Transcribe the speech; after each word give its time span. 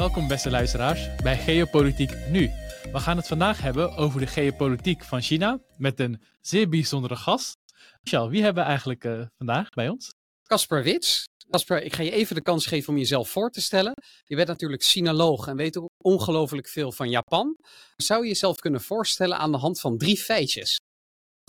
Welkom 0.00 0.28
beste 0.28 0.50
luisteraars 0.50 1.08
bij 1.22 1.38
Geopolitiek 1.38 2.10
Nu. 2.28 2.50
We 2.92 2.98
gaan 2.98 3.16
het 3.16 3.26
vandaag 3.26 3.60
hebben 3.60 3.96
over 3.96 4.20
de 4.20 4.26
geopolitiek 4.26 5.04
van 5.04 5.20
China 5.22 5.58
met 5.76 6.00
een 6.00 6.22
zeer 6.40 6.68
bijzondere 6.68 7.16
gast. 7.16 7.56
Michel, 8.02 8.28
wie 8.28 8.42
hebben 8.42 8.62
we 8.62 8.68
eigenlijk 8.68 9.04
uh, 9.04 9.26
vandaag 9.36 9.68
bij 9.68 9.88
ons? 9.88 10.10
Casper 10.42 10.82
Wits. 10.82 11.24
Casper, 11.50 11.82
ik 11.82 11.94
ga 11.94 12.02
je 12.02 12.10
even 12.10 12.34
de 12.34 12.42
kans 12.42 12.66
geven 12.66 12.92
om 12.92 12.98
jezelf 12.98 13.28
voor 13.28 13.50
te 13.50 13.60
stellen. 13.60 13.92
Je 14.24 14.36
bent 14.36 14.48
natuurlijk 14.48 14.82
sinoloog 14.82 15.46
en 15.46 15.56
weet 15.56 15.80
ongelooflijk 16.04 16.68
veel 16.68 16.92
van 16.92 17.10
Japan. 17.10 17.56
Zou 17.96 18.22
je 18.22 18.28
jezelf 18.28 18.56
kunnen 18.56 18.80
voorstellen 18.80 19.38
aan 19.38 19.52
de 19.52 19.58
hand 19.58 19.80
van 19.80 19.98
drie 19.98 20.16
feitjes? 20.16 20.78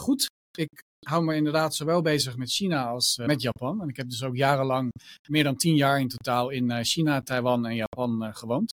Goed, 0.02 0.30
ik 0.58 0.84
hou 1.08 1.24
me 1.24 1.36
inderdaad 1.36 1.76
zowel 1.76 2.02
bezig 2.02 2.38
met 2.38 2.52
China 2.52 2.86
als 2.86 3.18
uh, 3.18 3.26
met 3.26 3.42
Japan. 3.42 3.82
En 3.82 3.88
ik 3.88 3.98
heb 3.98 4.10
dus 4.10 4.24
ook 4.24 4.36
jarenlang, 4.36 4.92
meer 5.28 5.44
dan 5.44 5.56
tien 5.56 5.76
jaar 5.76 6.00
in 6.00 6.08
totaal, 6.08 6.50
in 6.50 6.70
uh, 6.70 6.78
China, 6.82 7.22
Taiwan 7.22 7.66
en 7.66 7.76
Japan 7.76 8.24
uh, 8.24 8.30
gewoond. 8.32 8.74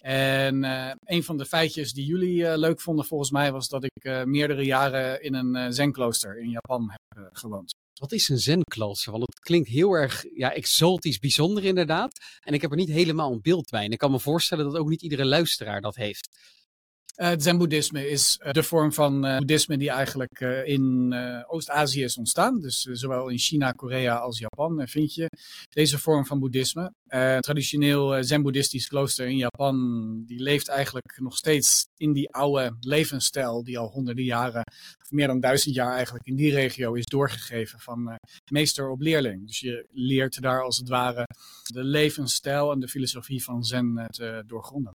En 0.00 0.64
een 1.04 1.24
van 1.24 1.36
de 1.36 1.44
feitjes 1.44 1.92
die 1.92 2.06
jullie 2.06 2.58
leuk 2.58 2.80
vonden 2.80 3.04
volgens 3.04 3.30
mij 3.30 3.52
was 3.52 3.68
dat 3.68 3.84
ik 3.84 4.24
meerdere 4.24 4.64
jaren 4.64 5.22
in 5.22 5.34
een 5.34 5.72
zenklooster 5.72 6.38
in 6.38 6.50
Japan 6.50 6.90
heb 6.90 7.28
gewoond. 7.32 7.74
Wat 8.00 8.12
is 8.12 8.28
een 8.28 8.38
zenklooster? 8.38 9.12
Want 9.12 9.24
het 9.26 9.40
klinkt 9.40 9.68
heel 9.68 9.92
erg 9.92 10.24
ja, 10.34 10.52
exotisch, 10.52 11.18
bijzonder 11.18 11.64
inderdaad. 11.64 12.18
En 12.40 12.54
ik 12.54 12.60
heb 12.60 12.70
er 12.70 12.76
niet 12.76 12.88
helemaal 12.88 13.32
een 13.32 13.42
beeld 13.42 13.70
bij. 13.70 13.84
En 13.84 13.90
ik 13.90 13.98
kan 13.98 14.10
me 14.10 14.20
voorstellen 14.20 14.64
dat 14.64 14.76
ook 14.76 14.88
niet 14.88 15.02
iedere 15.02 15.24
luisteraar 15.24 15.80
dat 15.80 15.94
heeft. 15.94 16.28
Uh, 17.16 17.28
het 17.28 17.42
Zen-boeddhisme 17.42 18.08
is 18.08 18.40
uh, 18.42 18.52
de 18.52 18.62
vorm 18.62 18.92
van 18.92 19.26
uh, 19.26 19.36
boeddhisme 19.38 19.78
die 19.78 19.90
eigenlijk 19.90 20.40
in 20.64 21.14
Oost-Azië 21.46 22.02
is 22.02 22.16
ontstaan. 22.16 22.60
Dus 22.60 22.80
zowel 22.82 23.28
in 23.28 23.38
China, 23.38 23.70
Korea 23.70 24.16
als 24.16 24.38
Japan 24.38 24.88
vind 24.88 25.14
je 25.14 25.26
deze 25.68 25.98
vorm 25.98 26.26
van 26.26 26.38
boeddhisme. 26.38 26.92
traditioneel 27.40 28.24
Zen-boeddhistisch 28.24 28.88
klooster 28.88 29.26
in 29.26 29.36
Japan, 29.36 30.24
die 30.26 30.42
leeft 30.42 30.68
eigenlijk 30.68 31.18
nog 31.20 31.36
steeds 31.36 31.86
in 31.96 32.12
die 32.12 32.30
oude 32.30 32.76
levensstijl 32.80 33.64
die 33.64 33.78
al 33.78 33.88
honderden 33.88 34.24
jaren, 34.24 34.64
of 35.02 35.10
meer 35.10 35.26
dan 35.26 35.40
duizend 35.40 35.74
jaar 35.74 35.94
eigenlijk, 35.94 36.26
in 36.26 36.36
die 36.36 36.52
regio 36.52 36.92
is 36.92 37.04
doorgegeven 37.04 37.80
van 37.80 38.18
meester 38.50 38.90
op 38.90 39.00
leerling. 39.00 39.46
Dus 39.46 39.60
je 39.60 39.86
leert 39.90 40.42
daar 40.42 40.62
als 40.62 40.76
het 40.76 40.88
ware 40.88 41.26
de 41.62 41.84
levensstijl 41.84 42.72
en 42.72 42.80
de 42.80 42.88
filosofie 42.88 43.44
van 43.44 43.64
Zen 43.64 44.06
te 44.10 44.42
doorgronden. 44.46 44.92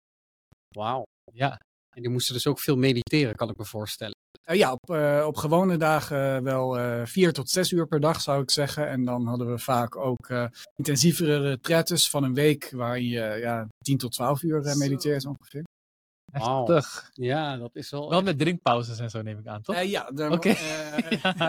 Wauw, 0.68 1.02
ja. 1.32 1.60
En 1.96 2.02
die 2.02 2.10
moesten 2.10 2.34
dus 2.34 2.46
ook 2.46 2.60
veel 2.60 2.76
mediteren, 2.76 3.34
kan 3.34 3.50
ik 3.50 3.56
me 3.56 3.64
voorstellen. 3.64 4.14
Uh, 4.50 4.56
ja, 4.56 4.72
op, 4.72 4.90
uh, 4.90 5.24
op 5.26 5.36
gewone 5.36 5.76
dagen 5.76 6.42
wel 6.42 6.78
uh, 6.78 7.06
vier 7.06 7.32
tot 7.32 7.50
zes 7.50 7.70
uur 7.70 7.86
per 7.86 8.00
dag 8.00 8.20
zou 8.20 8.42
ik 8.42 8.50
zeggen. 8.50 8.88
En 8.88 9.04
dan 9.04 9.26
hadden 9.26 9.50
we 9.50 9.58
vaak 9.58 9.96
ook 9.96 10.32
intensievere 10.74 11.38
retretes 11.38 12.10
van 12.10 12.24
een 12.24 12.34
week 12.34 12.70
waar 12.70 13.00
je 13.00 13.38
ja, 13.40 13.66
tien 13.78 13.98
tot 13.98 14.12
twaalf 14.12 14.42
uur 14.42 14.76
mediteert 14.76 15.26
ongeveer. 15.26 15.64
Heftig. 16.32 17.10
Ja, 17.12 17.56
dat 17.56 17.76
is 17.76 17.90
wel... 17.90 18.10
Wel 18.10 18.22
met 18.22 18.38
drinkpauzes 18.38 18.98
en 18.98 19.10
zo 19.10 19.22
neem 19.22 19.38
ik 19.38 19.46
aan, 19.46 19.62
toch? 19.62 19.82
ja, 19.82 20.10
daar, 20.10 20.32
okay. 20.32 20.56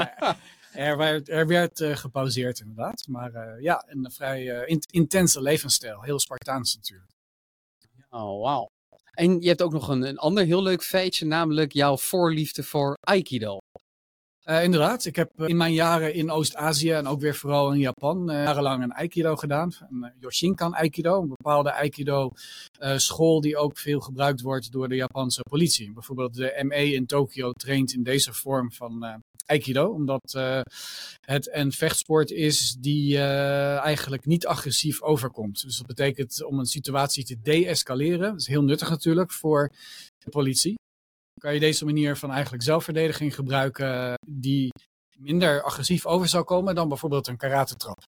er 0.88 0.98
werd, 0.98 1.30
er 1.30 1.48
werd 1.48 1.84
gepauzeerd 1.84 2.60
inderdaad. 2.60 3.08
Maar 3.08 3.62
ja, 3.62 3.84
een 3.88 4.12
vrij 4.12 4.46
in 4.66 4.80
intense 4.92 5.42
levensstijl. 5.42 6.02
Heel 6.02 6.20
Spartaans 6.20 6.76
natuurlijk. 6.76 7.12
Oh, 8.10 8.42
wauw. 8.42 8.68
En 9.18 9.42
je 9.42 9.48
hebt 9.48 9.62
ook 9.62 9.72
nog 9.72 9.88
een, 9.88 10.02
een 10.02 10.18
ander 10.18 10.46
heel 10.46 10.62
leuk 10.62 10.84
feitje, 10.84 11.26
namelijk 11.26 11.74
jouw 11.74 11.98
voorliefde 11.98 12.64
voor 12.64 12.98
Aikido. 13.02 13.58
Uh, 14.50 14.64
inderdaad, 14.64 15.06
ik 15.06 15.16
heb 15.16 15.32
in 15.42 15.58
mijn 15.58 15.74
jaren 15.74 16.14
in 16.14 16.32
Oost-Azië 16.32 16.92
en 16.92 17.08
ook 17.08 17.20
weer 17.20 17.36
vooral 17.36 17.74
in 17.74 17.80
Japan 17.80 18.32
uh, 18.32 18.44
jarenlang 18.44 18.84
een 18.84 18.94
Aikido 18.94 19.36
gedaan. 19.36 19.74
Een 19.90 20.12
Yoshinkan 20.20 20.74
Aikido, 20.74 21.22
een 21.22 21.28
bepaalde 21.28 21.74
Aikido-school 21.74 23.42
die 23.42 23.58
ook 23.58 23.78
veel 23.78 24.00
gebruikt 24.00 24.42
wordt 24.42 24.72
door 24.72 24.88
de 24.88 24.96
Japanse 24.96 25.42
politie. 25.50 25.94
Bijvoorbeeld 25.94 26.36
de 26.36 26.64
ME 26.64 26.94
in 26.94 27.06
Tokio 27.06 27.52
traint 27.52 27.94
in 27.94 28.04
deze 28.04 28.34
vorm 28.34 28.72
van 28.72 29.22
Aikido, 29.46 29.88
omdat 29.88 30.40
het 31.22 31.50
een 31.52 31.72
vechtsport 31.72 32.32
is 32.32 32.76
die 32.80 33.20
eigenlijk 33.20 34.26
niet 34.26 34.46
agressief 34.46 35.02
overkomt. 35.02 35.62
Dus 35.62 35.78
dat 35.78 35.88
betekent 35.88 36.44
om 36.44 36.60
een 36.60 36.66
situatie 36.66 37.24
te 37.26 37.42
deescaleren, 37.42 38.32
dat 38.32 38.40
is 38.42 38.48
heel 38.48 38.64
nuttig 38.64 38.90
natuurlijk 38.90 39.32
voor 39.32 39.72
de 40.18 40.30
politie. 40.30 40.76
Kan 41.38 41.54
je 41.54 41.60
deze 41.60 41.86
manier 41.86 42.18
van 42.18 42.32
eigenlijk 42.32 42.64
zelfverdediging 42.64 43.36
gebruiken 43.36 44.14
die 44.28 44.72
minder 45.18 45.62
agressief 45.64 46.06
over 46.06 46.28
zou 46.28 46.44
komen 46.44 46.76
dan 46.76 46.88
bijvoorbeeld 46.88 47.28
een 47.28 47.38
karate-trap. 47.38 48.06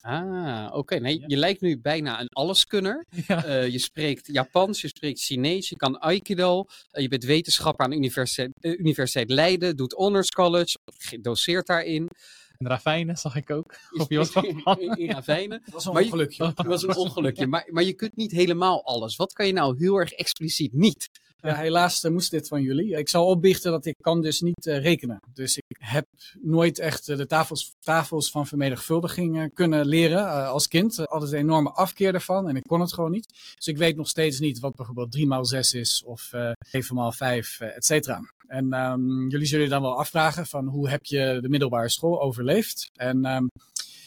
Ah, 0.00 0.68
oké. 0.72 0.94
Nee, 0.94 1.24
je 1.26 1.36
lijkt 1.36 1.60
nu 1.60 1.80
bijna 1.80 2.20
een 2.20 2.28
alleskunner. 2.28 3.04
Ja. 3.26 3.46
Uh, 3.46 3.68
je 3.68 3.78
spreekt 3.78 4.26
Japans, 4.26 4.80
je 4.80 4.88
spreekt 4.88 5.20
Chinees, 5.20 5.68
je 5.68 5.76
kan 5.76 5.98
Aikido. 5.98 6.64
Uh, 6.92 7.02
je 7.02 7.08
bent 7.08 7.24
wetenschapper 7.24 7.84
aan 7.84 7.90
de 7.90 7.96
Universiteit, 7.96 8.50
uh, 8.60 8.78
Universiteit 8.78 9.30
Leiden, 9.30 9.76
doet 9.76 9.92
Honors 9.92 10.30
College, 10.30 10.76
doseert 11.20 11.66
daarin. 11.66 12.08
In 12.56 12.66
Ravijnen 12.66 13.16
zag 13.16 13.36
ik 13.36 13.50
ook. 13.50 13.74
Op 13.90 14.10
in, 14.12 14.96
in 14.96 15.10
Ravijnen. 15.10 15.62
Dat 15.64 15.74
was 15.74 15.84
een 15.84 15.96
ongelukje. 15.96 16.52
Dat 16.54 16.66
was 16.66 16.82
een 16.82 16.96
ongelukje. 16.96 17.46
Maar, 17.46 17.68
maar 17.70 17.82
je 17.82 17.94
kunt 17.94 18.16
niet 18.16 18.30
helemaal 18.30 18.84
alles. 18.84 19.16
Wat 19.16 19.32
kan 19.32 19.46
je 19.46 19.52
nou 19.52 19.76
heel 19.78 19.96
erg 19.96 20.12
expliciet 20.12 20.72
niet? 20.72 21.08
Ja, 21.40 21.54
helaas 21.54 22.04
uh, 22.04 22.12
moest 22.12 22.30
dit 22.30 22.48
van 22.48 22.62
jullie. 22.62 22.96
Ik 22.96 23.08
zal 23.08 23.26
opbiechten 23.26 23.70
dat 23.70 23.86
ik 23.86 23.94
kan 24.00 24.22
dus 24.22 24.40
niet 24.40 24.66
uh, 24.66 24.82
rekenen. 24.82 25.20
Dus 25.32 25.56
ik 25.56 25.76
heb 25.78 26.06
nooit 26.40 26.78
echt 26.78 27.06
de 27.06 27.26
tafels, 27.26 27.74
tafels 27.80 28.30
van 28.30 28.46
vermenigvuldiging 28.46 29.50
kunnen 29.54 29.86
leren 29.86 30.48
als 30.48 30.68
kind. 30.68 31.08
altijd 31.08 31.32
een 31.32 31.38
enorme 31.38 31.70
afkeer 31.70 32.14
ervan 32.14 32.48
en 32.48 32.56
ik 32.56 32.62
kon 32.62 32.80
het 32.80 32.92
gewoon 32.92 33.10
niet. 33.10 33.54
Dus 33.56 33.66
ik 33.66 33.76
weet 33.76 33.96
nog 33.96 34.08
steeds 34.08 34.38
niet 34.38 34.60
wat 34.60 34.74
bijvoorbeeld 34.74 35.12
3 35.12 35.26
maal 35.26 35.44
6 35.44 35.74
is 35.74 36.02
of 36.04 36.30
7 36.58 36.94
maal 36.94 37.12
5, 37.12 37.60
et 37.60 37.84
cetera. 37.84 38.20
En 38.46 38.72
um, 38.74 39.28
jullie 39.28 39.46
zullen 39.46 39.68
dan 39.68 39.82
wel 39.82 39.98
afvragen 39.98 40.46
van 40.46 40.66
hoe 40.66 40.88
heb 40.88 41.04
je 41.04 41.38
de 41.40 41.48
middelbare 41.48 41.88
school 41.88 42.20
overleefd? 42.20 42.90
En 42.94 43.24
um, 43.24 43.50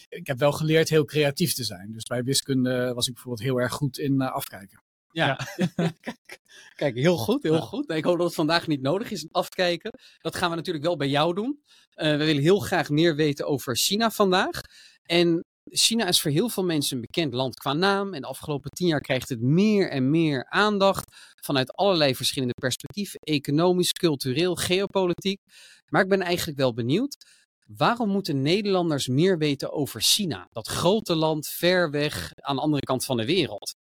ik 0.09 0.27
heb 0.27 0.39
wel 0.39 0.51
geleerd 0.51 0.89
heel 0.89 1.05
creatief 1.05 1.53
te 1.53 1.63
zijn. 1.63 1.91
Dus 1.91 2.03
bij 2.03 2.23
wiskunde 2.23 2.93
was 2.93 3.07
ik 3.07 3.13
bijvoorbeeld 3.13 3.47
heel 3.47 3.59
erg 3.59 3.73
goed 3.73 3.97
in 3.97 4.21
afkijken. 4.21 4.79
Ja, 5.11 5.39
kijk, 6.75 6.95
heel 6.95 7.17
goed, 7.17 7.43
heel 7.43 7.61
goed. 7.61 7.89
ik 7.91 8.03
hoop 8.03 8.17
dat 8.17 8.25
het 8.25 8.35
vandaag 8.35 8.67
niet 8.67 8.81
nodig 8.81 9.11
is, 9.11 9.27
afkijken. 9.31 9.91
Dat 10.19 10.35
gaan 10.35 10.49
we 10.49 10.55
natuurlijk 10.55 10.85
wel 10.85 10.97
bij 10.97 11.07
jou 11.07 11.33
doen. 11.33 11.61
Uh, 11.95 12.11
we 12.11 12.25
willen 12.25 12.41
heel 12.41 12.59
graag 12.59 12.89
meer 12.89 13.15
weten 13.15 13.47
over 13.47 13.77
China 13.77 14.09
vandaag. 14.09 14.61
En 15.03 15.45
China 15.63 16.07
is 16.07 16.21
voor 16.21 16.31
heel 16.31 16.49
veel 16.49 16.63
mensen 16.63 16.95
een 16.95 17.01
bekend 17.01 17.33
land 17.33 17.55
qua 17.55 17.73
naam. 17.73 18.13
En 18.13 18.21
de 18.21 18.27
afgelopen 18.27 18.69
tien 18.71 18.87
jaar 18.87 18.99
krijgt 18.99 19.29
het 19.29 19.41
meer 19.41 19.89
en 19.89 20.09
meer 20.09 20.45
aandacht 20.49 21.15
vanuit 21.43 21.73
allerlei 21.73 22.15
verschillende 22.15 22.53
perspectieven. 22.53 23.19
Economisch, 23.19 23.91
cultureel, 23.91 24.55
geopolitiek. 24.55 25.39
Maar 25.87 26.01
ik 26.01 26.09
ben 26.09 26.21
eigenlijk 26.21 26.57
wel 26.57 26.73
benieuwd. 26.73 27.25
Waarom 27.65 28.09
moeten 28.09 28.41
Nederlanders 28.41 29.07
meer 29.07 29.37
weten 29.37 29.71
over 29.71 30.01
China? 30.01 30.47
Dat 30.51 30.67
grote 30.67 31.15
land 31.15 31.47
ver 31.47 31.91
weg 31.91 32.31
aan 32.35 32.55
de 32.55 32.61
andere 32.61 32.81
kant 32.81 33.05
van 33.05 33.17
de 33.17 33.25
wereld. 33.25 33.75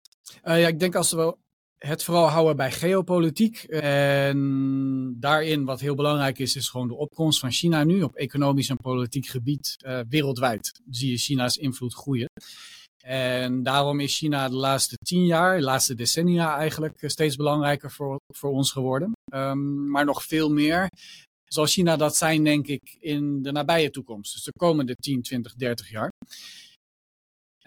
Uh, 0.43 0.61
ja, 0.61 0.67
ik 0.67 0.79
denk 0.79 0.95
als 0.95 1.11
we 1.11 1.35
het 1.77 2.03
vooral 2.03 2.27
houden 2.27 2.55
bij 2.55 2.71
geopolitiek. 2.71 3.63
En 3.63 5.15
daarin, 5.19 5.65
wat 5.65 5.79
heel 5.79 5.95
belangrijk 5.95 6.39
is, 6.39 6.55
is 6.55 6.69
gewoon 6.69 6.87
de 6.87 6.95
opkomst 6.95 7.39
van 7.39 7.51
China 7.51 7.83
nu 7.83 8.01
op 8.01 8.15
economisch 8.15 8.69
en 8.69 8.77
politiek 8.77 9.27
gebied 9.27 9.75
uh, 9.85 9.99
wereldwijd. 10.09 10.71
Zie 10.89 11.11
je 11.11 11.17
China's 11.17 11.57
invloed 11.57 11.93
groeien. 11.93 12.27
En 13.03 13.63
daarom 13.63 13.99
is 13.99 14.17
China 14.17 14.49
de 14.49 14.55
laatste 14.55 14.95
tien 14.95 15.25
jaar, 15.25 15.57
de 15.57 15.63
laatste 15.63 15.95
decennia 15.95 16.57
eigenlijk, 16.57 17.03
steeds 17.05 17.35
belangrijker 17.35 17.91
voor, 17.91 18.19
voor 18.33 18.51
ons 18.51 18.71
geworden. 18.71 19.11
Um, 19.33 19.89
maar 19.89 20.05
nog 20.05 20.23
veel 20.23 20.51
meer 20.51 20.89
zal 21.45 21.65
China 21.65 21.95
dat 21.95 22.15
zijn, 22.15 22.43
denk 22.43 22.67
ik, 22.67 22.97
in 22.99 23.41
de 23.41 23.51
nabije 23.51 23.89
toekomst. 23.89 24.33
Dus 24.33 24.43
de 24.43 24.51
komende 24.59 24.95
10, 24.95 25.21
20, 25.21 25.53
30 25.53 25.89
jaar. 25.89 26.09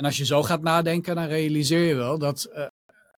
En 0.02 0.08
als 0.08 0.16
je 0.16 0.24
zo 0.24 0.42
gaat 0.42 0.62
nadenken, 0.62 1.14
dan 1.14 1.26
realiseer 1.26 1.86
je 1.86 1.94
wel 1.94 2.18
dat 2.18 2.50
uh, 2.54 2.66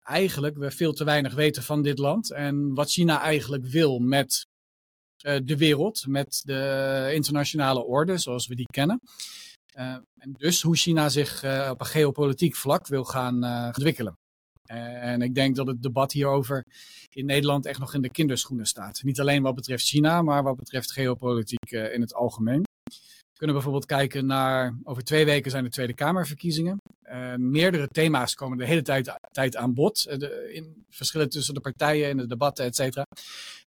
eigenlijk 0.04 0.58
we 0.58 0.72
veel 0.72 0.94
te 0.94 1.04
weinig 1.04 1.34
weten 1.34 1.64
van 1.64 1.82
dit 1.82 1.98
land. 1.98 2.32
En 2.32 2.74
wat 2.74 2.92
China 2.92 3.22
eigenlijk 3.22 3.66
wil 3.66 4.00
met 4.00 4.46
uh, 5.26 5.40
de 5.44 5.58
wereld, 5.58 6.08
met 6.08 6.42
de 6.46 7.12
internationale 7.14 7.84
orde 7.84 8.18
zoals 8.18 8.48
we 8.48 8.56
die 8.56 8.66
kennen. 8.66 9.02
Uh, 9.78 9.84
en 10.18 10.34
dus 10.38 10.62
hoe 10.62 10.76
China 10.76 11.10
zich 11.10 11.44
op 11.70 11.80
een 11.80 11.86
geopolitiek 11.86 12.56
vlak 12.56 12.88
wil 12.88 13.04
gaan 13.04 13.44
ontwikkelen. 13.68 14.18
En 14.64 15.22
ik 15.22 15.36
denk 15.36 15.56
dat 15.56 15.68
het 15.68 15.82
debat 15.82 16.12
hierover 16.12 16.66
in 17.10 17.26
Nederland 17.26 17.66
echt 17.66 17.80
nog 17.80 17.94
in 17.94 18.02
de 18.02 18.12
kinderschoenen 18.12 18.66
staat. 18.66 19.04
Niet 19.04 19.20
alleen 19.20 19.44
wat 19.44 19.56
betreft 19.56 19.86
China, 19.86 20.22
maar 20.22 20.44
wat 20.44 20.56
betreft 20.56 20.92
geopolitiek 20.92 21.72
in 21.72 22.02
het 22.02 22.14
algemeen. 22.14 22.64
We 23.34 23.40
kunnen 23.40 23.56
bijvoorbeeld 23.56 23.86
kijken 23.86 24.26
naar, 24.26 24.78
over 24.84 25.04
twee 25.04 25.26
weken 25.26 25.52
zijn 25.52 25.64
de 25.64 25.70
Tweede 25.70 25.94
Kamerverkiezingen. 25.94 26.78
Uh, 27.04 27.36
meerdere 27.36 27.88
thema's 27.88 28.36
komen 28.36 28.58
de 28.58 28.66
hele 28.66 28.82
tijd, 28.82 29.18
tijd 29.32 29.56
aan 29.56 29.74
bod. 29.74 30.04
De, 30.20 30.54
in 30.54 30.86
verschillen 30.90 31.30
tussen 31.30 31.54
de 31.54 31.60
partijen 31.60 32.10
en 32.10 32.18
de 32.18 32.28
debatten, 32.28 32.66
et 32.66 32.76
cetera. 32.76 33.06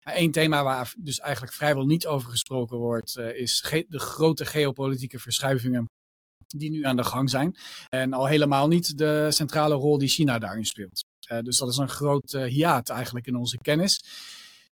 Eén 0.03 0.33
thema 0.33 0.63
waar 0.65 0.95
dus 0.99 1.21
eigenlijk 1.21 1.55
vrijwel 1.55 1.87
niet 1.87 2.07
over 2.07 2.31
gesproken 2.31 2.77
wordt, 2.77 3.17
uh, 3.17 3.39
is 3.39 3.85
de 3.89 3.99
grote 3.99 4.45
geopolitieke 4.45 5.19
verschuivingen 5.19 5.85
die 6.47 6.71
nu 6.71 6.85
aan 6.85 6.97
de 6.97 7.05
gang 7.05 7.31
zijn. 7.31 7.57
En 7.89 8.13
al 8.13 8.27
helemaal 8.27 8.69
niet 8.69 8.99
de 8.99 9.27
centrale 9.31 9.75
rol 9.75 9.99
die 9.99 10.09
China 10.09 10.39
daarin 10.39 10.67
speelt. 10.67 11.05
dus 11.43 11.59
dat 11.59 11.69
is 11.69 11.77
een 11.77 11.89
groot 11.89 12.33
hiaat 12.33 12.89
eigenlijk 12.89 13.27
in 13.27 13.37
onze 13.37 13.59
kennis. 13.59 14.05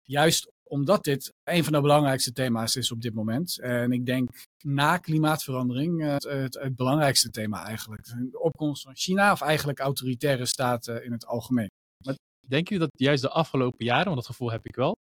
Juist 0.02 0.52
omdat 0.70 1.04
dit 1.04 1.34
een 1.44 1.64
van 1.64 1.74
de 1.74 1.82
belangrijkste 1.82 2.32
thema's 2.32 2.76
is 2.76 2.92
op 2.92 3.02
dit 3.02 3.14
moment. 3.14 3.60
En 3.60 3.92
ik 3.92 4.06
denk 4.06 4.30
na 4.64 4.98
klimaatverandering 4.98 6.02
het, 6.02 6.24
het, 6.24 6.54
het 6.54 6.76
belangrijkste 6.76 7.30
thema 7.30 7.66
eigenlijk. 7.66 8.06
De 8.32 8.40
opkomst 8.40 8.84
van 8.84 8.96
China 8.96 9.32
of 9.32 9.42
eigenlijk 9.42 9.80
autoritaire 9.80 10.46
staten 10.46 11.06
in 11.06 11.12
het 11.12 11.26
algemeen. 11.26 11.70
Maar 12.06 12.16
denken 12.48 12.74
jullie 12.76 12.90
dat 12.92 13.02
juist 13.02 13.22
de 13.22 13.30
afgelopen 13.30 13.86
jaren, 13.86 14.06
want 14.06 14.16
dat 14.16 14.26
gevoel 14.26 14.52
heb 14.52 14.66
ik 14.66 14.76
wel, 14.76 14.96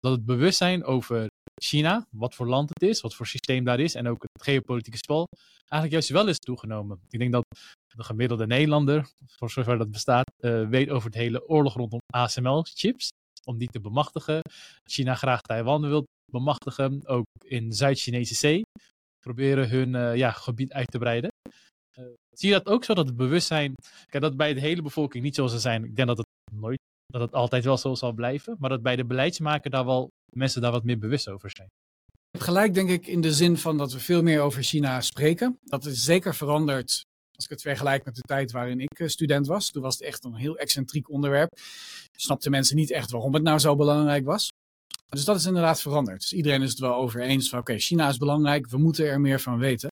dat 0.00 0.12
het 0.12 0.24
bewustzijn 0.24 0.84
over 0.84 1.26
China, 1.62 2.06
wat 2.10 2.34
voor 2.34 2.48
land 2.48 2.68
het 2.68 2.88
is, 2.88 3.00
wat 3.00 3.14
voor 3.14 3.26
systeem 3.26 3.64
daar 3.64 3.80
is 3.80 3.94
en 3.94 4.08
ook 4.08 4.22
het 4.32 4.42
geopolitieke 4.42 4.98
spel, 4.98 5.26
eigenlijk 5.68 5.92
juist 5.92 6.08
wel 6.08 6.28
is 6.28 6.38
toegenomen. 6.38 7.00
Ik 7.08 7.18
denk 7.18 7.32
dat 7.32 7.44
de 7.96 8.02
gemiddelde 8.02 8.46
Nederlander, 8.46 9.08
voor 9.26 9.50
zover 9.50 9.78
dat 9.78 9.90
bestaat, 9.90 10.32
uh, 10.40 10.68
weet 10.68 10.90
over 10.90 11.06
het 11.06 11.18
hele 11.18 11.48
oorlog 11.48 11.74
rondom 11.74 12.00
ASML-chips 12.14 13.10
om 13.46 13.58
die 13.58 13.68
te 13.68 13.80
bemachtigen. 13.80 14.40
China 14.84 15.14
graag 15.14 15.40
Taiwan 15.40 15.88
wil 15.88 16.04
bemachtigen, 16.32 17.06
ook 17.06 17.24
in 17.44 17.72
Zuid-Chinese 17.72 18.34
Zee. 18.34 18.62
Proberen 19.18 19.68
hun 19.68 19.94
uh, 19.94 20.16
ja, 20.16 20.30
gebied 20.30 20.72
uit 20.72 20.90
te 20.90 20.98
breiden. 20.98 21.30
Uh, 21.98 22.04
zie 22.30 22.48
je 22.48 22.54
dat 22.54 22.66
ook 22.66 22.84
zo, 22.84 22.94
dat 22.94 23.06
het 23.06 23.16
bewustzijn, 23.16 23.74
kijk, 24.06 24.22
dat 24.22 24.36
bij 24.36 24.54
de 24.54 24.60
hele 24.60 24.82
bevolking 24.82 25.24
niet 25.24 25.34
zo 25.34 25.46
zal 25.46 25.58
zijn. 25.58 25.84
Ik 25.84 25.96
denk 25.96 26.08
dat 26.08 26.16
het 26.16 26.26
nooit, 26.52 26.78
dat 27.06 27.20
het 27.20 27.34
altijd 27.34 27.64
wel 27.64 27.76
zo 27.76 27.94
zal 27.94 28.12
blijven. 28.12 28.56
Maar 28.58 28.70
dat 28.70 28.82
bij 28.82 28.96
de 28.96 29.04
beleidsmaker 29.04 29.70
daar 29.70 29.84
wel 29.84 30.08
mensen 30.36 30.62
daar 30.62 30.72
wat 30.72 30.84
meer 30.84 30.98
bewust 30.98 31.28
over 31.28 31.50
zijn. 31.50 31.68
Je 32.30 32.40
gelijk, 32.40 32.74
denk 32.74 32.90
ik, 32.90 33.06
in 33.06 33.20
de 33.20 33.32
zin 33.32 33.56
van 33.56 33.78
dat 33.78 33.92
we 33.92 34.00
veel 34.00 34.22
meer 34.22 34.40
over 34.40 34.62
China 34.62 35.00
spreken. 35.00 35.58
Dat 35.62 35.84
is 35.84 36.04
zeker 36.04 36.34
veranderd 36.34 37.02
als 37.42 37.50
ik 37.50 37.62
het 37.62 37.76
vergelijk 37.76 38.04
met 38.04 38.14
de 38.14 38.20
tijd 38.20 38.52
waarin 38.52 38.80
ik 38.80 38.98
eh, 38.98 39.08
student 39.08 39.46
was. 39.46 39.70
Toen 39.70 39.82
was 39.82 39.94
het 39.94 40.02
echt 40.02 40.24
een 40.24 40.34
heel 40.34 40.56
excentriek 40.56 41.10
onderwerp. 41.10 41.58
Snapten 42.16 42.50
mensen 42.50 42.76
niet 42.76 42.90
echt 42.90 43.10
waarom 43.10 43.34
het 43.34 43.42
nou 43.42 43.58
zo 43.58 43.76
belangrijk 43.76 44.24
was. 44.24 44.48
Dus 45.08 45.24
dat 45.24 45.36
is 45.36 45.46
inderdaad 45.46 45.80
veranderd. 45.80 46.20
Dus 46.20 46.32
iedereen 46.32 46.62
is 46.62 46.70
het 46.70 46.78
wel 46.78 46.94
over 46.94 47.20
eens 47.20 47.48
van 47.48 47.58
oké, 47.58 47.78
China 47.78 48.08
is 48.08 48.16
belangrijk, 48.16 48.68
we 48.68 48.78
moeten 48.78 49.06
er 49.06 49.20
meer 49.20 49.40
van 49.40 49.58
weten. 49.58 49.90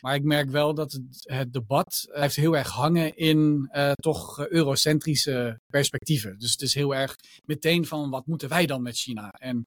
Maar 0.00 0.14
ik 0.14 0.22
merk 0.22 0.50
wel 0.50 0.74
dat 0.74 0.92
het, 0.92 1.02
het 1.20 1.52
debat 1.52 2.08
heeft 2.10 2.36
heel 2.36 2.56
erg 2.56 2.68
hangen 2.68 3.16
in 3.16 3.68
uh, 3.72 3.92
toch 3.92 4.46
eurocentrische 4.48 5.60
perspectieven. 5.66 6.38
Dus 6.38 6.50
het 6.50 6.62
is 6.62 6.74
heel 6.74 6.94
erg 6.94 7.14
meteen 7.44 7.86
van 7.86 8.10
wat 8.10 8.26
moeten 8.26 8.48
wij 8.48 8.66
dan 8.66 8.82
met 8.82 8.96
China? 8.96 9.30
En 9.30 9.64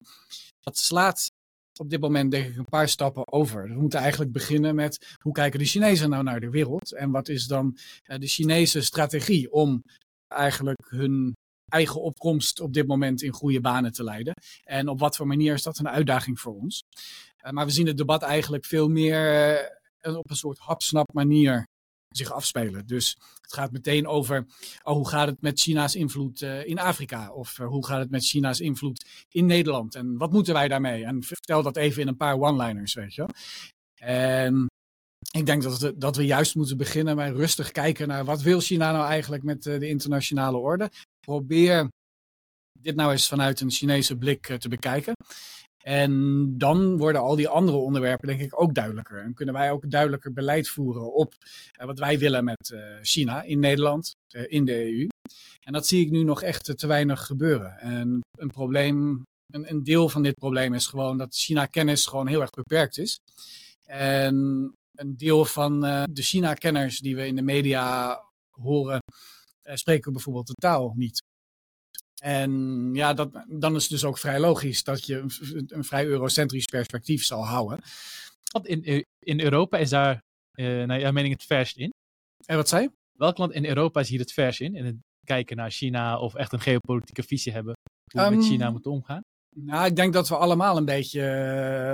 dat 0.60 0.78
slaat 0.78 1.30
op 1.80 1.90
dit 1.90 2.00
moment 2.00 2.30
denk 2.30 2.46
ik 2.46 2.56
een 2.56 2.64
paar 2.64 2.88
stappen 2.88 3.32
over. 3.32 3.68
We 3.68 3.80
moeten 3.80 3.98
eigenlijk 3.98 4.32
beginnen 4.32 4.74
met 4.74 5.16
hoe 5.22 5.32
kijken 5.32 5.58
de 5.58 5.64
Chinezen 5.64 6.10
nou 6.10 6.22
naar 6.22 6.40
de 6.40 6.50
wereld 6.50 6.92
en 6.92 7.10
wat 7.10 7.28
is 7.28 7.46
dan 7.46 7.76
uh, 8.06 8.18
de 8.18 8.26
Chinese 8.26 8.80
strategie 8.80 9.52
om 9.52 9.82
eigenlijk 10.28 10.86
hun 10.88 11.34
eigen 11.68 12.02
opkomst 12.02 12.60
op 12.60 12.72
dit 12.72 12.86
moment 12.86 13.22
in 13.22 13.32
goede 13.32 13.60
banen 13.60 13.92
te 13.92 14.04
leiden. 14.04 14.34
En 14.64 14.88
op 14.88 14.98
wat 14.98 15.16
voor 15.16 15.26
manier 15.26 15.54
is 15.54 15.62
dat 15.62 15.78
een 15.78 15.88
uitdaging 15.88 16.40
voor 16.40 16.54
ons? 16.54 16.82
Uh, 17.44 17.50
maar 17.50 17.66
we 17.66 17.72
zien 17.72 17.86
het 17.86 17.96
debat 17.96 18.22
eigenlijk 18.22 18.64
veel 18.64 18.88
meer 18.88 19.54
uh, 20.02 20.16
op 20.16 20.30
een 20.30 20.36
soort 20.36 20.58
hapsnap 20.58 21.12
manier 21.12 21.66
zich 22.16 22.32
afspelen. 22.32 22.86
Dus 22.86 23.18
het 23.40 23.52
gaat 23.52 23.72
meteen 23.72 24.06
over 24.06 24.46
oh, 24.82 24.94
hoe 24.94 25.08
gaat 25.08 25.26
het 25.26 25.40
met 25.40 25.60
China's 25.60 25.94
invloed 25.94 26.42
uh, 26.42 26.66
in 26.66 26.78
Afrika? 26.78 27.32
Of 27.32 27.58
uh, 27.58 27.66
hoe 27.66 27.86
gaat 27.86 27.98
het 27.98 28.10
met 28.10 28.26
China's 28.26 28.60
invloed 28.60 29.06
in 29.30 29.46
Nederland? 29.46 29.94
En 29.94 30.16
wat 30.16 30.32
moeten 30.32 30.54
wij 30.54 30.68
daarmee? 30.68 31.04
En 31.04 31.22
vertel 31.22 31.62
dat 31.62 31.76
even 31.76 32.02
in 32.02 32.08
een 32.08 32.16
paar 32.16 32.40
one-liners, 32.40 32.94
weet 32.94 33.14
je. 33.14 33.26
En 33.94 34.66
ik 35.30 35.46
denk 35.46 35.62
dat, 35.62 35.80
het, 35.80 36.00
dat 36.00 36.16
we 36.16 36.24
juist 36.24 36.54
moeten 36.54 36.76
beginnen 36.76 37.16
met 37.16 37.36
rustig 37.36 37.72
kijken 37.72 38.08
naar 38.08 38.24
wat 38.24 38.42
wil 38.42 38.60
China 38.60 38.92
nou 38.92 39.06
eigenlijk 39.06 39.42
met 39.42 39.66
uh, 39.66 39.78
de 39.78 39.88
internationale 39.88 40.56
orde. 40.56 40.90
Probeer 41.20 41.90
dit 42.78 42.96
nou 42.96 43.12
eens 43.12 43.28
vanuit 43.28 43.60
een 43.60 43.70
Chinese 43.70 44.16
blik 44.16 44.46
te 44.58 44.68
bekijken. 44.68 45.14
En 45.86 46.54
dan 46.58 46.96
worden 46.96 47.20
al 47.20 47.36
die 47.36 47.48
andere 47.48 47.76
onderwerpen 47.76 48.28
denk 48.28 48.40
ik 48.40 48.60
ook 48.60 48.74
duidelijker. 48.74 49.22
En 49.22 49.34
kunnen 49.34 49.54
wij 49.54 49.70
ook 49.70 49.90
duidelijker 49.90 50.32
beleid 50.32 50.68
voeren 50.68 51.14
op 51.14 51.34
uh, 51.80 51.86
wat 51.86 51.98
wij 51.98 52.18
willen 52.18 52.44
met 52.44 52.70
uh, 52.74 52.96
China 53.02 53.42
in 53.42 53.58
Nederland, 53.58 54.14
uh, 54.30 54.42
in 54.46 54.64
de 54.64 54.84
EU. 54.84 55.06
En 55.60 55.72
dat 55.72 55.86
zie 55.86 56.04
ik 56.04 56.10
nu 56.10 56.22
nog 56.22 56.42
echt 56.42 56.78
te 56.78 56.86
weinig 56.86 57.26
gebeuren. 57.26 57.78
En 57.78 58.20
een 58.38 58.50
probleem, 58.50 59.22
een, 59.52 59.70
een 59.70 59.84
deel 59.84 60.08
van 60.08 60.22
dit 60.22 60.34
probleem 60.34 60.74
is 60.74 60.86
gewoon 60.86 61.18
dat 61.18 61.34
China-kennis 61.34 62.06
gewoon 62.06 62.26
heel 62.26 62.40
erg 62.40 62.50
beperkt 62.50 62.98
is. 62.98 63.18
En 63.84 64.34
een 64.94 65.16
deel 65.16 65.44
van 65.44 65.80
de 66.10 66.22
China-kenners 66.22 66.98
die 66.98 67.16
we 67.16 67.26
in 67.26 67.36
de 67.36 67.42
media 67.42 68.20
horen, 68.50 69.00
spreken 69.62 70.12
bijvoorbeeld 70.12 70.46
de 70.46 70.54
taal 70.54 70.92
niet. 70.96 71.22
En 72.22 72.90
ja, 72.92 73.14
dat, 73.14 73.44
dan 73.48 73.74
is 73.74 73.82
het 73.82 73.90
dus 73.90 74.04
ook 74.04 74.18
vrij 74.18 74.40
logisch 74.40 74.84
dat 74.84 75.06
je 75.06 75.16
een, 75.16 75.64
een 75.66 75.84
vrij 75.84 76.04
eurocentrisch 76.04 76.64
perspectief 76.64 77.24
zal 77.24 77.46
houden. 77.46 77.78
Want 78.52 78.66
in, 78.66 79.04
in 79.18 79.40
Europa 79.40 79.78
is 79.78 79.90
daar, 79.90 80.22
uh, 80.54 80.84
naar 80.84 81.00
jouw 81.00 81.12
mening, 81.12 81.34
het 81.34 81.44
verst 81.44 81.76
in? 81.76 81.92
En 82.46 82.56
wat 82.56 82.68
zei 82.68 82.88
Welk 83.16 83.38
land 83.38 83.52
in 83.52 83.66
Europa 83.66 84.00
is 84.00 84.08
hier 84.08 84.18
het 84.18 84.32
vers 84.32 84.60
in? 84.60 84.74
In 84.74 84.84
het 84.84 84.96
kijken 85.24 85.56
naar 85.56 85.70
China 85.70 86.18
of 86.18 86.34
echt 86.34 86.52
een 86.52 86.60
geopolitieke 86.60 87.22
visie 87.22 87.52
hebben 87.52 87.74
hoe 88.12 88.20
we 88.20 88.26
um, 88.26 88.36
met 88.36 88.46
China 88.46 88.64
ehm, 88.64 88.72
moeten 88.72 88.90
omgaan? 88.90 89.20
Nou, 89.56 89.86
ik 89.86 89.96
denk 89.96 90.12
dat 90.12 90.28
we 90.28 90.36
allemaal 90.36 90.76
een 90.76 90.84
beetje 90.84 91.20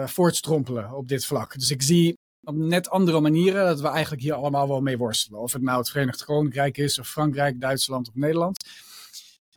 uh, 0.00 0.06
voortstrompelen 0.06 0.92
op 0.92 1.08
dit 1.08 1.26
vlak. 1.26 1.54
Dus 1.54 1.70
ik 1.70 1.82
zie 1.82 2.14
op 2.46 2.54
net 2.54 2.90
andere 2.90 3.20
manieren 3.20 3.66
dat 3.66 3.80
we 3.80 3.88
eigenlijk 3.88 4.22
hier 4.22 4.34
allemaal 4.34 4.68
wel 4.68 4.80
mee 4.80 4.98
worstelen. 4.98 5.40
Of 5.40 5.52
het 5.52 5.62
nou 5.62 5.78
het 5.78 5.90
Verenigd 5.90 6.24
Koninkrijk 6.24 6.78
is, 6.78 6.98
of 6.98 7.08
Frankrijk, 7.08 7.60
Duitsland 7.60 8.08
of 8.08 8.14
Nederland 8.14 8.64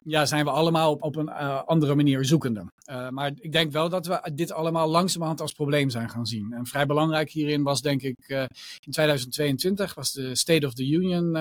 ja, 0.08 0.26
zijn 0.26 0.46
we 0.46 0.52
allemaal 0.52 0.92
op, 0.92 1.04
op 1.04 1.16
een 1.16 1.28
uh, 1.28 1.64
andere 1.64 1.96
manier 1.96 2.26
zoekende. 2.26 2.72
Uh, 2.90 3.10
maar 3.10 3.32
ik 3.36 3.52
denk 3.52 3.72
wel 3.72 3.90
dat 3.90 4.08
we 4.08 4.32
dit 4.34 4.52
allemaal 4.52 4.90
langzamerhand 4.90 5.42
als 5.42 5.52
probleem 5.52 5.90
zijn 5.90 6.10
gaan 6.10 6.26
zien. 6.26 6.54
En 6.54 6.66
vrij 6.66 6.86
belangrijk 6.86 7.30
hierin 7.30 7.64
was 7.64 7.82
denk 7.82 8.02
ik 8.02 8.18
uh, 8.28 8.40
in 8.80 8.92
2022 8.92 9.94
was 9.94 10.12
de 10.12 10.36
State 10.36 10.66
of 10.66 10.74
the 10.74 10.88
Union 10.88 11.34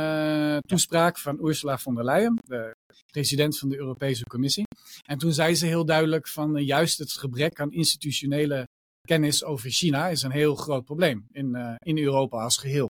toespraak 0.66 1.18
van 1.18 1.38
Ursula 1.42 1.78
von 1.78 1.94
der 1.94 2.04
Leyen, 2.04 2.40
de 2.44 2.76
president 3.12 3.58
van 3.58 3.68
de 3.68 3.76
Europese 3.76 4.24
Commissie. 4.24 4.66
En 5.06 5.18
toen 5.18 5.32
zei 5.32 5.54
ze 5.54 5.66
heel 5.66 5.84
duidelijk 5.84 6.28
van 6.28 6.64
juist 6.64 6.98
het 6.98 7.12
gebrek 7.12 7.60
aan 7.60 7.72
institutionele 7.72 8.68
kennis 9.00 9.44
over 9.44 9.70
China 9.70 10.08
is 10.08 10.22
een 10.22 10.30
heel 10.30 10.54
groot 10.54 10.84
probleem 10.84 11.26
in, 11.32 11.78
in 11.82 11.98
Europa 11.98 12.42
als 12.42 12.56
geheel. 12.56 12.90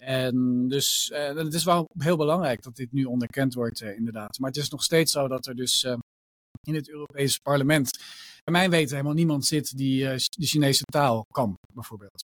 En 0.00 0.68
dus 0.68 1.10
uh, 1.12 1.34
het 1.34 1.54
is 1.54 1.64
wel 1.64 1.88
heel 1.98 2.16
belangrijk 2.16 2.62
dat 2.62 2.76
dit 2.76 2.92
nu 2.92 3.04
onderkend 3.04 3.54
wordt, 3.54 3.80
uh, 3.80 3.96
inderdaad. 3.96 4.38
Maar 4.38 4.50
het 4.50 4.58
is 4.58 4.68
nog 4.68 4.82
steeds 4.82 5.12
zo 5.12 5.28
dat 5.28 5.46
er 5.46 5.54
dus 5.56 5.84
uh, 5.84 5.96
in 6.62 6.74
het 6.74 6.88
Europese 6.88 7.40
parlement, 7.42 7.98
bij 8.44 8.52
mijn 8.52 8.70
weten, 8.70 8.90
helemaal 8.90 9.16
niemand 9.16 9.46
zit 9.46 9.76
die 9.76 10.04
de 10.04 10.46
Chinese 10.46 10.82
taal 10.84 11.24
kan, 11.32 11.54
bijvoorbeeld. 11.72 12.24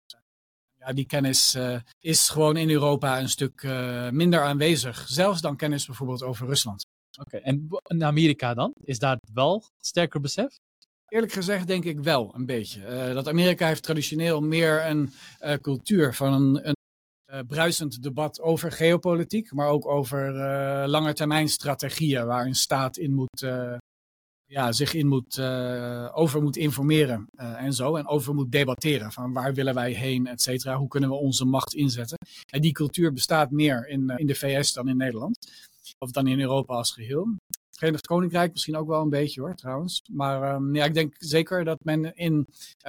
Ja, 0.77 0.93
die 0.93 1.05
kennis 1.05 1.57
is 1.99 2.29
gewoon 2.29 2.57
in 2.57 2.69
Europa 2.69 3.19
een 3.19 3.29
stuk 3.29 3.63
minder 4.11 4.41
aanwezig, 4.41 5.07
zelfs 5.07 5.41
dan 5.41 5.55
kennis 5.55 5.85
bijvoorbeeld 5.85 6.23
over 6.23 6.47
Rusland. 6.47 6.85
Oké, 7.19 7.35
okay. 7.35 7.41
en 7.41 7.67
in 7.83 8.03
Amerika 8.03 8.53
dan? 8.53 8.71
Is 8.83 8.99
daar 8.99 9.17
wel 9.33 9.63
sterker 9.77 10.21
besef? 10.21 10.57
Eerlijk 11.07 11.31
gezegd 11.31 11.67
denk 11.67 11.83
ik 11.83 11.99
wel 11.99 12.35
een 12.35 12.45
beetje. 12.45 12.81
Uh, 12.81 13.13
dat 13.13 13.27
Amerika 13.27 13.67
heeft 13.67 13.83
traditioneel 13.83 14.41
meer 14.41 14.85
een 14.85 15.13
uh, 15.41 15.53
cultuur 15.53 16.13
van 16.13 16.33
een, 16.33 16.67
een 16.67 16.75
uh, 17.33 17.39
bruisend 17.47 18.03
debat 18.03 18.41
over 18.41 18.71
geopolitiek, 18.71 19.53
maar 19.53 19.67
ook 19.67 19.87
over 19.87 20.35
uh, 20.35 20.87
langetermijnstrategieën 20.87 22.25
waar 22.25 22.45
een 22.45 22.55
staat 22.55 22.97
in 22.97 23.13
moet, 23.13 23.41
uh, 23.41 23.77
ja, 24.45 24.71
zich 24.71 24.93
in 24.93 25.07
moet, 25.07 25.39
over 26.13 26.41
moet 26.41 26.57
informeren 26.57 27.27
en 27.35 27.73
zo. 27.73 27.95
En 27.95 28.07
over 28.07 28.33
moet 28.33 28.51
debatteren 28.51 29.11
van 29.11 29.33
waar 29.33 29.53
willen 29.53 29.73
wij 29.73 29.91
heen, 29.91 30.27
et 30.27 30.41
cetera. 30.41 30.77
Hoe 30.77 30.87
kunnen 30.87 31.09
we 31.09 31.15
onze 31.15 31.45
macht 31.45 31.73
inzetten. 31.73 32.17
En 32.51 32.61
die 32.61 32.71
cultuur 32.71 33.13
bestaat 33.13 33.51
meer 33.51 33.87
in, 33.87 34.09
in 34.09 34.27
de 34.27 34.35
VS 34.35 34.73
dan 34.73 34.87
in 34.87 34.97
Nederland. 34.97 35.37
Of 35.97 36.11
dan 36.11 36.27
in 36.27 36.39
Europa 36.39 36.73
als 36.75 36.91
geheel. 36.91 37.35
Verenigd 37.69 38.07
Koninkrijk 38.07 38.51
misschien 38.51 38.75
ook 38.75 38.87
wel 38.87 39.01
een 39.01 39.09
beetje 39.09 39.41
hoor, 39.41 39.55
trouwens. 39.55 40.01
Maar 40.11 40.55
um, 40.55 40.75
ja, 40.75 40.85
ik 40.85 40.93
denk 40.93 41.15
zeker 41.17 41.63
dat 41.63 41.83
men 41.83 42.15
in 42.15 42.45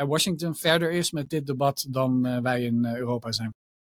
Washington 0.07 0.55
verder 0.55 0.91
is 0.91 1.11
met 1.11 1.31
dit 1.31 1.47
debat 1.47 1.87
dan 1.91 2.43
wij 2.43 2.63
in 2.63 2.87
Europa 2.87 3.33
zijn. 3.33 3.53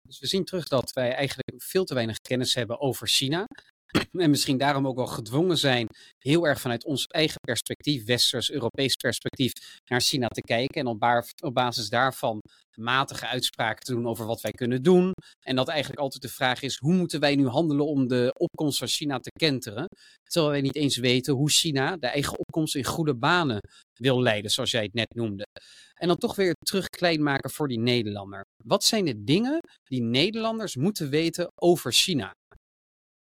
Dus 0.07 0.19
we 0.19 0.27
zien 0.27 0.45
terug 0.45 0.67
dat 0.67 0.91
wij 0.93 1.13
eigenlijk 1.13 1.63
veel 1.63 1.83
te 1.83 1.93
weinig 1.93 2.17
kennis 2.17 2.53
hebben 2.53 2.79
over 2.79 3.07
China. 3.07 3.47
En 4.23 4.29
misschien 4.29 4.57
daarom 4.57 4.87
ook 4.87 4.95
wel 4.95 5.07
gedwongen 5.07 5.57
zijn 5.57 5.87
heel 6.17 6.47
erg 6.47 6.61
vanuit 6.61 6.85
ons 6.85 7.05
eigen 7.05 7.39
perspectief, 7.39 8.05
westers, 8.05 8.51
Europees 8.51 8.95
perspectief, 8.95 9.51
naar 9.85 10.01
China 10.01 10.27
te 10.27 10.41
kijken. 10.41 10.81
En 10.81 10.87
op, 10.87 11.53
basis 11.53 11.89
daarvan 11.89 12.39
matige 12.75 13.27
uitspraken 13.27 13.83
te 13.83 13.93
doen 13.93 14.07
over 14.07 14.25
wat 14.25 14.41
wij 14.41 14.51
kunnen 14.51 14.83
doen. 14.83 15.11
En 15.45 15.55
dat 15.55 15.67
eigenlijk 15.67 16.01
altijd 16.01 16.21
de 16.21 16.29
vraag 16.29 16.61
is, 16.61 16.77
hoe 16.77 16.93
moeten 16.93 17.19
wij 17.19 17.35
nu 17.35 17.47
handelen 17.47 17.85
om 17.85 18.07
de 18.07 18.33
opkomst 18.37 18.77
van 18.77 18.87
China 18.87 19.19
te 19.19 19.31
kenteren? 19.31 19.87
Terwijl 20.23 20.51
wij 20.51 20.61
niet 20.61 20.75
eens 20.75 20.97
weten 20.97 21.33
hoe 21.33 21.49
China 21.49 21.97
de 21.97 22.07
eigen 22.07 22.39
opkomst 22.39 22.75
in 22.75 22.83
goede 22.83 23.15
banen 23.15 23.59
wil 23.99 24.21
leiden, 24.21 24.51
zoals 24.51 24.71
jij 24.71 24.83
het 24.83 24.93
net 24.93 25.15
noemde. 25.15 25.45
En 25.93 26.07
dan 26.07 26.17
toch 26.17 26.35
weer 26.35 26.53
terug 26.65 26.87
klein 26.87 27.23
maken 27.23 27.49
voor 27.49 27.67
die 27.67 27.79
Nederlander. 27.79 28.45
Wat 28.63 28.83
zijn 28.83 29.05
de 29.05 29.23
dingen 29.23 29.59
die 29.83 30.01
Nederlanders 30.01 30.75
moeten 30.75 31.09
weten 31.09 31.47
over 31.55 31.91
China? 31.91 32.31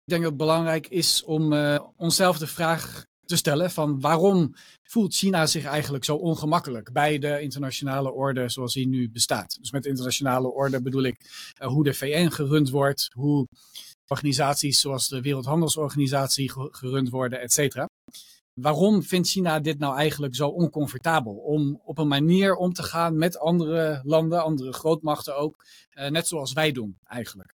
Ik 0.09 0.15
denk 0.15 0.27
dat 0.27 0.39
het 0.39 0.49
belangrijk 0.49 0.87
is 0.89 1.25
om 1.25 1.53
uh, 1.53 1.79
onszelf 1.97 2.39
de 2.39 2.47
vraag 2.47 3.05
te 3.25 3.37
stellen 3.37 3.71
van 3.71 4.01
waarom 4.01 4.55
voelt 4.83 5.15
China 5.15 5.47
zich 5.47 5.65
eigenlijk 5.65 6.05
zo 6.05 6.17
ongemakkelijk 6.17 6.93
bij 6.93 7.19
de 7.19 7.41
internationale 7.41 8.13
orde 8.13 8.49
zoals 8.49 8.75
die 8.75 8.89
nu 8.89 9.11
bestaat. 9.11 9.57
Dus 9.61 9.71
met 9.71 9.87
internationale 9.87 10.53
orde 10.53 10.83
bedoel 10.83 11.03
ik 11.03 11.17
uh, 11.63 11.69
hoe 11.69 11.85
de 11.85 11.95
VN 11.95 12.29
gerund 12.29 12.71
wordt, 12.71 13.09
hoe 13.13 13.47
organisaties 14.07 14.81
zoals 14.81 15.09
de 15.09 15.21
Wereldhandelsorganisatie 15.21 16.53
gerund 16.71 17.09
worden, 17.11 17.41
et 17.41 17.53
cetera. 17.53 17.89
Waarom 18.61 19.03
vindt 19.03 19.29
China 19.29 19.61
dit 19.61 19.79
nou 19.79 19.97
eigenlijk 19.97 20.35
zo 20.35 20.49
oncomfortabel? 20.49 21.35
Om 21.35 21.81
op 21.85 21.99
een 21.99 22.09
manier 22.09 22.55
om 22.55 22.73
te 22.73 22.83
gaan 22.83 23.17
met 23.17 23.39
andere 23.39 24.01
landen, 24.05 24.43
andere 24.43 24.73
grootmachten 24.73 25.37
ook, 25.37 25.65
uh, 25.99 26.09
net 26.09 26.27
zoals 26.27 26.53
wij 26.53 26.73
doen 26.73 26.99
eigenlijk. 27.05 27.57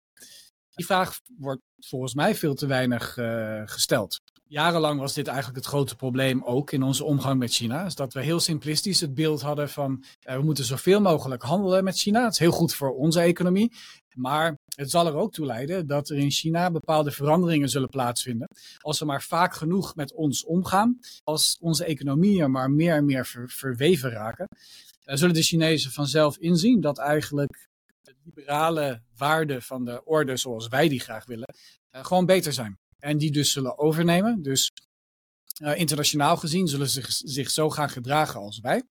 Die 0.75 0.87
vraag 0.87 1.21
wordt 1.39 1.63
volgens 1.79 2.15
mij 2.15 2.35
veel 2.35 2.55
te 2.55 2.67
weinig 2.67 3.17
uh, 3.17 3.63
gesteld. 3.65 4.21
Jarenlang 4.47 5.01
was 5.01 5.15
dit 5.15 5.27
eigenlijk 5.27 5.57
het 5.57 5.67
grote 5.67 5.97
probleem 5.97 6.43
ook 6.45 6.73
in 6.73 6.83
onze 6.83 7.05
omgang 7.05 7.39
met 7.39 7.53
China. 7.53 7.85
Is 7.85 7.95
dat 7.95 8.13
we 8.13 8.23
heel 8.23 8.41
simplistisch 8.41 9.01
het 9.01 9.15
beeld 9.15 9.41
hadden 9.41 9.69
van 9.69 10.05
uh, 10.29 10.35
we 10.37 10.43
moeten 10.43 10.65
zoveel 10.65 11.01
mogelijk 11.01 11.43
handelen 11.43 11.85
met 11.85 11.99
China. 11.99 12.25
Het 12.25 12.33
is 12.33 12.39
heel 12.39 12.51
goed 12.51 12.75
voor 12.75 12.95
onze 12.95 13.21
economie. 13.21 13.73
Maar 14.15 14.59
het 14.77 14.91
zal 14.91 15.07
er 15.07 15.15
ook 15.15 15.33
toe 15.33 15.47
leiden 15.47 15.87
dat 15.87 16.09
er 16.09 16.17
in 16.17 16.31
China 16.31 16.71
bepaalde 16.71 17.11
veranderingen 17.11 17.69
zullen 17.69 17.89
plaatsvinden. 17.89 18.49
Als 18.79 18.99
we 18.99 19.05
maar 19.05 19.23
vaak 19.23 19.55
genoeg 19.55 19.95
met 19.95 20.15
ons 20.15 20.45
omgaan, 20.45 20.99
als 21.25 21.57
onze 21.61 21.85
economieën 21.85 22.51
maar 22.51 22.71
meer 22.71 22.95
en 22.95 23.05
meer 23.05 23.27
ver, 23.27 23.51
verweven 23.51 24.11
raken, 24.11 24.49
uh, 25.05 25.17
zullen 25.17 25.35
de 25.35 25.43
Chinezen 25.43 25.91
vanzelf 25.91 26.37
inzien 26.39 26.81
dat 26.81 26.99
eigenlijk 26.99 27.69
liberale 28.25 29.03
waarden 29.17 29.63
van 29.63 29.85
de 29.85 30.05
orde 30.05 30.37
zoals 30.37 30.69
wij 30.69 30.89
die 30.89 31.01
graag 31.01 31.27
willen, 31.27 31.55
uh, 31.93 32.05
gewoon 32.05 32.27
beter 32.27 32.53
zijn. 32.53 32.79
En 32.99 33.19
die 33.19 33.31
dus 33.31 33.53
zullen 33.53 33.79
overnemen. 33.79 34.43
Dus 34.43 34.71
uh, 35.63 35.79
internationaal 35.79 36.37
gezien 36.37 36.69
zullen 36.69 36.89
ze 36.89 37.01
zich, 37.01 37.13
zich 37.13 37.51
zo 37.51 37.71
gaan 37.71 37.91
gedragen 37.91 38.41
als 38.41 38.59
wij. 38.59 38.83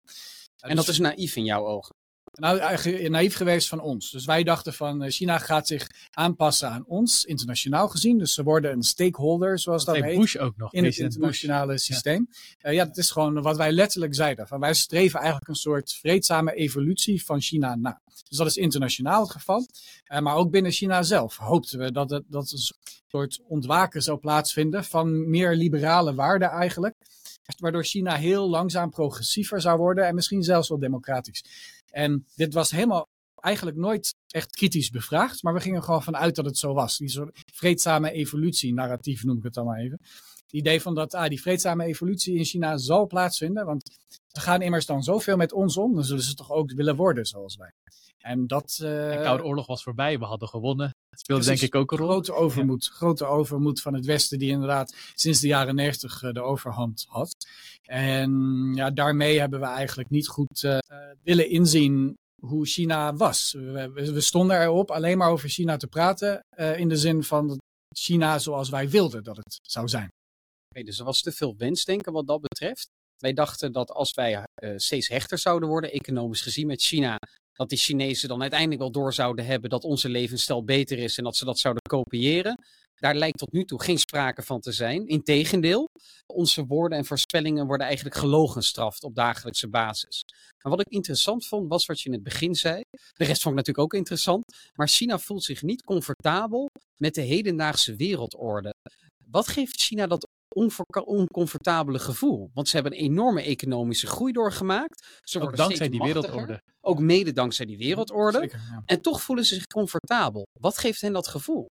En 0.60 0.76
dat 0.76 0.88
is 0.88 1.00
naïef 1.00 1.36
in 1.36 1.46
jouw 1.46 1.66
ogen? 1.66 1.96
Nou, 2.40 2.58
eigenlijk 2.58 3.10
naïef 3.10 3.36
geweest 3.36 3.68
van 3.68 3.82
ons. 3.82 4.12
Dus 4.12 4.26
wij 4.26 4.44
dachten 4.44 4.74
van 4.74 5.04
uh, 5.04 5.10
China 5.12 5.38
gaat 5.38 5.68
zich 5.68 5.90
aanpassen 6.12 6.70
aan 6.70 6.86
ons, 6.88 7.26
internationaal 7.26 7.88
gezien. 7.88 8.18
Dus 8.18 8.34
ze 8.34 8.44
worden 8.44 8.72
een 8.72 8.84
stakeholder, 8.84 9.60
zoals 9.60 9.86
dat, 9.86 9.96
dat 9.96 10.04
heet. 10.04 10.20
Bush 10.20 10.36
ook 10.36 10.58
nog. 10.58 10.74
In 10.74 10.84
het 10.84 10.98
internationale 10.98 11.74
Bush. 11.74 11.84
systeem. 11.84 12.28
Ja. 12.58 12.70
Uh, 12.70 12.76
ja, 12.76 12.86
dat 12.86 12.98
is 12.98 13.12
gewoon 13.12 13.42
wat 13.42 13.58
wij 13.58 13.72
letterlijk 13.72 14.16
zeiden. 14.16 14.48
Van 14.48 14.60
wij 14.60 14.74
streven 14.74 15.20
eigenlijk 15.20 15.50
een 15.50 15.56
soort 15.56 15.94
vreedzame 15.94 16.54
evolutie 16.54 17.26
van 17.26 17.42
China 17.42 17.76
na. 17.76 18.02
Dus 18.30 18.38
dat 18.38 18.48
is 18.48 18.58
internationaal 18.58 19.22
het 19.22 19.32
geval. 19.32 19.68
Uh, 20.08 20.20
maar 20.20 20.36
ook 20.36 20.52
binnen 20.52 20.72
China 20.72 21.04
zelf 21.04 21.38
hoopten 21.38 21.80
we 21.80 21.92
dat, 21.92 22.10
het, 22.10 22.24
dat 22.28 22.52
een 22.52 22.74
soort 23.08 23.40
ontwaken 23.48 24.02
zou 24.02 24.18
plaatsvinden 24.18 24.84
van 24.84 25.30
meer 25.30 25.56
liberale 25.56 26.16
waarden 26.16 26.50
eigenlijk. 26.50 26.96
Waardoor 27.58 27.84
China 27.84 28.16
heel 28.16 28.50
langzaam 28.50 28.90
progressiever 28.90 29.62
zou 29.62 29.78
worden 29.78 30.08
en 30.08 30.16
misschien 30.16 30.44
zelfs 30.44 30.70
wel 30.70 30.80
democratisch. 30.80 31.44
En 31.92 32.26
dit 32.36 32.54
was 32.54 32.72
helemaal 32.72 33.08
eigenlijk 33.36 33.78
nooit 33.78 34.16
echt 34.28 34.52
kritisch 34.52 34.90
bevraagd, 34.90 35.44
maar 35.44 35.54
we 35.54 35.60
gingen 35.60 35.84
gewoon 35.84 36.04
vanuit 36.04 36.36
dat 36.36 36.46
het 36.46 36.58
zo 36.58 36.74
was. 36.74 36.98
Die 36.98 37.10
soort 37.10 37.44
vreedzame 37.54 38.12
evolutie, 38.12 38.74
narratief 38.74 39.24
noem 39.24 39.38
ik 39.38 39.44
het 39.44 39.54
dan 39.54 39.66
maar 39.66 39.80
even. 39.80 40.00
Het 40.42 40.54
idee 40.54 40.82
van 40.82 40.96
dat 40.96 41.14
ah, 41.14 41.30
die 41.30 41.42
vreedzame 41.42 41.86
evolutie 41.86 42.38
in 42.38 42.46
China 42.46 42.78
zal 42.78 43.08
plaatsvinden, 43.08 43.66
want 43.66 43.92
ze 44.28 44.42
gaan 44.42 44.62
immers 44.62 44.86
dan 44.86 45.04
zoveel 45.04 45.38
met 45.38 45.54
ons 45.54 45.78
om, 45.78 45.96
dan 45.96 46.04
zullen 46.04 46.24
ze 46.24 46.34
toch 46.34 46.52
ook 46.52 46.72
willen 46.72 46.96
worden 46.96 47.26
zoals 47.26 47.56
wij. 47.56 47.72
En 48.20 48.48
dat. 48.48 48.80
Uh, 48.82 48.90
de 48.90 49.20
Koude 49.24 49.44
Oorlog 49.44 49.68
was 49.68 49.84
voorbij, 49.84 50.20
we 50.20 50.26
hadden 50.26 50.48
gewonnen. 50.48 50.96
Dat 51.10 51.20
speelde 51.20 51.46
denk 51.46 51.62
ik 51.62 51.76
ook 51.76 51.92
een 51.92 51.98
rol. 51.98 52.08
Grote 52.08 52.34
overmoed, 52.34 52.86
ja. 52.86 52.92
grote 52.92 53.26
overmoed 53.26 53.82
van 53.82 53.94
het 53.94 54.06
Westen, 54.06 54.40
die 54.40 54.50
inderdaad 54.50 54.96
sinds 55.16 55.40
de 55.40 55.48
jaren 55.48 55.76
negentig 55.76 56.20
de 56.20 56.42
overhand 56.42 57.06
had. 57.08 57.48
En 57.84 58.32
ja, 58.76 58.92
daarmee 58.92 59.40
hebben 59.40 59.60
we 59.60 59.66
eigenlijk 59.66 60.10
niet 60.10 60.28
goed 60.28 60.64
uh, 60.64 60.78
willen 61.24 61.50
inzien 61.50 62.16
hoe 62.40 62.66
China 62.66 63.14
was. 63.16 63.54
We, 63.58 63.92
we, 63.94 64.22
stonden 64.22 64.62
erop 64.62 64.92
alleen 64.92 65.18
maar 65.18 65.30
over 65.30 65.50
China 65.50 65.78
te 65.78 65.88
praten, 65.88 66.46
uh, 66.58 66.80
in 66.80 66.90
de 66.90 66.98
zin 66.98 67.24
van 67.24 67.58
China 67.96 68.40
zoals 68.40 68.70
wij 68.70 68.90
wilden 68.90 69.24
dat 69.24 69.38
het 69.38 69.60
zou 69.62 69.88
zijn. 69.88 70.10
Okay, 70.70 70.84
dus 70.84 71.00
er 71.00 71.06
was 71.06 71.22
te 71.22 71.32
veel 71.32 71.56
wensdenken 71.58 72.14
wat 72.14 72.28
dat 72.28 72.42
betreft. 72.42 72.88
Wij 73.18 73.34
dachten 73.34 73.72
dat 73.72 73.92
als 73.92 74.14
wij 74.14 74.44
uh, 74.64 74.74
steeds 74.76 75.08
hechter 75.08 75.38
zouden 75.38 75.70
worden, 75.70 75.92
economisch 75.92 76.42
gezien 76.42 76.68
met 76.68 76.82
China, 76.82 77.18
dat 77.60 77.70
die 77.70 77.78
Chinezen 77.78 78.30
dan 78.30 78.42
uiteindelijk 78.42 78.82
wel 78.82 78.92
door 78.92 79.14
zouden 79.14 79.46
hebben 79.46 79.70
dat 79.70 79.84
onze 79.84 80.10
levensstijl 80.10 80.64
beter 80.64 80.98
is 80.98 81.18
en 81.18 81.24
dat 81.24 81.36
ze 81.36 81.46
dat 81.46 81.60
zouden 81.60 81.84
kopiëren. 81.84 82.64
Daar 82.96 83.16
lijkt 83.16 83.38
tot 83.38 83.52
nu 83.52 83.64
toe 83.64 83.84
geen 83.84 83.98
sprake 83.98 84.42
van 84.42 84.60
te 84.60 84.72
zijn. 84.72 85.08
Integendeel, 85.08 85.90
onze 86.26 86.66
woorden 86.66 86.98
en 86.98 87.06
voorspellingen 87.06 87.66
worden 87.66 87.86
eigenlijk 87.86 88.16
gelogenstraft 88.16 89.04
op 89.04 89.16
dagelijkse 89.16 89.70
basis. 89.70 90.24
Maar 90.64 90.72
wat 90.72 90.82
ik 90.82 90.88
interessant 90.88 91.46
vond, 91.46 91.70
was 91.70 91.86
wat 91.86 92.02
je 92.02 92.06
in 92.10 92.16
het 92.16 92.24
begin 92.24 92.56
zei. 92.56 92.82
De 92.92 93.26
rest 93.26 93.42
vond 93.42 93.60
ik 93.60 93.66
natuurlijk 93.66 93.94
ook 93.94 94.00
interessant. 94.00 94.44
Maar 94.76 94.88
China 94.88 95.20
voelt 95.20 95.44
zich 95.44 95.62
niet 95.62 95.84
comfortabel 95.84 96.70
met 96.98 97.14
de 97.14 97.22
hedendaagse 97.22 97.96
wereldorde. 97.96 98.74
Wat 99.26 99.48
geeft 99.48 99.82
China 99.82 100.08
dat 100.08 100.28
oncomfortabele 101.06 102.00
gevoel. 102.00 102.50
Want 102.54 102.68
ze 102.68 102.76
hebben 102.76 102.94
een 102.94 103.04
enorme 103.04 103.42
economische 103.42 104.08
groei 104.08 104.34
doorgemaakt. 104.34 105.20
Ze 105.24 105.40
ook 105.40 105.56
dankzij 105.56 105.90
die 105.90 106.02
wereldorde. 106.02 106.62
Ook 106.82 107.00
mede 107.00 107.32
dankzij 107.32 107.66
die 107.66 107.78
wereldorde. 107.78 108.40
Zeker, 108.40 108.60
ja. 108.72 108.84
En 108.86 109.02
toch 109.02 109.22
voelen 109.22 109.46
ze 109.46 109.56
zich 109.56 109.66
comfortabel. 109.66 110.48
Wat 110.60 110.78
geeft 110.78 111.02
hen 111.02 111.14
dat 111.14 111.28
gevoel? 111.28 111.66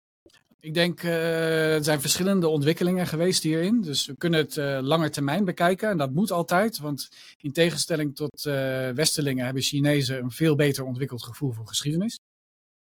Ik 0.61 0.75
denk, 0.75 1.03
uh, 1.03 1.75
er 1.75 1.85
zijn 1.85 2.01
verschillende 2.01 2.49
ontwikkelingen 2.49 3.07
geweest 3.07 3.43
hierin. 3.43 3.81
Dus 3.81 4.07
we 4.07 4.17
kunnen 4.17 4.41
het 4.41 4.57
uh, 4.57 4.79
langer 4.83 5.11
termijn 5.11 5.45
bekijken. 5.45 5.89
En 5.89 5.99
dat 5.99 6.13
moet 6.13 6.31
altijd. 6.31 6.79
Want 6.79 7.09
in 7.37 7.53
tegenstelling 7.53 8.17
tot 8.17 8.45
uh, 8.45 8.55
Westelingen 8.91 9.45
hebben 9.45 9.63
Chinezen 9.63 10.19
een 10.19 10.31
veel 10.31 10.55
beter 10.55 10.85
ontwikkeld 10.85 11.25
gevoel 11.25 11.53
voor 11.53 11.67
geschiedenis. 11.67 12.19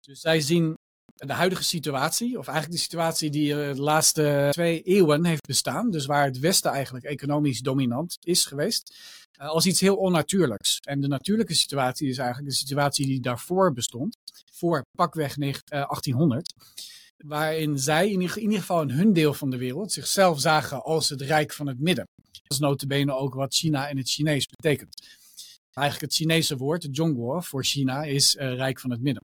Dus 0.01 0.21
zij 0.21 0.41
zien 0.41 0.75
de 1.15 1.33
huidige 1.33 1.65
situatie, 1.65 2.39
of 2.39 2.47
eigenlijk 2.47 2.77
de 2.77 2.83
situatie 2.83 3.31
die 3.31 3.55
de 3.55 3.75
laatste 3.77 4.49
twee 4.51 4.83
eeuwen 4.83 5.25
heeft 5.25 5.47
bestaan, 5.47 5.91
dus 5.91 6.07
waar 6.07 6.25
het 6.25 6.39
Westen 6.39 6.71
eigenlijk 6.71 7.05
economisch 7.05 7.61
dominant 7.61 8.17
is 8.21 8.45
geweest, 8.45 8.97
als 9.37 9.67
iets 9.67 9.81
heel 9.81 9.97
onnatuurlijks. 9.97 10.79
En 10.81 11.01
de 11.01 11.09
natuurlijke 11.09 11.55
situatie 11.55 12.09
is 12.09 12.19
eigenlijk 12.19 12.49
de 12.49 12.57
situatie 12.57 13.07
die 13.07 13.21
daarvoor 13.21 13.73
bestond, 13.73 14.17
voor 14.53 14.85
pakweg 14.97 15.35
1800, 15.35 16.55
waarin 17.17 17.79
zij 17.79 18.11
in 18.11 18.21
ieder 18.21 18.59
geval 18.59 18.83
in 18.83 18.91
hun 18.91 19.13
deel 19.13 19.35
van 19.35 19.51
de 19.51 19.57
wereld 19.57 19.93
zichzelf 19.93 20.41
zagen 20.41 20.83
als 20.83 21.09
het 21.09 21.21
Rijk 21.21 21.53
van 21.53 21.67
het 21.67 21.81
Midden. 21.81 22.07
Dat 22.17 22.53
is 22.53 22.59
notabene 22.59 23.13
ook 23.13 23.35
wat 23.35 23.55
China 23.55 23.89
in 23.89 23.97
het 23.97 24.11
Chinees 24.11 24.47
betekent. 24.47 25.07
Eigenlijk 25.73 26.13
het 26.13 26.21
Chinese 26.21 26.57
woord, 26.57 26.89
Zhongguo, 26.91 27.41
voor 27.41 27.65
China 27.65 28.03
is 28.03 28.35
Rijk 28.35 28.81
van 28.81 28.91
het 28.91 29.03
Midden. 29.03 29.23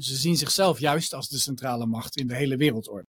Ze 0.00 0.16
zien 0.16 0.36
zichzelf 0.36 0.78
juist 0.78 1.14
als 1.14 1.28
de 1.28 1.38
centrale 1.38 1.86
macht 1.86 2.16
in 2.16 2.26
de 2.26 2.34
hele 2.34 2.56
wereldorde. 2.56 3.06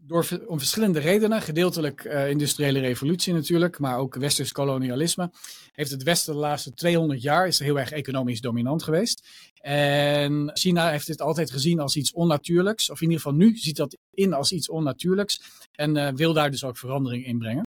Door, 0.00 0.28
om 0.46 0.58
verschillende 0.58 0.98
redenen, 0.98 1.42
gedeeltelijk 1.42 2.04
uh, 2.04 2.30
industriële 2.30 2.80
revolutie 2.80 3.32
natuurlijk, 3.32 3.78
maar 3.78 3.98
ook 3.98 4.14
westers 4.14 4.52
kolonialisme, 4.52 5.30
heeft 5.72 5.90
het 5.90 6.02
Westen 6.02 6.34
de 6.34 6.40
laatste 6.40 6.72
200 6.72 7.22
jaar 7.22 7.46
is 7.46 7.58
heel 7.58 7.78
erg 7.78 7.90
economisch 7.90 8.40
dominant 8.40 8.82
geweest. 8.82 9.28
En 9.60 10.50
China 10.54 10.90
heeft 10.90 11.06
dit 11.06 11.20
altijd 11.20 11.50
gezien 11.50 11.80
als 11.80 11.96
iets 11.96 12.12
onnatuurlijks, 12.12 12.90
of 12.90 13.00
in 13.00 13.10
ieder 13.10 13.22
geval 13.22 13.38
nu 13.38 13.56
ziet 13.56 13.76
dat 13.76 13.96
in 14.10 14.32
als 14.32 14.52
iets 14.52 14.68
onnatuurlijks 14.68 15.40
en 15.72 15.96
uh, 15.96 16.08
wil 16.08 16.32
daar 16.32 16.50
dus 16.50 16.64
ook 16.64 16.76
verandering 16.76 17.26
in 17.26 17.38
brengen. 17.38 17.62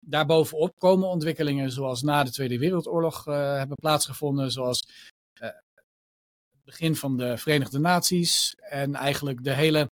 Daarbovenop 0.00 0.74
komen 0.78 1.08
ontwikkelingen 1.08 1.70
zoals 1.70 2.02
na 2.02 2.24
de 2.24 2.30
Tweede 2.30 2.58
Wereldoorlog 2.58 3.26
uh, 3.26 3.56
hebben 3.56 3.76
plaatsgevonden, 3.76 4.50
zoals 4.50 4.86
begin 6.64 6.96
van 6.96 7.16
de 7.16 7.38
Verenigde 7.38 7.78
Naties 7.78 8.54
en 8.58 8.94
eigenlijk 8.94 9.44
de 9.44 9.52
hele 9.52 9.90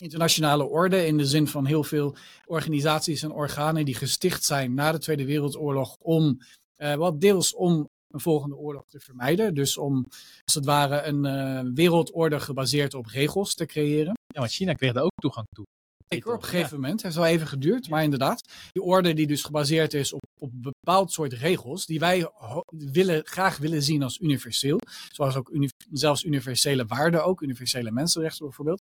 internationale 0.00 0.64
orde 0.64 1.06
in 1.06 1.16
de 1.16 1.26
zin 1.26 1.46
van 1.46 1.66
heel 1.66 1.84
veel 1.84 2.16
organisaties 2.46 3.22
en 3.22 3.32
organen 3.32 3.84
die 3.84 3.94
gesticht 3.94 4.44
zijn 4.44 4.74
na 4.74 4.92
de 4.92 4.98
Tweede 4.98 5.24
Wereldoorlog 5.24 5.96
om 5.98 6.40
uh, 6.78 6.94
wat 6.94 7.20
deels 7.20 7.54
om 7.54 7.88
een 8.08 8.20
volgende 8.20 8.56
oorlog 8.56 8.88
te 8.88 9.00
vermijden. 9.00 9.54
Dus 9.54 9.76
om 9.78 10.06
als 10.44 10.54
het 10.54 10.64
ware 10.64 11.02
een 11.02 11.24
uh, 11.24 11.72
wereldorde 11.74 12.40
gebaseerd 12.40 12.94
op 12.94 13.06
regels 13.06 13.54
te 13.54 13.66
creëren. 13.66 14.14
Ja, 14.26 14.40
want 14.40 14.52
China 14.52 14.72
kreeg 14.72 14.92
daar 14.92 15.04
ook 15.04 15.20
toegang 15.20 15.46
toe. 15.54 15.64
Zeker, 16.08 16.32
op 16.32 16.42
een 16.42 16.48
gegeven 16.48 16.70
ja. 16.70 16.74
moment. 16.74 16.92
Het 16.92 17.02
heeft 17.02 17.14
wel 17.14 17.24
even 17.24 17.46
geduurd, 17.46 17.88
maar 17.88 18.02
inderdaad. 18.02 18.42
Die 18.72 18.82
orde 18.82 19.14
die 19.14 19.26
dus 19.26 19.42
gebaseerd 19.42 19.94
is 19.94 20.12
op, 20.12 20.22
op 20.38 20.52
een 20.52 20.60
bepaald 20.60 21.12
soort 21.12 21.32
regels, 21.32 21.86
die 21.86 21.98
wij 21.98 22.30
willen, 22.68 23.26
graag 23.26 23.56
willen 23.58 23.82
zien 23.82 24.02
als 24.02 24.18
universeel. 24.18 24.78
Zoals 25.12 25.36
ook 25.36 25.48
uni 25.48 25.68
zelfs 25.92 26.24
universele 26.24 26.84
waarden, 26.84 27.24
ook 27.24 27.40
universele 27.40 27.90
mensenrechten 27.90 28.44
bijvoorbeeld. 28.44 28.82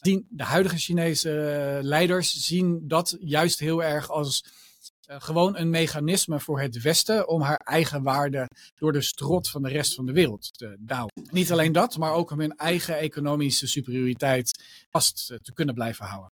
Die, 0.00 0.26
de 0.28 0.44
huidige 0.44 0.76
Chinese 0.76 1.30
leiders 1.82 2.46
zien 2.46 2.88
dat 2.88 3.16
juist 3.20 3.58
heel 3.58 3.82
erg 3.82 4.10
als 4.10 4.44
uh, 5.10 5.16
gewoon 5.18 5.56
een 5.56 5.70
mechanisme 5.70 6.40
voor 6.40 6.60
het 6.60 6.82
Westen 6.82 7.28
om 7.28 7.40
haar 7.40 7.60
eigen 7.64 8.02
waarden 8.02 8.48
door 8.74 8.92
de 8.92 9.00
strot 9.00 9.48
van 9.48 9.62
de 9.62 9.68
rest 9.68 9.94
van 9.94 10.06
de 10.06 10.12
wereld 10.12 10.58
te 10.58 10.76
douwen. 10.78 11.12
Niet 11.30 11.52
alleen 11.52 11.72
dat, 11.72 11.98
maar 11.98 12.12
ook 12.12 12.30
om 12.30 12.40
hun 12.40 12.56
eigen 12.56 12.98
economische 12.98 13.66
superioriteit 13.66 14.64
vast 14.88 15.26
te 15.26 15.52
kunnen 15.52 15.74
blijven 15.74 16.04
houden. 16.04 16.30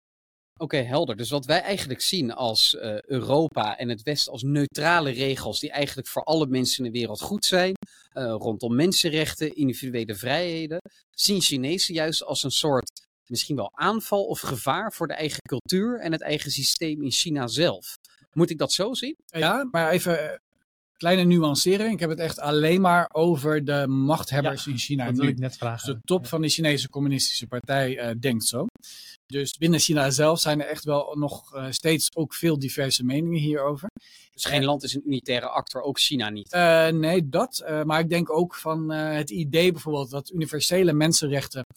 Oké, 0.60 0.76
helder. 0.76 1.16
Dus 1.16 1.30
wat 1.30 1.46
wij 1.46 1.60
eigenlijk 1.60 2.00
zien 2.00 2.32
als 2.32 2.74
uh, 2.74 3.00
Europa 3.00 3.78
en 3.78 3.88
het 3.88 4.02
Westen 4.02 4.32
als 4.32 4.42
neutrale 4.42 5.10
regels 5.10 5.60
die 5.60 5.70
eigenlijk 5.70 6.08
voor 6.08 6.22
alle 6.22 6.46
mensen 6.46 6.84
in 6.84 6.92
de 6.92 6.98
wereld 6.98 7.20
goed 7.20 7.44
zijn, 7.44 7.74
uh, 8.14 8.34
rondom 8.38 8.74
mensenrechten, 8.74 9.54
individuele 9.54 10.14
vrijheden, 10.14 10.78
zien 11.10 11.40
Chinezen 11.40 11.94
juist 11.94 12.24
als 12.24 12.42
een 12.42 12.50
soort 12.50 13.06
misschien 13.26 13.56
wel 13.56 13.70
aanval 13.74 14.24
of 14.24 14.40
gevaar 14.40 14.92
voor 14.92 15.06
de 15.06 15.14
eigen 15.14 15.40
cultuur 15.48 16.00
en 16.00 16.12
het 16.12 16.22
eigen 16.22 16.50
systeem 16.50 17.02
in 17.02 17.10
China 17.10 17.46
zelf. 17.46 17.96
Moet 18.32 18.50
ik 18.50 18.58
dat 18.58 18.72
zo 18.72 18.94
zien? 18.94 19.16
Ja, 19.26 19.68
maar 19.70 19.90
even 19.90 20.40
kleine 21.00 21.24
nuancering. 21.24 21.92
Ik 21.92 22.00
heb 22.00 22.10
het 22.10 22.18
echt 22.18 22.38
alleen 22.38 22.80
maar 22.80 23.08
over 23.12 23.64
de 23.64 23.86
machthebbers 23.86 24.66
in 24.66 24.78
China. 24.78 25.06
Dat 25.06 25.16
wil 25.16 25.28
ik 25.28 25.38
net 25.38 25.56
vragen. 25.56 25.86
Dus 25.86 25.94
de 25.94 26.00
top 26.04 26.26
van 26.26 26.40
de 26.42 26.48
Chinese 26.48 26.88
Communistische 26.88 27.46
Partij 27.46 28.10
uh, 28.10 28.20
denkt 28.20 28.44
zo. 28.44 28.66
Dus 29.26 29.56
binnen 29.58 29.80
China 29.80 30.10
zelf 30.10 30.40
zijn 30.40 30.60
er 30.60 30.66
echt 30.66 30.84
wel 30.84 31.16
nog 31.18 31.54
uh, 31.54 31.66
steeds 31.70 32.08
ook 32.14 32.34
veel 32.34 32.58
diverse 32.58 33.04
meningen 33.04 33.40
hierover. 33.40 33.88
Dus 34.32 34.44
geen 34.44 34.64
land 34.64 34.82
is 34.82 34.94
een 34.94 35.06
unitaire 35.06 35.48
actor, 35.48 35.82
ook 35.82 35.98
China 35.98 36.30
niet? 36.30 36.54
Uh, 36.54 36.88
nee, 36.88 37.28
dat. 37.28 37.64
maar 37.84 38.00
ik 38.00 38.08
denk 38.08 38.32
ook 38.32 38.54
van 38.54 38.90
het 38.90 39.30
idee 39.30 39.72
bijvoorbeeld 39.72 40.10
dat 40.10 40.30
universele 40.30 40.92
mensenrechten 40.92 41.64
uh, 41.68 41.76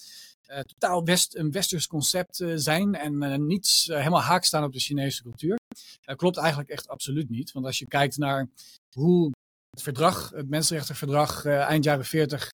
totaal 0.60 1.04
west, 1.04 1.36
een 1.36 1.52
westers 1.52 1.88
concept 1.88 2.40
uh, 2.40 2.54
zijn 2.56 2.96
en 2.96 3.24
uh, 3.24 3.36
niets 3.36 3.86
helemaal 3.86 4.22
haak 4.22 4.44
staan 4.44 4.64
op 4.64 4.74
de 4.74 4.80
Chinese 4.80 5.24
cultuur. 5.24 5.60
Dat 6.02 6.18
klopt 6.18 6.38
eigenlijk 6.38 6.70
echt 6.70 6.88
absoluut 6.88 7.30
niet. 7.30 7.52
Want 7.52 7.66
als 7.66 7.80
je 7.80 7.88
kijkt 7.88 8.18
naar 8.18 8.48
hoe 8.96 9.32
het 9.70 9.82
verdrag, 9.82 10.30
het 10.30 10.50
mensenrechtenverdrag 10.50 11.46
eind 11.46 11.84
jaren 11.84 12.06
40 12.06 12.50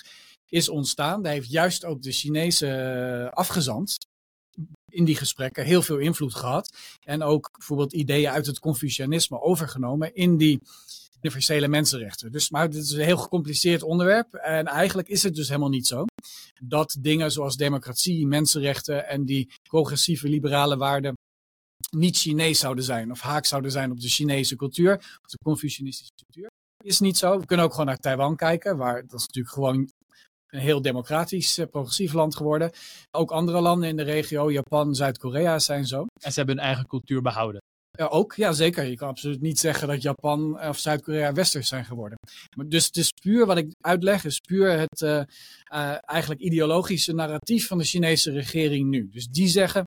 is 0.49 0.69
ontstaan, 0.69 1.21
daar 1.21 1.33
heeft 1.33 1.51
juist 1.51 1.85
ook 1.85 2.01
de 2.01 2.11
Chinese 2.11 3.29
afgezant 3.33 3.97
in 4.89 5.05
die 5.05 5.15
gesprekken 5.15 5.65
heel 5.65 5.81
veel 5.81 5.97
invloed 5.97 6.35
gehad. 6.35 6.73
En 7.05 7.23
ook 7.23 7.49
bijvoorbeeld 7.51 7.93
ideeën 7.93 8.29
uit 8.29 8.45
het 8.45 8.59
Confucianisme 8.59 9.41
overgenomen 9.41 10.15
in 10.15 10.37
die 10.37 10.61
universele 11.21 11.67
mensenrechten. 11.67 12.31
Dus, 12.31 12.49
maar 12.49 12.69
dit 12.69 12.83
is 12.83 12.91
een 12.91 13.03
heel 13.03 13.17
gecompliceerd 13.17 13.83
onderwerp. 13.83 14.33
En 14.33 14.65
eigenlijk 14.65 15.07
is 15.07 15.23
het 15.23 15.35
dus 15.35 15.47
helemaal 15.47 15.69
niet 15.69 15.87
zo 15.87 16.05
dat 16.61 16.97
dingen 16.99 17.31
zoals 17.31 17.55
democratie, 17.55 18.27
mensenrechten 18.27 19.07
en 19.07 19.25
die 19.25 19.51
progressieve 19.69 20.29
liberale 20.29 20.77
waarden 20.77 21.13
niet 21.89 22.17
Chinees 22.17 22.59
zouden 22.59 22.83
zijn 22.83 23.11
of 23.11 23.19
haak 23.19 23.45
zouden 23.45 23.71
zijn 23.71 23.91
op 23.91 23.99
de 23.99 24.07
Chinese 24.07 24.55
cultuur, 24.55 24.95
of 24.95 25.29
de 25.29 25.37
Confucianistische 25.43 26.13
cultuur. 26.25 26.49
Is 26.83 26.99
niet 26.99 27.17
zo. 27.17 27.39
We 27.39 27.45
kunnen 27.45 27.65
ook 27.65 27.71
gewoon 27.71 27.85
naar 27.85 27.97
Taiwan 27.97 28.35
kijken, 28.35 28.77
waar 28.77 29.01
dat 29.01 29.19
is 29.19 29.25
natuurlijk 29.25 29.53
gewoon 29.53 29.89
een 30.47 30.59
heel 30.59 30.81
democratisch, 30.81 31.57
eh, 31.57 31.67
progressief 31.67 32.13
land 32.13 32.35
geworden. 32.35 32.71
Ook 33.11 33.31
andere 33.31 33.61
landen 33.61 33.89
in 33.89 33.95
de 33.95 34.03
regio, 34.03 34.51
Japan, 34.51 34.95
Zuid-Korea, 34.95 35.59
zijn 35.59 35.85
zo. 35.85 36.05
En 36.21 36.31
ze 36.31 36.37
hebben 36.37 36.55
hun 36.55 36.65
eigen 36.65 36.87
cultuur 36.87 37.21
behouden. 37.21 37.61
Ja, 37.99 38.05
ook, 38.05 38.33
ja 38.35 38.51
zeker. 38.51 38.85
Je 38.85 38.95
kan 38.95 39.07
absoluut 39.07 39.41
niet 39.41 39.59
zeggen 39.59 39.87
dat 39.87 40.01
Japan 40.01 40.61
of 40.61 40.77
Zuid-Korea 40.77 41.33
westers 41.33 41.67
zijn 41.67 41.85
geworden. 41.85 42.17
Dus 42.67 42.85
het 42.85 42.97
is 42.97 43.11
puur, 43.11 43.45
wat 43.45 43.57
ik 43.57 43.73
uitleg, 43.81 44.25
is 44.25 44.39
puur 44.39 44.71
het 44.71 45.01
uh, 45.01 45.21
uh, 45.73 45.95
eigenlijk 46.01 46.41
ideologische 46.41 47.13
narratief 47.13 47.67
van 47.67 47.77
de 47.77 47.83
Chinese 47.83 48.31
regering 48.31 48.89
nu. 48.89 49.09
Dus 49.11 49.27
die 49.27 49.47
zeggen, 49.47 49.83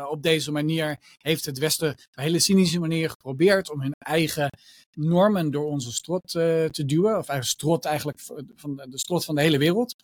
uh, 0.00 0.10
op 0.10 0.22
deze 0.22 0.52
manier 0.52 0.98
heeft 1.16 1.44
het 1.44 1.58
Westen 1.58 1.90
op 1.90 1.96
een 2.14 2.22
hele 2.22 2.38
cynische 2.38 2.80
manier 2.80 3.10
geprobeerd 3.10 3.70
om 3.70 3.80
hun 3.80 3.94
eigen 3.98 4.48
normen 4.94 5.50
door 5.50 5.66
onze 5.66 5.92
strot 5.92 6.28
te 6.28 6.84
duwen. 6.86 7.18
Of 7.18 7.28
eigenlijk 7.28 7.44
strot 7.44 7.84
eigenlijk 7.84 8.20
van 8.54 8.76
de 8.76 8.98
strot 8.98 9.24
van 9.24 9.34
de 9.34 9.40
hele 9.40 9.58
wereld. 9.58 9.94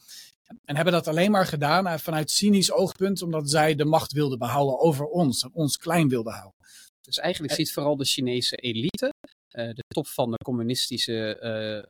En 0.65 0.77
hebben 0.77 0.93
dat 0.93 1.09
alleen 1.09 1.31
maar 1.31 1.47
gedaan 1.47 2.01
vanuit 2.01 2.31
cynisch 2.31 2.73
oogpunt, 2.73 3.23
omdat 3.23 3.51
zij 3.51 3.75
de 3.75 3.85
macht 3.85 4.13
wilden 4.13 4.39
behouden 4.39 4.81
over 4.81 5.07
ons, 5.07 5.49
ons 5.53 5.77
klein 5.77 6.09
wilden 6.09 6.33
houden. 6.33 6.63
Dus 7.05 7.19
eigenlijk 7.19 7.55
ziet 7.55 7.73
vooral 7.73 7.97
de 7.97 8.05
Chinese 8.05 8.57
elite, 8.57 9.13
uh, 9.51 9.69
de 9.69 9.85
top 9.87 10.07
van 10.07 10.31
de 10.31 10.37
communistische 10.45 11.39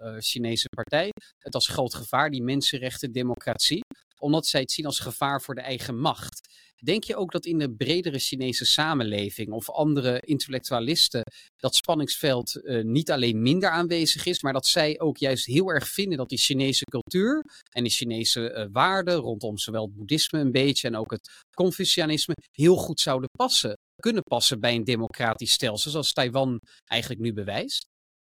uh, 0.01 0.21
Chinese 0.21 0.69
partij, 0.69 1.11
het 1.39 1.55
als 1.55 1.69
groot 1.69 1.95
gevaar, 1.95 2.31
die 2.31 2.43
mensenrechten, 2.43 3.13
democratie, 3.13 3.81
omdat 4.19 4.47
zij 4.47 4.61
het 4.61 4.73
zien 4.73 4.87
als 4.87 4.99
gevaar 4.99 5.43
voor 5.43 5.55
de 5.55 5.61
eigen 5.61 5.99
macht. 5.99 6.53
Denk 6.85 7.05
je 7.05 7.17
ook 7.17 7.33
dat 7.33 7.47
in 7.47 7.59
de 7.59 7.75
bredere 7.75 8.19
Chinese 8.19 8.65
samenleving 8.65 9.53
of 9.53 9.71
andere 9.71 10.21
intellectualisten 10.21 11.23
dat 11.57 11.75
spanningsveld 11.75 12.61
uh, 12.63 12.85
niet 12.85 13.11
alleen 13.11 13.43
minder 13.43 13.71
aanwezig 13.71 14.27
is, 14.27 14.43
maar 14.43 14.53
dat 14.53 14.67
zij 14.67 15.01
ook 15.01 15.17
juist 15.17 15.47
heel 15.47 15.69
erg 15.69 15.89
vinden 15.89 16.19
dat 16.19 16.29
die 16.29 16.39
Chinese 16.39 16.85
cultuur 16.85 17.45
en 17.71 17.83
die 17.83 17.93
Chinese 17.93 18.53
uh, 18.53 18.67
waarden 18.73 19.15
rondom 19.15 19.59
zowel 19.59 19.85
het 19.85 19.95
boeddhisme 19.95 20.39
een 20.39 20.53
beetje 20.53 20.89
en 20.89 20.97
ook 20.97 21.11
het 21.11 21.45
Confucianisme 21.57 22.35
heel 22.51 22.77
goed 22.77 23.01
zouden 23.01 23.29
passen? 23.39 23.77
Kunnen 24.01 24.23
passen 24.23 24.61
bij 24.61 24.75
een 24.75 24.85
democratisch 24.85 25.53
stelsel, 25.53 25.91
zoals 25.91 26.13
Taiwan 26.13 26.61
eigenlijk 26.85 27.21
nu 27.21 27.33
bewijst? 27.33 27.87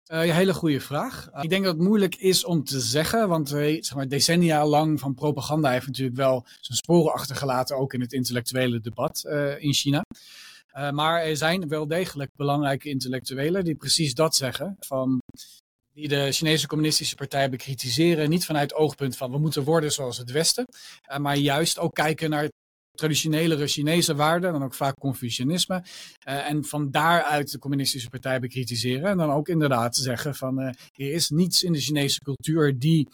Uh, 0.07 0.27
ja, 0.27 0.35
hele 0.35 0.55
goede 0.55 0.81
vraag. 0.81 1.29
Uh, 1.35 1.43
ik 1.43 1.51
denk 1.51 1.65
dat 1.65 1.75
het 1.75 1.83
moeilijk 1.83 2.15
is 2.15 2.45
om 2.45 2.65
te 2.65 2.81
zeggen, 2.81 3.29
want 3.29 3.53
uh, 3.53 3.83
zeg 3.83 3.95
maar, 3.95 4.09
decennia 4.09 4.67
lang 4.67 5.01
van 5.01 5.15
propaganda 5.15 5.71
heeft 5.71 5.87
natuurlijk 5.87 6.17
wel 6.17 6.47
zijn 6.61 6.79
sporen 6.79 7.13
achtergelaten, 7.13 7.77
ook 7.77 7.93
in 7.93 8.01
het 8.01 8.13
intellectuele 8.13 8.81
debat 8.81 9.25
in 9.59 9.73
China. 9.73 10.03
maar 10.91 11.23
er 11.23 11.37
zijn 11.37 11.69
wel 11.69 11.87
degelijk 11.87 12.31
belangrijke 12.37 12.89
intellectuelen 12.89 13.65
die 13.65 13.75
precies 13.75 14.15
dat 14.15 14.37
zeggen. 14.37 14.77
Van, 14.81 15.19
die 15.93 16.09
de 16.09 16.33
Chinese 16.33 16.67
Communistische 16.67 17.15
Partij 17.15 17.51
bekritiseren. 17.51 18.31
Niet 18.31 18.45
vanuit 18.45 18.75
oogpunt 18.75 19.17
van 19.17 19.31
we 19.31 19.39
moeten 19.39 19.65
worden 19.65 19.93
zoals 19.93 20.19
het 20.19 20.31
Westen. 20.31 20.65
maar 21.19 21.37
juist 21.37 21.79
ook 21.79 21.95
kijken 21.95 22.31
naar 22.31 22.49
traditionelere 22.95 23.67
Chinese 23.67 24.15
waarden, 24.15 24.53
dan 24.53 24.63
ook 24.63 24.75
vaak 24.75 24.99
Confucianisme. 24.99 25.85
Uh, 26.29 26.49
en 26.49 26.65
van 26.65 26.91
daaruit 26.91 27.51
de 27.51 27.59
communistische 27.59 28.09
partij 28.09 28.41
bekritiseren. 28.41 29.09
En 29.09 29.17
dan 29.17 29.31
ook 29.31 29.49
inderdaad 29.49 29.97
zeggen 29.97 30.35
van 30.35 30.61
uh, 30.61 30.67
er 30.67 30.75
is 31.13 31.31
niets 31.31 31.63
in 31.63 31.73
de 31.73 31.81
Chinese 31.81 32.19
cultuur 32.19 32.79
die 32.79 33.09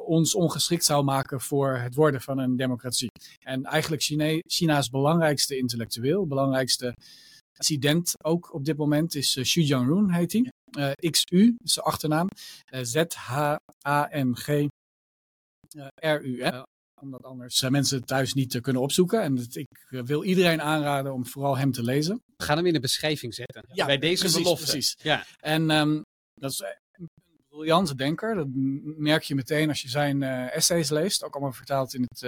ons 0.00 0.34
ongeschikt 0.34 0.84
zou 0.84 1.04
maken 1.04 1.40
voor 1.40 1.76
het 1.76 1.94
worden 1.94 2.20
van 2.20 2.38
een 2.38 2.56
democratie. 2.56 3.10
En 3.42 3.64
eigenlijk 3.64 4.02
Chine 4.02 4.42
China's 4.46 4.88
belangrijkste 4.88 5.56
intellectueel, 5.56 6.26
belangrijkste 6.26 6.94
dissident 7.52 8.12
ook 8.24 8.54
op 8.54 8.64
dit 8.64 8.76
moment 8.76 9.14
is 9.14 9.36
uh, 9.36 9.44
Xu 9.44 9.60
Jiangrun 9.60 10.10
heet 10.10 10.32
hij. 10.32 10.52
XU 11.10 11.54
is 11.64 11.72
zijn 11.72 11.86
achternaam. 11.86 12.28
Uh, 12.74 12.80
Z-H-A-N-G-R-U 12.82 13.52
omdat 17.00 17.22
anders 17.24 17.68
mensen 17.68 18.04
thuis 18.04 18.34
niet 18.34 18.60
kunnen 18.60 18.82
opzoeken. 18.82 19.22
En 19.22 19.36
het, 19.36 19.56
ik 19.56 19.86
uh, 19.90 20.02
wil 20.02 20.24
iedereen 20.24 20.62
aanraden 20.62 21.12
om 21.12 21.26
vooral 21.26 21.56
hem 21.56 21.72
te 21.72 21.82
lezen. 21.82 22.22
We 22.36 22.44
gaan 22.44 22.56
hem 22.56 22.66
in 22.66 22.72
de 22.72 22.80
beschrijving 22.80 23.34
zetten. 23.34 23.64
Ja, 23.72 23.86
bij 23.86 23.98
deze 23.98 24.22
precies, 24.22 24.42
belofte. 24.42 24.70
Precies. 24.70 24.96
Ja. 25.02 25.24
En 25.40 25.70
um, 25.70 26.04
dat 26.34 26.50
is 26.50 26.62
een 26.92 27.08
briljante 27.48 27.94
denker. 27.94 28.34
Dat 28.34 28.46
merk 28.96 29.22
je 29.22 29.34
meteen 29.34 29.68
als 29.68 29.82
je 29.82 29.88
zijn 29.88 30.22
essays 30.22 30.90
leest. 30.90 31.24
Ook 31.24 31.34
allemaal 31.34 31.52
vertaald 31.52 31.94
in 31.94 32.06
het 32.08 32.22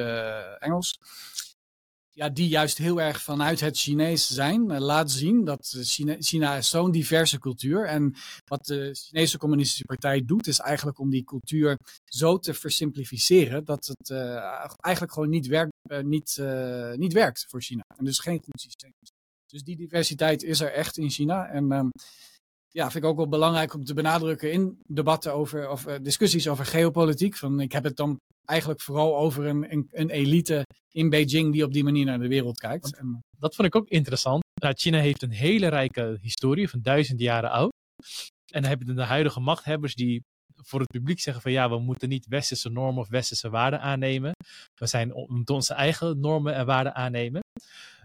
Engels 0.59 0.99
ja, 2.17 2.29
die 2.29 2.49
juist 2.49 2.79
heel 2.79 3.01
erg 3.01 3.23
vanuit 3.23 3.61
het 3.61 3.79
Chinees 3.79 4.27
zijn, 4.27 4.71
uh, 4.71 4.79
laat 4.79 5.11
zien 5.11 5.45
dat 5.45 5.77
China, 5.81 6.17
China 6.19 6.57
is 6.57 6.69
zo'n 6.69 6.91
diverse 6.91 7.39
cultuur. 7.39 7.87
En 7.87 8.15
wat 8.45 8.65
de 8.65 8.91
Chinese 8.95 9.39
Communistische 9.39 9.85
Partij 9.85 10.25
doet, 10.25 10.47
is 10.47 10.59
eigenlijk 10.59 10.99
om 10.99 11.11
die 11.11 11.25
cultuur 11.25 11.79
zo 12.05 12.39
te 12.39 12.55
versimplificeren 12.55 13.65
dat 13.65 13.87
het 13.87 14.09
uh, 14.09 14.67
eigenlijk 14.81 15.15
gewoon 15.15 15.29
niet, 15.29 15.47
werkt, 15.47 15.73
niet, 16.03 16.43
niet 16.95 17.13
werkt 17.13 17.47
voor 17.49 17.63
China. 17.63 17.83
En 17.97 18.05
dus 18.05 18.19
geen 18.19 18.43
goed 18.45 18.61
systeem. 18.61 18.93
Dus 19.47 19.63
die 19.63 19.77
diversiteit 19.77 20.43
is 20.43 20.61
er 20.61 20.73
echt 20.73 20.97
in 20.97 21.11
China. 21.11 21.47
En 21.47 21.73
um, 21.73 21.91
ja, 22.69 22.91
vind 22.91 23.05
ik 23.05 23.11
ook 23.11 23.17
wel 23.17 23.29
belangrijk 23.29 23.75
om 23.75 23.85
te 23.85 23.95
benadrukken 23.95 24.53
in 24.53 24.79
debatten 24.87 25.35
over, 25.35 25.71
of 25.71 25.83
discussies 25.83 26.49
over 26.49 26.67
geopolitiek. 26.67 27.37
Van, 27.37 27.61
ik 27.61 27.73
heb 27.73 27.85
het 27.85 27.97
dan 27.97 28.21
eigenlijk 28.47 28.81
vooral 28.81 29.17
over 29.17 29.47
een, 29.47 29.73
een, 29.73 29.89
een, 29.91 30.11
elite 30.11 30.67
in 30.91 31.11
Beijing 31.11 31.53
die 31.53 31.65
op 31.65 31.73
die 31.73 31.85
manier 31.85 32.05
naar 32.05 32.19
de 32.19 32.29
wereld 32.29 32.59
kijkt. 32.59 32.97
En, 32.97 33.21
dat 33.39 33.55
vond 33.55 33.69
ik 33.69 33.77
ook 33.77 33.89
interessant. 33.89 34.45
Nou, 34.61 34.75
China 34.75 34.99
heeft 34.99 35.23
een 35.23 35.31
hele 35.31 35.69
rijke 35.69 36.19
historie 36.21 36.69
van 36.69 36.81
duizenden 36.83 37.25
jaren 37.25 37.51
oud. 37.51 37.73
En 38.53 38.61
dan 38.63 38.71
hebben 38.71 38.97
de 38.97 39.03
huidige 39.03 39.41
machthebbers 39.41 39.95
die 39.95 40.23
voor 40.55 40.81
het 40.81 40.91
publiek 40.91 41.21
zeggen 41.21 41.43
van 41.43 41.53
ja, 41.53 41.69
we 41.69 41.79
moeten 41.79 42.09
niet 42.09 42.27
westerse 42.27 42.69
normen 42.69 43.03
of 43.03 43.09
westerse 43.09 43.51
waarden 43.51 43.81
aannemen. 43.81 44.33
We, 44.75 44.87
zijn, 44.87 45.09
we 45.09 45.27
moeten 45.29 45.55
onze 45.55 45.75
eigen 45.75 46.21
normen 46.21 46.55
en 46.55 46.67
waarden 46.67 46.95
aannemen. 46.95 47.41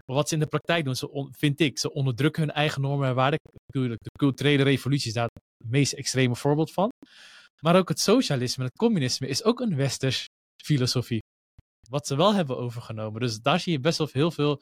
Maar 0.06 0.16
wat 0.16 0.28
ze 0.28 0.34
in 0.34 0.40
de 0.40 0.46
praktijk 0.46 0.84
doen, 0.84 0.96
ze 0.96 1.28
vind 1.30 1.60
ik, 1.60 1.78
ze 1.78 1.92
onderdrukken 1.92 2.42
hun 2.42 2.52
eigen 2.52 2.80
normen 2.80 3.08
en 3.08 3.14
waarden. 3.14 3.38
Natuurlijk, 3.66 4.02
de 4.02 4.18
culturele 4.18 4.62
revolutie 4.62 5.08
is 5.08 5.14
daar 5.14 5.28
het 5.32 5.70
meest 5.70 5.92
extreme 5.92 6.36
voorbeeld 6.36 6.72
van. 6.72 6.88
Maar 7.60 7.76
ook 7.76 7.88
het 7.88 8.00
socialisme 8.00 8.62
en 8.62 8.68
het 8.68 8.78
communisme 8.78 9.28
is 9.28 9.44
ook 9.44 9.60
een 9.60 9.76
westers 9.76 10.26
filosofie. 10.62 11.20
Wat 11.88 12.06
ze 12.06 12.16
wel 12.16 12.34
hebben 12.34 12.58
overgenomen. 12.58 13.20
Dus 13.20 13.40
daar 13.40 13.60
zie 13.60 13.72
je 13.72 13.80
best 13.80 13.98
wel 13.98 14.08
heel 14.12 14.30
veel 14.30 14.60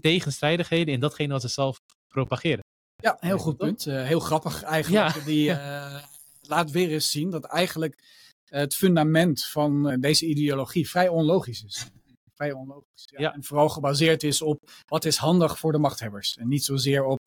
tegenstrijdigheden 0.00 0.94
in 0.94 1.00
datgene 1.00 1.32
wat 1.32 1.40
ze 1.40 1.48
zelf 1.48 1.78
propageren. 2.08 2.60
Ja, 3.02 3.16
heel 3.20 3.38
goed 3.38 3.56
punt. 3.56 3.86
Uh, 3.86 4.04
heel 4.04 4.20
grappig 4.20 4.62
eigenlijk. 4.62 5.14
Ja. 5.14 5.24
Die 5.24 5.48
uh, 5.50 6.02
laat 6.40 6.70
weer 6.70 6.90
eens 6.90 7.10
zien 7.10 7.30
dat 7.30 7.44
eigenlijk 7.44 8.02
het 8.50 8.74
fundament 8.74 9.44
van 9.44 10.00
deze 10.00 10.26
ideologie 10.26 10.88
vrij 10.88 11.08
onlogisch 11.08 11.64
is. 11.64 11.86
vrij 12.34 12.52
onlogisch. 12.52 13.08
Ja. 13.10 13.20
Ja. 13.20 13.34
En 13.34 13.44
vooral 13.44 13.68
gebaseerd 13.68 14.22
is 14.22 14.42
op 14.42 14.70
wat 14.86 15.04
is 15.04 15.16
handig 15.16 15.58
voor 15.58 15.72
de 15.72 15.78
machthebbers. 15.78 16.36
En 16.36 16.48
niet 16.48 16.64
zozeer 16.64 17.04
op 17.04 17.18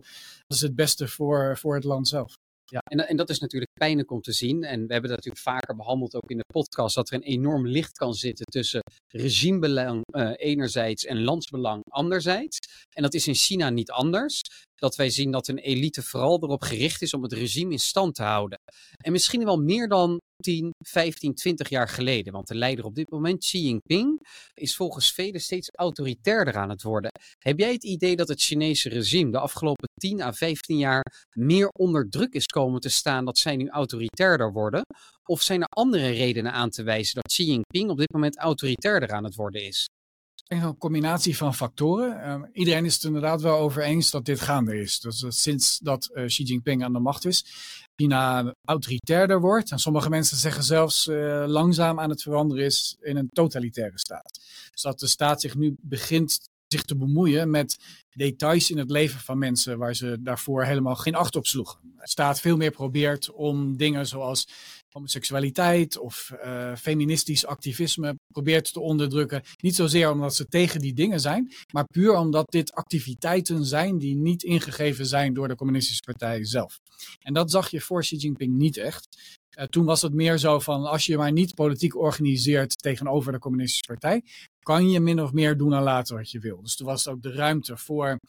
wat 0.47 0.57
is 0.57 0.61
het 0.61 0.75
beste 0.75 1.07
voor, 1.07 1.57
voor 1.57 1.75
het 1.75 1.83
land 1.83 2.07
zelf. 2.07 2.33
En, 2.79 3.07
en 3.07 3.15
dat 3.15 3.29
is 3.29 3.39
natuurlijk 3.39 3.71
pijnlijk 3.73 4.11
om 4.11 4.21
te 4.21 4.31
zien. 4.31 4.63
En 4.63 4.87
we 4.87 4.93
hebben 4.93 5.09
dat 5.09 5.23
natuurlijk 5.23 5.43
vaker 5.43 5.75
behandeld, 5.75 6.15
ook 6.15 6.29
in 6.29 6.37
de 6.37 6.53
podcast, 6.53 6.95
dat 6.95 7.09
er 7.09 7.15
een 7.15 7.21
enorm 7.21 7.67
licht 7.67 7.97
kan 7.97 8.13
zitten 8.13 8.45
tussen 8.45 8.81
regimebelang 9.07 10.01
eh, 10.05 10.31
enerzijds 10.35 11.05
en 11.05 11.23
landsbelang 11.23 11.81
anderzijds. 11.89 12.57
En 12.95 13.01
dat 13.01 13.13
is 13.13 13.27
in 13.27 13.35
China 13.35 13.69
niet 13.69 13.91
anders. 13.91 14.41
Dat 14.75 14.95
wij 14.95 15.09
zien 15.09 15.31
dat 15.31 15.47
een 15.47 15.57
elite 15.57 16.03
vooral 16.03 16.43
erop 16.43 16.61
gericht 16.61 17.01
is 17.01 17.13
om 17.13 17.23
het 17.23 17.33
regime 17.33 17.71
in 17.71 17.79
stand 17.79 18.15
te 18.15 18.23
houden. 18.23 18.59
En 18.97 19.11
misschien 19.11 19.43
wel 19.43 19.57
meer 19.57 19.87
dan 19.87 20.19
10, 20.41 20.73
15, 20.77 21.33
20 21.33 21.69
jaar 21.69 21.87
geleden. 21.87 22.33
Want 22.33 22.47
de 22.47 22.55
leider 22.55 22.85
op 22.85 22.95
dit 22.95 23.09
moment, 23.09 23.39
Xi 23.39 23.59
Jinping, 23.59 24.27
is 24.53 24.75
volgens 24.75 25.13
velen 25.13 25.41
steeds 25.41 25.69
autoritairder 25.71 26.57
aan 26.57 26.69
het 26.69 26.81
worden. 26.81 27.11
Heb 27.37 27.59
jij 27.59 27.71
het 27.71 27.83
idee 27.83 28.15
dat 28.15 28.27
het 28.27 28.41
Chinese 28.41 28.89
regime 28.89 29.31
de 29.31 29.39
afgelopen 29.39 29.89
10 29.93 30.21
à 30.21 30.31
15 30.31 30.77
jaar 30.77 31.27
meer 31.37 31.67
onder 31.67 32.09
druk 32.09 32.33
is 32.33 32.45
komen 32.45 32.81
te 32.81 32.89
staan 32.89 33.25
dat 33.25 33.37
zij 33.37 33.55
nu 33.55 33.69
autoritairder 33.69 34.51
worden? 34.51 34.81
Of 35.23 35.41
zijn 35.41 35.61
er 35.61 35.67
andere 35.67 36.09
redenen 36.09 36.51
aan 36.51 36.69
te 36.69 36.83
wijzen 36.83 37.15
dat 37.15 37.31
Xi 37.31 37.43
Jinping 37.43 37.89
op 37.89 37.97
dit 37.97 38.13
moment 38.13 38.37
autoritairder 38.37 39.11
aan 39.11 39.23
het 39.23 39.35
worden 39.35 39.63
is? 39.63 39.87
Een 40.51 40.77
combinatie 40.77 41.37
van 41.37 41.55
factoren. 41.55 42.21
Ehm, 42.23 42.43
iedereen 42.53 42.85
is 42.85 42.93
het 42.93 43.03
inderdaad 43.03 43.41
wel 43.41 43.57
over 43.57 43.83
eens 43.83 44.11
dat 44.11 44.25
dit 44.25 44.39
gaande 44.39 44.79
is. 44.79 44.99
Dus 44.99 45.25
sinds 45.27 45.79
dat 45.79 46.05
eh, 46.05 46.25
Xi 46.25 46.43
Jinping 46.43 46.83
aan 46.83 46.93
de 46.93 46.99
macht 46.99 47.25
is, 47.25 47.45
China 47.95 48.53
autoritairder 48.67 49.41
wordt. 49.41 49.71
En 49.71 49.79
sommige 49.79 50.09
mensen 50.09 50.37
zeggen 50.37 50.63
zelfs 50.63 51.07
eh, 51.07 51.43
langzaam 51.47 51.99
aan 51.99 52.09
het 52.09 52.21
veranderen 52.21 52.65
is 52.65 52.97
in 53.01 53.17
een 53.17 53.29
totalitaire 53.29 53.99
staat. 53.99 54.39
Dus 54.71 54.81
dat 54.81 54.99
de 54.99 55.07
staat 55.07 55.41
zich 55.41 55.55
nu 55.55 55.75
begint 55.81 56.39
zich 56.67 56.83
te 56.83 56.95
bemoeien 56.95 57.49
met 57.49 57.77
details 58.09 58.71
in 58.71 58.77
het 58.77 58.89
leven 58.89 59.19
van 59.19 59.37
mensen 59.37 59.77
waar 59.77 59.95
ze 59.95 60.17
daarvoor 60.19 60.63
helemaal 60.63 60.95
geen 60.95 61.15
acht 61.15 61.35
op 61.35 61.47
sloegen. 61.47 61.79
De 61.81 62.07
staat 62.07 62.39
veel 62.39 62.57
meer 62.57 62.71
probeert 62.71 63.31
om 63.31 63.77
dingen 63.77 64.07
zoals 64.07 64.47
homoseksualiteit 64.91 65.97
of 65.97 66.31
eh, 66.31 66.75
feministisch 66.75 67.45
activisme 67.45 68.15
probeert 68.27 68.73
te 68.73 68.79
onderdrukken. 68.79 69.41
Niet 69.61 69.75
zozeer 69.75 70.11
omdat 70.11 70.35
ze 70.35 70.45
tegen 70.45 70.79
die 70.79 70.93
dingen 70.93 71.19
zijn, 71.19 71.51
maar 71.73 71.85
puur 71.85 72.13
omdat 72.13 72.51
dit 72.51 72.73
activiteiten 72.73 73.65
zijn 73.65 73.97
die 73.97 74.15
niet 74.15 74.43
ingegeven 74.43 75.05
zijn 75.05 75.33
door 75.33 75.47
de 75.47 75.55
Communistische 75.55 76.03
Partij 76.03 76.45
zelf. 76.45 76.79
En 77.19 77.33
dat 77.33 77.51
zag 77.51 77.69
je 77.69 77.81
voor 77.81 78.01
Xi 78.01 78.15
Jinping 78.15 78.53
niet 78.53 78.77
echt. 78.77 79.07
Uh, 79.57 79.65
toen 79.65 79.85
was 79.85 80.01
het 80.01 80.13
meer 80.13 80.37
zo 80.37 80.59
van 80.59 80.85
als 80.85 81.05
je 81.05 81.17
maar 81.17 81.31
niet 81.31 81.55
politiek 81.55 81.95
organiseert 81.95 82.77
tegenover 82.77 83.31
de 83.31 83.39
Communistische 83.39 83.87
Partij, 83.87 84.23
kan 84.59 84.89
je 84.89 84.99
min 84.99 85.21
of 85.21 85.31
meer 85.31 85.57
doen 85.57 85.73
en 85.73 85.83
laten 85.83 86.15
wat 86.15 86.31
je 86.31 86.39
wil. 86.39 86.61
Dus 86.61 86.75
toen 86.75 86.87
was 86.87 87.07
ook 87.07 87.21
de 87.21 87.31
ruimte 87.31 87.77
voor. 87.77 88.19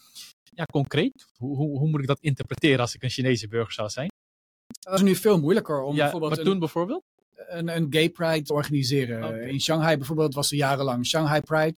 Ja, 0.55 0.65
concreet. 0.65 1.27
Hoe, 1.37 1.57
hoe, 1.57 1.79
hoe 1.79 1.89
moet 1.89 2.01
ik 2.01 2.07
dat 2.07 2.21
interpreteren 2.21 2.81
als 2.81 2.95
ik 2.95 3.03
een 3.03 3.11
Chinese 3.11 3.49
burger 3.49 3.73
zou 3.73 3.89
zijn? 3.89 4.12
Dat 4.83 4.95
is 4.95 5.03
nu 5.03 5.15
veel 5.15 5.41
moeilijker 5.41 5.83
om 5.83 5.95
ja, 5.95 6.03
bijvoorbeeld. 6.03 6.59
Bijvoorbeeld? 6.59 7.03
Een, 7.37 7.77
een 7.77 7.87
gay 7.91 8.11
pride 8.11 8.43
te 8.43 8.53
organiseren. 8.53 9.25
Okay. 9.25 9.49
In 9.49 9.61
Shanghai 9.61 9.97
bijvoorbeeld 9.97 10.35
was 10.35 10.51
er 10.51 10.57
jarenlang 10.57 11.07
Shanghai 11.07 11.41
Pride. 11.41 11.75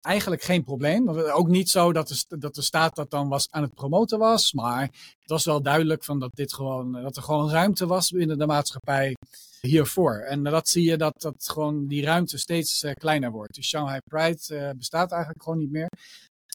Eigenlijk 0.00 0.42
geen 0.42 0.64
probleem. 0.64 1.08
Ook 1.10 1.48
niet 1.48 1.70
zo 1.70 1.92
dat 1.92 2.08
de, 2.08 2.38
dat 2.38 2.54
de 2.54 2.62
staat 2.62 2.96
dat 2.96 3.10
dan 3.10 3.28
was 3.28 3.48
aan 3.50 3.62
het 3.62 3.74
promoten 3.74 4.18
was. 4.18 4.52
Maar 4.52 4.82
het 5.20 5.30
was 5.30 5.44
wel 5.44 5.62
duidelijk 5.62 6.04
van 6.04 6.18
dat, 6.18 6.30
dit 6.34 6.54
gewoon, 6.54 6.92
dat 6.92 7.16
er 7.16 7.22
gewoon 7.22 7.50
ruimte 7.50 7.86
was 7.86 8.10
binnen 8.10 8.38
de 8.38 8.46
maatschappij 8.46 9.16
hiervoor. 9.60 10.18
En 10.18 10.42
dat 10.42 10.68
zie 10.68 10.84
je 10.84 10.96
dat, 10.96 11.20
dat 11.20 11.48
gewoon 11.48 11.86
die 11.86 12.04
ruimte 12.04 12.38
steeds 12.38 12.82
uh, 12.82 12.92
kleiner 12.92 13.30
wordt. 13.30 13.54
Dus 13.54 13.68
Shanghai 13.68 14.00
Pride 14.04 14.40
uh, 14.48 14.70
bestaat 14.76 15.12
eigenlijk 15.12 15.42
gewoon 15.42 15.58
niet 15.58 15.70
meer. 15.70 15.88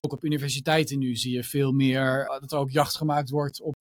Ook 0.02 0.14
op 0.14 0.24
universiteiten 0.24 1.00
nu 1.00 1.16
zie 1.16 1.34
je 1.34 1.44
veel 1.44 1.72
meer 1.72 2.38
dat 2.40 2.52
er 2.52 2.58
ook 2.58 2.72
jacht 2.72 2.96
gemaakt 2.96 3.30
wordt 3.30 3.62
op 3.62 3.73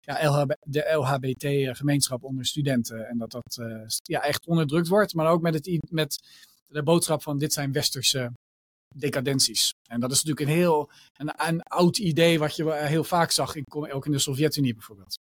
ja, 0.00 0.28
LHB, 0.28 0.52
de 0.62 0.92
LHBT-gemeenschap 0.92 2.24
onder 2.24 2.46
studenten. 2.46 3.06
En 3.08 3.18
dat 3.18 3.30
dat 3.30 3.60
ja, 4.02 4.22
echt 4.22 4.46
onderdrukt 4.46 4.88
wordt. 4.88 5.14
Maar 5.14 5.30
ook 5.30 5.42
met, 5.42 5.54
het, 5.54 5.90
met 5.90 6.18
de 6.66 6.82
boodschap 6.82 7.22
van 7.22 7.38
dit 7.38 7.52
zijn 7.52 7.72
westerse 7.72 8.32
decadenties. 8.94 9.74
En 9.88 10.00
dat 10.00 10.10
is 10.10 10.22
natuurlijk 10.22 10.50
een 10.50 10.56
heel 10.56 10.90
een, 11.16 11.32
een 11.36 11.62
oud 11.62 11.98
idee 11.98 12.38
wat 12.38 12.56
je 12.56 12.72
heel 12.72 13.04
vaak 13.04 13.30
zag, 13.30 13.54
in, 13.54 13.64
ook 13.92 14.06
in 14.06 14.12
de 14.12 14.18
Sovjet-Unie 14.18 14.74
bijvoorbeeld. 14.74 15.18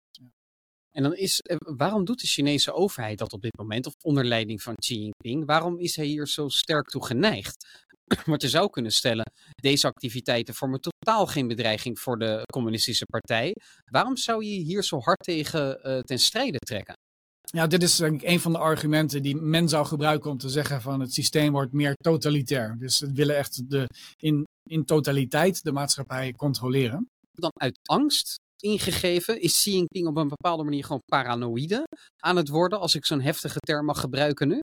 En 0.92 1.04
dan 1.04 1.16
is, 1.16 1.42
waarom 1.58 2.06
doet 2.06 2.22
de 2.22 2.28
Chinese 2.28 2.74
overheid 2.74 3.18
dat 3.18 3.34
op 3.34 3.42
dit 3.42 3.58
moment, 3.58 3.86
of 3.86 3.94
onder 4.02 4.26
leiding 4.26 4.62
van 4.62 4.76
Xi 4.76 4.96
Jinping? 4.96 5.46
Waarom 5.46 5.80
is 5.80 5.96
hij 5.96 6.06
hier 6.06 6.28
zo 6.28 6.48
sterk 6.48 6.90
toe 6.90 7.06
geneigd? 7.06 7.86
Want 8.32 8.42
je 8.42 8.50
zou 8.50 8.70
kunnen 8.70 8.92
stellen, 8.92 9.32
deze 9.56 9.88
activiteiten 9.88 10.54
vormen 10.54 10.80
totaal 10.82 11.26
geen 11.28 11.48
bedreiging 11.48 12.00
voor 12.00 12.18
de 12.18 12.42
communistische 12.54 13.06
partij. 13.06 13.56
Waarom 13.92 14.18
zou 14.18 14.46
je 14.46 14.60
hier 14.60 14.84
zo 14.84 15.00
hard 15.00 15.20
tegen 15.20 15.80
uh, 15.84 16.00
ten 16.00 16.20
strijde 16.20 16.58
trekken? 16.58 16.94
Ja, 17.42 17.68
dit 17.68 17.84
is 17.84 17.96
denk 17.96 18.22
ik 18.22 18.30
een 18.30 18.40
van 18.40 18.52
de 18.52 18.58
argumenten 18.58 19.22
die 19.22 19.36
men 19.36 19.70
zou 19.70 19.86
gebruiken 19.86 20.32
om 20.32 20.38
te 20.38 20.50
zeggen 20.50 20.82
van 20.82 21.00
het 21.00 21.14
systeem 21.14 21.52
wordt 21.52 21.74
meer 21.74 21.94
totalitair. 21.94 22.76
Dus 22.80 23.00
we 23.00 23.12
willen 23.14 23.38
echt 23.38 23.70
de, 23.70 23.88
in, 24.18 24.44
in 24.70 24.86
totaliteit 24.86 25.64
de 25.64 25.72
maatschappij 25.72 26.34
controleren. 26.34 27.08
Dan 27.32 27.52
uit 27.54 27.80
angst 27.90 28.36
ingegeven 28.64 29.42
is 29.42 29.54
Xi 29.54 29.72
Jinping 29.72 30.08
op 30.08 30.18
een 30.18 30.28
bepaalde 30.28 30.64
manier 30.64 30.84
gewoon 30.84 31.02
paranoïde 31.06 31.84
aan 32.18 32.36
het 32.36 32.50
worden, 32.50 32.80
als 32.80 32.96
ik 32.96 33.06
zo'n 33.06 33.22
heftige 33.22 33.60
term 33.60 33.86
mag 33.86 34.00
gebruiken 34.00 34.48
nu? 34.48 34.60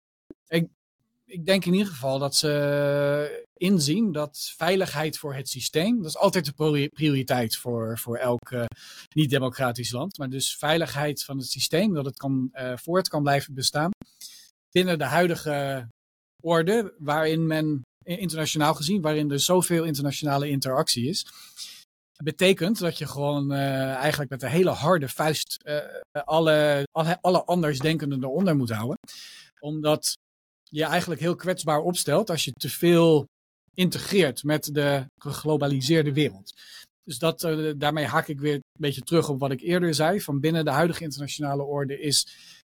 Ik, 0.47 0.69
ik 1.29 1.47
denk 1.47 1.65
in 1.65 1.73
ieder 1.73 1.89
geval 1.89 2.19
dat 2.19 2.35
ze 2.35 3.45
inzien 3.57 4.13
dat 4.13 4.53
veiligheid 4.57 5.19
voor 5.19 5.35
het 5.35 5.49
systeem, 5.49 5.97
dat 5.97 6.07
is 6.07 6.17
altijd 6.17 6.45
de 6.57 6.89
prioriteit 6.93 7.57
voor, 7.57 7.99
voor 7.99 8.17
elk 8.17 8.51
uh, 8.51 8.65
niet-democratisch 9.15 9.91
land, 9.91 10.19
maar 10.19 10.31
dus 10.31 10.57
veiligheid 10.57 11.25
van 11.25 11.39
het 11.39 11.51
systeem, 11.51 11.95
dat 11.95 12.05
het 12.05 12.17
kan, 12.17 12.51
uh, 12.53 12.73
voort 12.77 13.09
kan 13.09 13.23
blijven 13.23 13.55
bestaan 13.55 13.91
binnen 14.71 14.99
de 14.99 15.05
huidige 15.05 15.89
orde, 16.43 16.95
waarin 16.99 17.47
men 17.47 17.83
internationaal 18.05 18.75
gezien, 18.75 19.01
waarin 19.03 19.31
er 19.31 19.41
zoveel 19.41 19.85
internationale 19.85 20.49
interactie 20.49 21.09
is, 21.09 21.27
betekent 22.23 22.79
dat 22.79 22.99
je 22.99 23.07
gewoon 23.07 23.53
eigenlijk 23.53 24.31
met 24.31 24.43
een 24.43 24.49
hele 24.49 24.71
harde 24.71 25.09
vuist 25.09 25.57
alle, 26.13 26.87
alle, 26.93 27.19
alle 27.21 27.45
andersdenkenden 27.45 28.25
eronder 28.25 28.57
moet 28.57 28.71
houden. 28.71 28.99
Omdat 29.61 30.17
je 30.71 30.85
eigenlijk 30.85 31.21
heel 31.21 31.37
kwetsbaar 31.37 31.81
opstelt 31.81 32.31
als 32.31 32.45
je 32.45 32.53
te 32.53 32.69
veel 32.69 33.27
integreert 33.75 34.43
met 34.43 34.75
de 34.75 35.07
geglobaliseerde 35.17 36.13
wereld. 36.13 36.53
Dus 37.05 37.19
dat, 37.19 37.43
uh, 37.43 37.73
daarmee 37.77 38.05
haak 38.05 38.29
ik 38.29 38.41
weer 38.41 38.55
een 38.55 38.63
beetje 38.79 39.01
terug 39.01 39.29
op 39.29 39.41
wat 39.41 39.51
ik 39.51 39.61
eerder 39.61 39.95
zei. 39.95 40.21
Van 40.21 40.41
binnen 40.41 40.65
de 40.65 40.71
huidige 40.71 41.03
internationale 41.03 41.63
orde 41.63 42.01
is, 42.01 42.27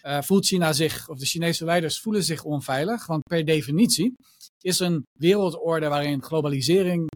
uh, 0.05 0.21
voelt 0.21 0.45
China 0.45 0.73
zich, 0.73 1.09
of 1.09 1.19
de 1.19 1.25
Chinese 1.25 1.65
leiders 1.65 1.99
voelen 1.99 2.23
zich 2.23 2.43
onveilig. 2.43 3.05
Want 3.05 3.23
per 3.23 3.45
definitie 3.45 4.13
is 4.61 4.79
een 4.79 5.03
wereldorde 5.19 5.87
waarin 5.87 6.23
globalisering 6.23 7.07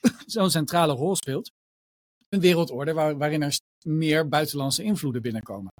zo'n 0.26 0.50
centrale 0.50 0.92
rol 0.92 1.16
speelt. 1.16 1.50
Een 2.28 2.40
wereldorde 2.40 2.92
waar, 2.92 3.16
waarin 3.16 3.42
er 3.42 3.58
meer 3.86 4.28
buitenlandse 4.28 4.82
invloeden 4.82 5.22
binnenkomen. 5.22 5.72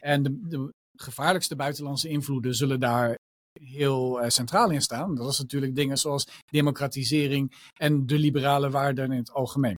En 0.00 0.22
de, 0.22 0.40
de 0.48 0.70
gevaarlijkste 0.96 1.56
buitenlandse 1.56 2.08
invloeden 2.08 2.54
zullen 2.54 2.80
daar 2.80 3.16
heel 3.60 4.22
uh, 4.22 4.28
centraal 4.28 4.70
in 4.70 4.82
staan. 4.82 5.14
Dat 5.14 5.32
is 5.32 5.38
natuurlijk 5.38 5.74
dingen 5.74 5.98
zoals 5.98 6.26
democratisering 6.50 7.70
en 7.74 8.06
de 8.06 8.18
liberale 8.18 8.70
waarden 8.70 9.12
in 9.12 9.18
het 9.18 9.32
algemeen. 9.32 9.78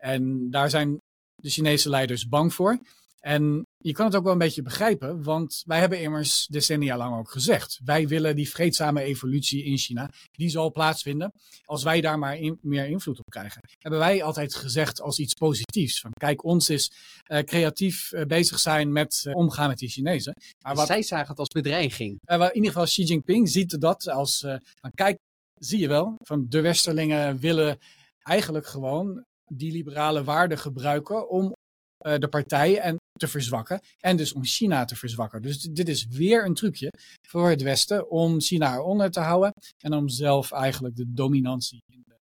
En 0.00 0.50
daar 0.50 0.70
zijn 0.70 1.00
de 1.34 1.50
Chinese 1.50 1.88
leiders 1.88 2.28
bang 2.28 2.54
voor. 2.54 2.78
En 3.26 3.66
je 3.76 3.92
kan 3.92 4.06
het 4.06 4.14
ook 4.14 4.22
wel 4.22 4.32
een 4.32 4.38
beetje 4.38 4.62
begrijpen, 4.62 5.22
want 5.22 5.62
wij 5.64 5.78
hebben 5.78 6.00
immers 6.00 6.46
decennia 6.46 6.96
lang 6.96 7.18
ook 7.18 7.30
gezegd. 7.30 7.80
Wij 7.84 8.08
willen 8.08 8.36
die 8.36 8.50
vreedzame 8.50 9.02
evolutie 9.02 9.64
in 9.64 9.78
China, 9.78 10.10
die 10.30 10.48
zal 10.48 10.72
plaatsvinden 10.72 11.32
als 11.64 11.82
wij 11.82 12.00
daar 12.00 12.18
maar 12.18 12.36
in, 12.36 12.58
meer 12.62 12.86
invloed 12.86 13.18
op 13.18 13.30
krijgen. 13.30 13.60
Hebben 13.78 14.00
wij 14.00 14.22
altijd 14.22 14.54
gezegd 14.54 15.00
als 15.00 15.18
iets 15.18 15.34
positiefs. 15.34 16.00
Van 16.00 16.10
kijk, 16.12 16.44
ons 16.44 16.70
is 16.70 16.92
uh, 17.28 17.38
creatief 17.38 18.12
uh, 18.12 18.24
bezig 18.24 18.58
zijn 18.58 18.92
met 18.92 19.24
uh, 19.26 19.34
omgaan 19.34 19.68
met 19.68 19.78
die 19.78 19.88
Chinezen. 19.88 20.34
Maar 20.64 20.74
wat, 20.74 20.86
Zij 20.86 21.02
zagen 21.02 21.28
het 21.28 21.38
als 21.38 21.48
bedreiging. 21.48 22.18
in 22.26 22.54
ieder 22.54 22.70
geval 22.70 22.84
Xi 22.84 23.02
Jinping 23.02 23.48
ziet 23.48 23.80
dat 23.80 24.08
als, 24.08 24.40
van 24.80 24.90
kijk, 24.94 25.18
zie 25.54 25.78
je 25.78 25.88
wel, 25.88 26.14
van 26.24 26.46
de 26.48 26.60
Westerlingen 26.60 27.38
willen 27.38 27.78
eigenlijk 28.22 28.66
gewoon 28.66 29.24
die 29.44 29.72
liberale 29.72 30.24
waarden 30.24 30.58
gebruiken 30.58 31.28
om 31.28 31.54
de 31.96 32.28
partij 32.28 32.78
en 32.78 32.96
te 33.16 33.28
verzwakken 33.28 33.80
en 33.98 34.16
dus 34.16 34.32
om 34.32 34.44
China 34.44 34.84
te 34.84 34.96
verzwakken. 34.96 35.42
Dus 35.42 35.58
dit 35.58 35.88
is 35.88 36.06
weer 36.06 36.44
een 36.44 36.54
trucje 36.54 36.92
voor 37.28 37.48
het 37.48 37.62
Westen 37.62 38.10
om 38.10 38.40
China 38.40 38.74
eronder 38.74 39.10
te 39.10 39.20
houden 39.20 39.52
en 39.78 39.92
om 39.92 40.08
zelf 40.08 40.52
eigenlijk 40.52 40.96
de 40.96 41.12
dominantie 41.12 41.82
in 41.92 42.02
de, 42.06 42.16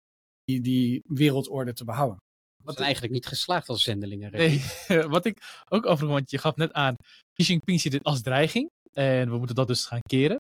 die, 0.43 0.61
die 0.61 1.01
wereldorde 1.03 1.73
te 1.73 1.85
behouden. 1.85 2.17
Wat 2.63 2.79
eigenlijk 2.79 3.13
niet 3.13 3.27
geslaagd 3.27 3.69
als 3.69 3.83
zendelingen. 3.83 4.31
Nee, 4.31 4.61
wat 5.15 5.25
ik 5.25 5.37
ook 5.69 5.85
overigens, 5.85 6.11
want 6.11 6.31
je 6.31 6.37
gaf 6.37 6.55
net 6.55 6.73
aan, 6.73 6.95
Xi 7.33 7.43
Jinping 7.43 7.81
ziet 7.81 7.91
dit 7.91 8.03
als 8.03 8.21
dreiging. 8.21 8.69
En 8.91 9.29
we 9.29 9.37
moeten 9.37 9.55
dat 9.55 9.67
dus 9.67 9.85
gaan 9.85 10.01
keren. 10.01 10.37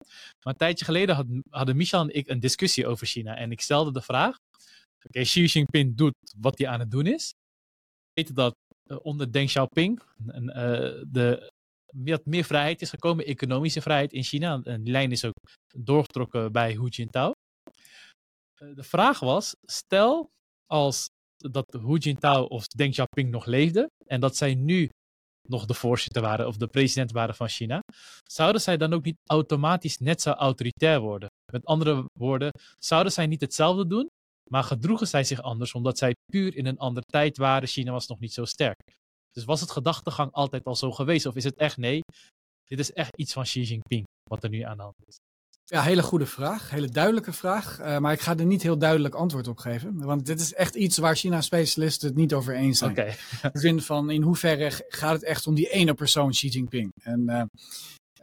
Maar 0.43 0.53
een 0.53 0.57
tijdje 0.57 0.85
geleden 0.85 1.15
had, 1.15 1.27
hadden 1.51 1.77
Michel 1.77 2.01
en 2.01 2.15
ik 2.15 2.29
een 2.29 2.41
discussie 2.41 2.87
over 2.87 3.07
China. 3.07 3.37
En 3.37 3.51
ik 3.51 3.61
stelde 3.61 3.93
de 3.93 4.03
vraag: 4.03 4.37
Oké, 5.07 5.23
Xi 5.23 5.45
Jinping 5.45 5.97
doet 5.97 6.15
wat 6.39 6.59
hij 6.59 6.69
aan 6.69 6.81
het 6.81 6.91
doen 6.91 7.07
is. 7.07 7.29
We 7.29 8.21
weten 8.21 8.35
dat 8.35 8.55
onder 9.03 9.33
Deng 9.33 9.47
Xiaoping 9.47 10.03
uh, 10.27 10.53
de, 11.07 11.53
wat 11.87 12.27
meer 12.27 12.45
vrijheid 12.45 12.83
is 12.83 12.91
gekomen, 12.91 13.25
economische 13.25 13.81
vrijheid 13.81 14.13
in 14.13 14.23
China. 14.23 14.61
En 14.63 14.83
die 14.83 14.93
lijn 14.93 15.13
is 15.13 15.25
ook 15.25 15.39
doorgetrokken 15.77 16.53
bij 16.53 16.73
Hu 16.73 16.87
Jintao. 16.89 17.33
Uh, 18.63 18.75
de 18.77 18.83
vraag 18.83 19.21
was: 19.21 19.55
stel 19.67 20.31
als 20.67 21.07
dat 21.37 21.77
Hu 21.81 21.97
Jintao 21.97 22.45
of 22.45 22.67
Deng 22.67 22.93
Xiaoping 22.93 23.31
nog 23.31 23.47
leefden 23.47 23.87
en 24.07 24.21
dat 24.21 24.37
zij 24.37 24.55
nu 24.55 24.89
nog 25.49 25.67
de 25.67 25.75
voorzitter 25.75 26.23
waren 26.23 26.47
of 26.47 26.57
de 26.57 26.67
president 26.67 27.13
waren 27.13 27.35
van 27.35 27.49
China, 27.49 27.81
zouden 28.23 28.61
zij 28.61 28.77
dan 28.77 28.93
ook 28.93 29.05
niet 29.05 29.19
automatisch 29.31 29.99
net 29.99 30.23
zo 30.23 30.31
autoritair 30.31 31.01
worden? 31.01 31.29
Met 31.53 31.65
andere 31.65 32.05
woorden, 32.19 32.51
zouden 32.79 33.13
zij 33.13 33.27
niet 33.27 33.41
hetzelfde 33.41 33.87
doen, 33.87 34.09
maar 34.51 34.65
gedroegen 34.65 35.09
zij 35.09 35.25
zich 35.25 35.43
anders 35.43 35.73
omdat 35.73 35.99
zij 35.99 36.15
puur 36.33 36.57
in 36.57 36.67
een 36.67 36.79
andere 36.79 37.07
tijd 37.07 37.37
waren? 37.37 37.69
China 37.69 37.93
was 37.93 38.07
nog 38.07 38.19
niet 38.19 38.33
zo 38.33 38.45
sterk. 38.45 38.79
Dus 39.31 39.45
was 39.45 39.61
het 39.61 39.71
gedachtegang 39.71 40.33
altijd 40.33 40.65
al 40.65 40.77
zo 40.77 40.93
geweest 40.93 41.27
of 41.27 41.37
is 41.37 41.45
het 41.45 41.57
echt 41.57 41.77
nee? 41.77 42.01
Dit 42.65 42.79
is 42.79 42.93
echt 42.93 43.17
iets 43.17 43.33
van 43.33 43.43
Xi 43.43 43.63
Jinping 43.63 44.05
wat 44.31 44.43
er 44.43 44.51
nu 44.51 44.61
aan 44.61 44.77
de 44.77 44.83
hand 44.83 44.95
is. 45.07 45.17
Ja, 45.65 45.83
hele 45.83 46.03
goede 46.03 46.27
vraag. 46.27 46.71
Hele 46.71 46.89
duidelijke 46.89 47.33
vraag. 47.33 47.81
Uh, 47.81 47.99
maar 47.99 48.13
ik 48.13 48.21
ga 48.21 48.37
er 48.37 48.47
niet 48.47 48.63
heel 48.63 48.79
duidelijk 48.79 49.15
antwoord 49.15 49.49
op 49.49 49.59
geven. 49.59 49.99
Want 49.99 50.27
dit 50.27 50.41
is 50.41 50.55
echt 50.55 50.75
iets 50.75 50.99
waar 50.99 51.17
China-specialisten 51.17 52.09
het 52.09 52.17
niet 52.17 52.35
over 52.35 52.55
eens 52.55 52.79
zijn. 52.79 52.91
Okay. 52.91 53.17
in 53.53 53.81
van 53.81 54.11
in 54.11 54.23
hoeverre 54.23 54.85
gaat 54.89 55.13
het 55.13 55.25
echt 55.25 55.47
om 55.47 55.55
die 55.55 55.71
ene 55.71 55.95
persoon 55.95 56.31
Xi 56.31 56.49
Jinping? 56.49 56.91
En 57.03 57.21
uh, 57.27 57.43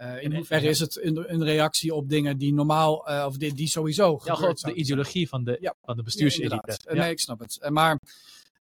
uh, 0.02 0.24
in 0.24 0.36
hoeverre 0.36 0.68
is 0.68 0.80
het 0.80 1.04
een, 1.04 1.34
een, 1.34 1.44
reactie 1.44 1.94
op 1.94 2.10
dingen 2.10 2.38
die 2.38 2.54
normaal, 2.54 2.96
of 3.26 3.38
die, 3.38 3.54
die 3.54 3.68
sowieso. 3.68 4.22
Ja, 4.24 4.36
gewoon 4.36 4.58
de 4.62 4.74
ideologie 4.74 5.30
van 5.30 5.44
de, 5.44 5.58
ja, 5.62 5.76
van 5.84 5.96
de 5.96 6.04
bestuurselite. 6.04 6.80
Ja, 6.84 6.94
nee, 6.94 7.12
ik 7.12 7.20
snap 7.20 7.40
het. 7.40 7.70
maar 7.70 8.00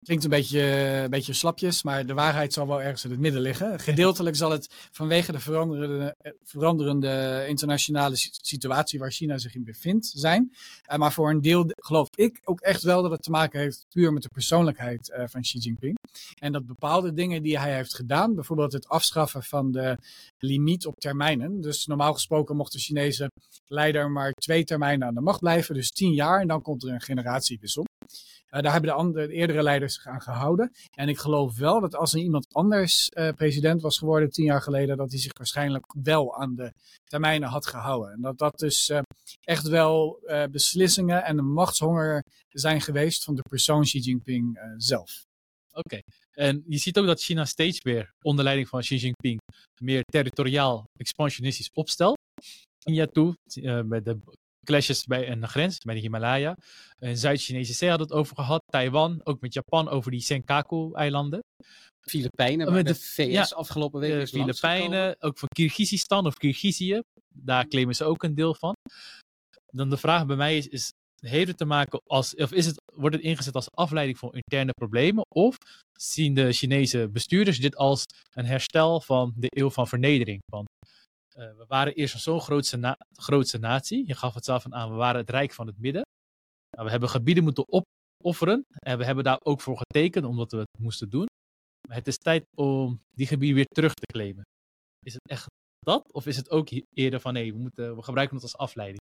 Klinkt 0.03 0.23
een 0.23 0.29
beetje, 0.29 0.61
een 1.03 1.09
beetje 1.09 1.33
slapjes, 1.33 1.83
maar 1.83 2.05
de 2.05 2.13
waarheid 2.13 2.53
zal 2.53 2.67
wel 2.67 2.81
ergens 2.81 3.03
in 3.03 3.11
het 3.11 3.19
midden 3.19 3.41
liggen. 3.41 3.79
Gedeeltelijk 3.89 4.35
zal 4.35 4.51
het 4.51 4.67
vanwege 4.91 5.31
de 5.31 5.39
veranderende, 5.39 6.15
veranderende 6.43 7.45
internationale 7.47 8.15
situatie 8.41 8.99
waar 8.99 9.11
China 9.11 9.37
zich 9.37 9.55
in 9.55 9.63
bevindt 9.63 10.11
zijn. 10.15 10.53
Uh, 10.91 10.97
maar 10.97 11.13
voor 11.13 11.29
een 11.29 11.41
deel 11.41 11.65
geloof 11.75 12.07
ik 12.15 12.39
ook 12.43 12.59
echt 12.61 12.83
wel 12.83 13.01
dat 13.01 13.11
het 13.11 13.21
te 13.21 13.31
maken 13.31 13.59
heeft 13.59 13.85
puur 13.89 14.13
met 14.13 14.23
de 14.23 14.29
persoonlijkheid 14.29 15.13
van 15.25 15.41
Xi 15.41 15.57
Jinping. 15.57 15.97
En 16.39 16.51
dat 16.51 16.65
bepaalde 16.65 17.13
dingen 17.13 17.43
die 17.43 17.59
hij 17.59 17.75
heeft 17.75 17.95
gedaan, 17.95 18.35
bijvoorbeeld 18.35 18.73
het 18.73 18.87
afschaffen 18.87 19.43
van 19.43 19.71
de 19.71 19.97
limiet 20.37 20.85
op 20.85 20.99
termijnen. 20.99 21.61
Dus 21.61 21.85
normaal 21.85 22.13
gesproken 22.13 22.55
mocht 22.55 22.71
de 22.71 22.79
Chinese 22.79 23.31
leider 23.67 24.11
maar 24.11 24.31
twee 24.31 24.63
termijnen 24.63 25.07
aan 25.07 25.13
de 25.13 25.21
macht 25.21 25.39
blijven, 25.39 25.75
dus 25.75 25.91
tien 25.91 26.13
jaar. 26.13 26.41
En 26.41 26.47
dan 26.47 26.61
komt 26.61 26.83
er 26.83 26.89
een 26.89 27.01
generatiewissel. 27.01 27.85
Uh, 28.53 28.61
daar 28.61 28.71
hebben 28.71 28.89
de, 28.89 28.95
andere, 28.95 29.27
de 29.27 29.33
eerdere 29.33 29.63
leiders 29.63 29.93
zich 29.93 30.05
aan 30.07 30.21
gehouden. 30.21 30.71
En 30.91 31.09
ik 31.09 31.17
geloof 31.17 31.57
wel 31.57 31.81
dat 31.81 31.95
als 31.95 32.13
er 32.13 32.19
iemand 32.19 32.53
anders 32.53 33.11
uh, 33.13 33.29
president 33.29 33.81
was 33.81 33.97
geworden 33.97 34.29
tien 34.29 34.45
jaar 34.45 34.61
geleden, 34.61 34.97
dat 34.97 35.11
hij 35.11 35.19
zich 35.19 35.37
waarschijnlijk 35.37 35.85
wel 36.03 36.35
aan 36.35 36.55
de 36.55 36.73
termijnen 37.03 37.49
had 37.49 37.65
gehouden. 37.65 38.13
En 38.13 38.21
dat 38.21 38.37
dat 38.37 38.59
dus 38.59 38.89
uh, 38.89 38.99
echt 39.41 39.67
wel 39.67 40.19
beslissingen 40.51 41.23
en 41.23 41.37
een 41.37 41.51
machtshonger 41.51 42.23
zijn 42.49 42.81
geweest 42.81 43.23
van 43.23 43.35
de 43.35 43.41
persoon 43.41 43.81
Xi 43.81 43.99
Jinping 43.99 44.59
zelf. 44.77 45.25
Oké, 45.71 45.99
en 46.31 46.63
je 46.67 46.77
ziet 46.77 46.97
ook 46.97 47.05
dat 47.05 47.21
China 47.21 47.45
steeds 47.45 47.81
weer 47.81 48.13
onder 48.21 48.43
leiding 48.43 48.69
van 48.69 48.79
Xi 48.79 48.95
Jinping 48.95 49.39
meer 49.81 50.03
territoriaal 50.03 50.85
expansionistisch 50.99 51.69
opstelt. 51.73 52.17
India 52.83 53.05
toe, 53.05 53.35
bij 53.85 54.01
de 54.01 54.19
clashes 54.63 55.03
bij 55.03 55.29
een 55.29 55.47
grens, 55.47 55.77
bij 55.77 55.95
de 55.95 56.01
Himalaya. 56.01 56.55
In 56.99 57.17
Zuid-Chinese 57.17 57.73
Zee 57.73 57.89
had 57.89 57.99
het 57.99 58.11
over 58.11 58.35
gehad. 58.35 58.61
Taiwan, 58.65 59.21
ook 59.23 59.41
met 59.41 59.53
Japan 59.53 59.89
over 59.89 60.11
die 60.11 60.21
Senkaku-eilanden. 60.21 61.39
Filipijnen, 62.01 62.73
met 62.73 62.87
de, 62.87 62.95
VS 62.95 63.31
ja, 63.31 63.43
afgelopen 63.43 63.99
week 63.99 64.19
De 64.19 64.27
Filipijnen, 64.27 65.15
ook 65.19 65.37
van 65.37 65.47
Kyrgyzstan 65.47 66.25
of 66.25 66.33
Kyrgyzije. 66.33 67.03
Daar 67.35 67.67
claimen 67.67 67.95
ze 67.95 68.03
ook 68.03 68.23
een 68.23 68.35
deel 68.35 68.55
van. 68.55 68.73
Dan 69.65 69.89
de 69.89 69.97
vraag 69.97 70.25
bij 70.25 70.35
mij 70.35 70.57
is, 70.57 70.67
is 70.67 70.91
heeft 71.23 71.47
het 71.47 71.57
te 71.57 71.65
maken 71.65 72.01
als, 72.05 72.35
of 72.35 72.51
is 72.51 72.65
het, 72.65 72.81
wordt 72.93 73.15
het 73.15 73.23
ingezet 73.23 73.55
als 73.55 73.71
afleiding 73.71 74.17
voor 74.17 74.35
interne 74.35 74.71
problemen? 74.71 75.25
Of 75.35 75.57
zien 75.93 76.33
de 76.33 76.53
Chinese 76.53 77.09
bestuurders 77.09 77.59
dit 77.59 77.75
als 77.75 78.03
een 78.31 78.45
herstel 78.45 79.01
van 79.01 79.33
de 79.35 79.47
eeuw 79.49 79.69
van 79.69 79.87
vernedering? 79.87 80.39
Want 80.51 80.67
we 81.33 81.65
waren 81.67 81.93
eerst 81.93 82.19
zo'n 82.19 82.41
grootste, 82.41 82.77
na 82.77 82.97
natie. 83.59 84.07
Je 84.07 84.15
gaf 84.15 84.33
het 84.33 84.45
zelf 84.45 84.65
aan, 84.69 84.89
we 84.89 84.95
waren 84.95 85.21
het 85.21 85.29
Rijk 85.29 85.53
van 85.53 85.67
het 85.67 85.79
Midden. 85.79 86.01
Nou, 86.69 86.85
we 86.85 86.91
hebben 86.91 87.09
gebieden 87.09 87.43
moeten 87.43 87.65
opofferen. 87.67 88.65
En 88.69 88.97
we 88.97 89.05
hebben 89.05 89.23
daar 89.23 89.39
ook 89.43 89.61
voor 89.61 89.77
getekend, 89.77 90.25
omdat 90.25 90.51
we 90.51 90.57
het 90.57 90.79
moesten 90.79 91.09
doen. 91.09 91.25
Maar 91.87 91.97
het 91.97 92.07
is 92.07 92.17
tijd 92.17 92.45
om 92.55 93.01
die 93.11 93.27
gebieden 93.27 93.55
weer 93.55 93.65
terug 93.65 93.93
te 93.93 94.13
claimen. 94.13 94.43
Is 95.05 95.13
het 95.13 95.29
echt 95.29 95.45
dat? 95.79 96.13
Of 96.13 96.25
is 96.25 96.37
het 96.37 96.49
ook 96.49 96.69
eerder 96.93 97.19
van 97.19 97.33
nee, 97.33 97.53
we, 97.53 97.59
moeten, 97.59 97.95
we 97.95 98.03
gebruiken 98.03 98.35
het 98.35 98.45
als 98.45 98.57
afleiding? 98.57 99.01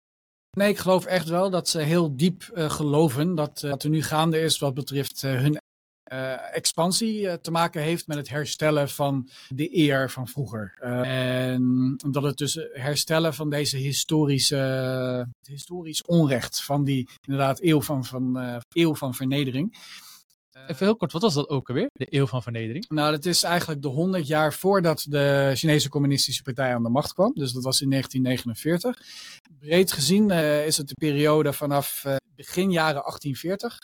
Nee, 0.56 0.68
ik 0.68 0.78
geloof 0.78 1.04
echt 1.04 1.28
wel 1.28 1.50
dat 1.50 1.68
ze 1.68 1.80
heel 1.80 2.16
diep 2.16 2.50
uh, 2.54 2.70
geloven 2.70 3.34
dat 3.34 3.62
uh, 3.62 3.70
wat 3.70 3.82
er 3.82 3.90
nu 3.90 4.02
gaande 4.02 4.40
is 4.40 4.58
wat 4.58 4.74
betreft 4.74 5.22
uh, 5.22 5.40
hun 5.40 5.58
uh, 6.12 6.56
expansie 6.56 7.20
uh, 7.20 7.32
te 7.32 7.50
maken 7.50 7.82
heeft 7.82 8.06
met 8.06 8.16
het 8.16 8.28
herstellen 8.28 8.88
van 8.88 9.28
de 9.48 9.76
eer 9.76 10.10
van 10.10 10.28
vroeger. 10.28 10.78
Uh, 10.80 11.08
en 11.08 11.96
dat 12.10 12.22
het 12.22 12.36
dus 12.36 12.58
herstellen 12.72 13.34
van 13.34 13.50
deze 13.50 13.76
historische, 13.76 15.28
historisch 15.42 16.02
onrecht 16.04 16.62
van 16.62 16.84
die 16.84 17.08
inderdaad 17.26 17.62
eeuw 17.62 17.82
van, 17.82 18.04
van, 18.04 18.38
eeuw 18.68 18.94
van 18.94 19.14
vernedering. 19.14 19.76
Even 20.66 20.86
heel 20.86 20.96
kort, 20.96 21.12
wat 21.12 21.22
was 21.22 21.34
dat 21.34 21.48
ook 21.48 21.68
alweer, 21.68 21.90
de 21.92 22.06
eeuw 22.10 22.26
van 22.26 22.42
vernedering? 22.42 22.88
Nou, 22.88 23.10
dat 23.10 23.24
is 23.24 23.42
eigenlijk 23.42 23.82
de 23.82 23.88
100 23.88 24.26
jaar 24.26 24.52
voordat 24.52 25.06
de 25.08 25.50
Chinese 25.54 25.88
Communistische 25.88 26.42
Partij 26.42 26.74
aan 26.74 26.82
de 26.82 26.88
macht 26.88 27.12
kwam. 27.12 27.32
Dus 27.34 27.52
dat 27.52 27.64
was 27.64 27.80
in 27.80 27.90
1949. 27.90 28.98
Breed 29.58 29.92
gezien 29.92 30.30
is 30.66 30.76
het 30.76 30.88
de 30.88 30.94
periode 30.94 31.52
vanaf 31.52 32.04
begin 32.36 32.70
jaren 32.70 33.02
1840 33.02 33.78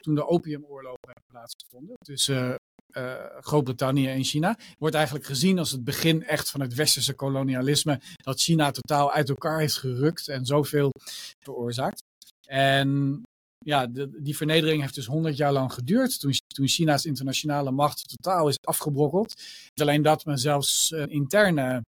toen 0.00 0.14
de 0.14 0.26
opiumoorlogen 0.26 1.06
hebben 1.06 1.24
plaatsgevonden 1.26 1.96
tussen 1.98 2.58
uh, 2.96 3.14
Groot-Brittannië 3.40 4.08
en 4.08 4.24
China, 4.24 4.58
wordt 4.78 4.94
eigenlijk 4.94 5.26
gezien 5.26 5.58
als 5.58 5.70
het 5.70 5.84
begin 5.84 6.24
echt 6.24 6.50
van 6.50 6.60
het 6.60 6.74
westerse 6.74 7.14
kolonialisme, 7.14 8.00
dat 8.16 8.40
China 8.40 8.70
totaal 8.70 9.12
uit 9.12 9.28
elkaar 9.28 9.58
heeft 9.58 9.76
gerukt 9.76 10.28
en 10.28 10.46
zoveel 10.46 10.90
veroorzaakt. 11.38 12.02
En 12.46 13.22
ja, 13.64 13.86
die 14.18 14.36
vernedering 14.36 14.80
heeft 14.80 14.94
dus 14.94 15.06
honderd 15.06 15.36
jaar 15.36 15.52
lang 15.52 15.72
geduurd, 15.72 16.20
toen, 16.20 16.32
toen 16.46 16.68
China's 16.68 17.04
internationale 17.04 17.70
macht 17.70 18.08
totaal 18.08 18.48
is 18.48 18.58
afgebrokkeld. 18.60 19.42
Alleen 19.74 20.02
dat, 20.02 20.24
maar 20.24 20.38
zelfs 20.38 20.90
uh, 20.90 21.04
interne 21.06 21.82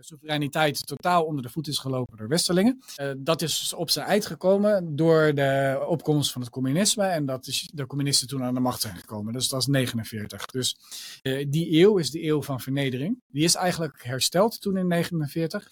soevereiniteit 0.00 0.86
totaal 0.86 1.24
onder 1.24 1.42
de 1.42 1.48
voet 1.48 1.66
is 1.66 1.78
gelopen 1.78 2.16
door 2.16 2.28
Westerlingen. 2.28 2.82
Uh, 3.00 3.10
dat 3.18 3.42
is 3.42 3.74
op 3.76 3.90
zijn 3.90 4.06
eind 4.06 4.26
gekomen 4.26 4.96
door 4.96 5.34
de 5.34 5.84
opkomst 5.88 6.32
van 6.32 6.40
het 6.40 6.50
communisme 6.50 7.04
en 7.04 7.26
dat 7.26 7.68
de 7.72 7.86
communisten 7.86 8.28
toen 8.28 8.42
aan 8.42 8.54
de 8.54 8.60
macht 8.60 8.80
zijn 8.80 8.96
gekomen. 8.96 9.32
Dus 9.32 9.48
dat 9.48 9.60
is 9.60 9.66
49. 9.66 10.46
Dus 10.46 10.76
uh, 11.22 11.46
die 11.48 11.80
eeuw 11.80 11.98
is 11.98 12.10
de 12.10 12.24
eeuw 12.24 12.42
van 12.42 12.60
vernedering. 12.60 13.20
Die 13.26 13.44
is 13.44 13.54
eigenlijk 13.54 14.04
hersteld 14.04 14.60
toen 14.60 14.76
in 14.76 14.86
49. 14.86 15.68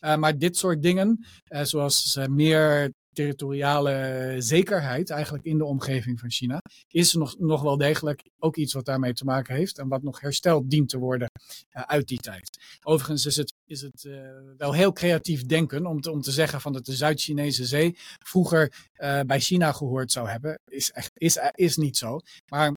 maar 0.00 0.38
dit 0.38 0.56
soort 0.56 0.82
dingen, 0.82 1.26
zoals 1.62 2.18
meer 2.28 2.92
territoriale 3.16 4.34
zekerheid 4.38 5.10
eigenlijk 5.10 5.44
in 5.44 5.58
de 5.58 5.64
omgeving 5.64 6.20
van 6.20 6.30
China, 6.30 6.62
is 6.88 7.12
nog, 7.14 7.38
nog 7.38 7.62
wel 7.62 7.76
degelijk 7.76 8.22
ook 8.38 8.56
iets 8.56 8.72
wat 8.72 8.84
daarmee 8.84 9.12
te 9.12 9.24
maken 9.24 9.54
heeft 9.54 9.78
en 9.78 9.88
wat 9.88 10.02
nog 10.02 10.20
hersteld 10.20 10.70
dient 10.70 10.88
te 10.88 10.98
worden 10.98 11.30
uh, 11.72 11.82
uit 11.82 12.08
die 12.08 12.18
tijd. 12.18 12.58
Overigens 12.82 13.26
is 13.26 13.36
het, 13.36 13.54
is 13.66 13.80
het 13.80 14.04
uh, 14.04 14.20
wel 14.56 14.72
heel 14.72 14.92
creatief 14.92 15.42
denken 15.46 15.86
om 15.86 16.00
te, 16.00 16.10
om 16.10 16.20
te 16.20 16.30
zeggen 16.30 16.60
van 16.60 16.72
dat 16.72 16.84
de 16.84 16.94
Zuid-Chinese 16.94 17.64
zee 17.64 17.96
vroeger 18.18 18.88
uh, 18.96 19.20
bij 19.20 19.40
China 19.40 19.72
gehoord 19.72 20.12
zou 20.12 20.28
hebben. 20.28 20.60
Is, 20.68 20.90
echt, 20.90 21.10
is, 21.14 21.38
is 21.54 21.76
niet 21.76 21.96
zo. 21.96 22.20
Maar 22.48 22.72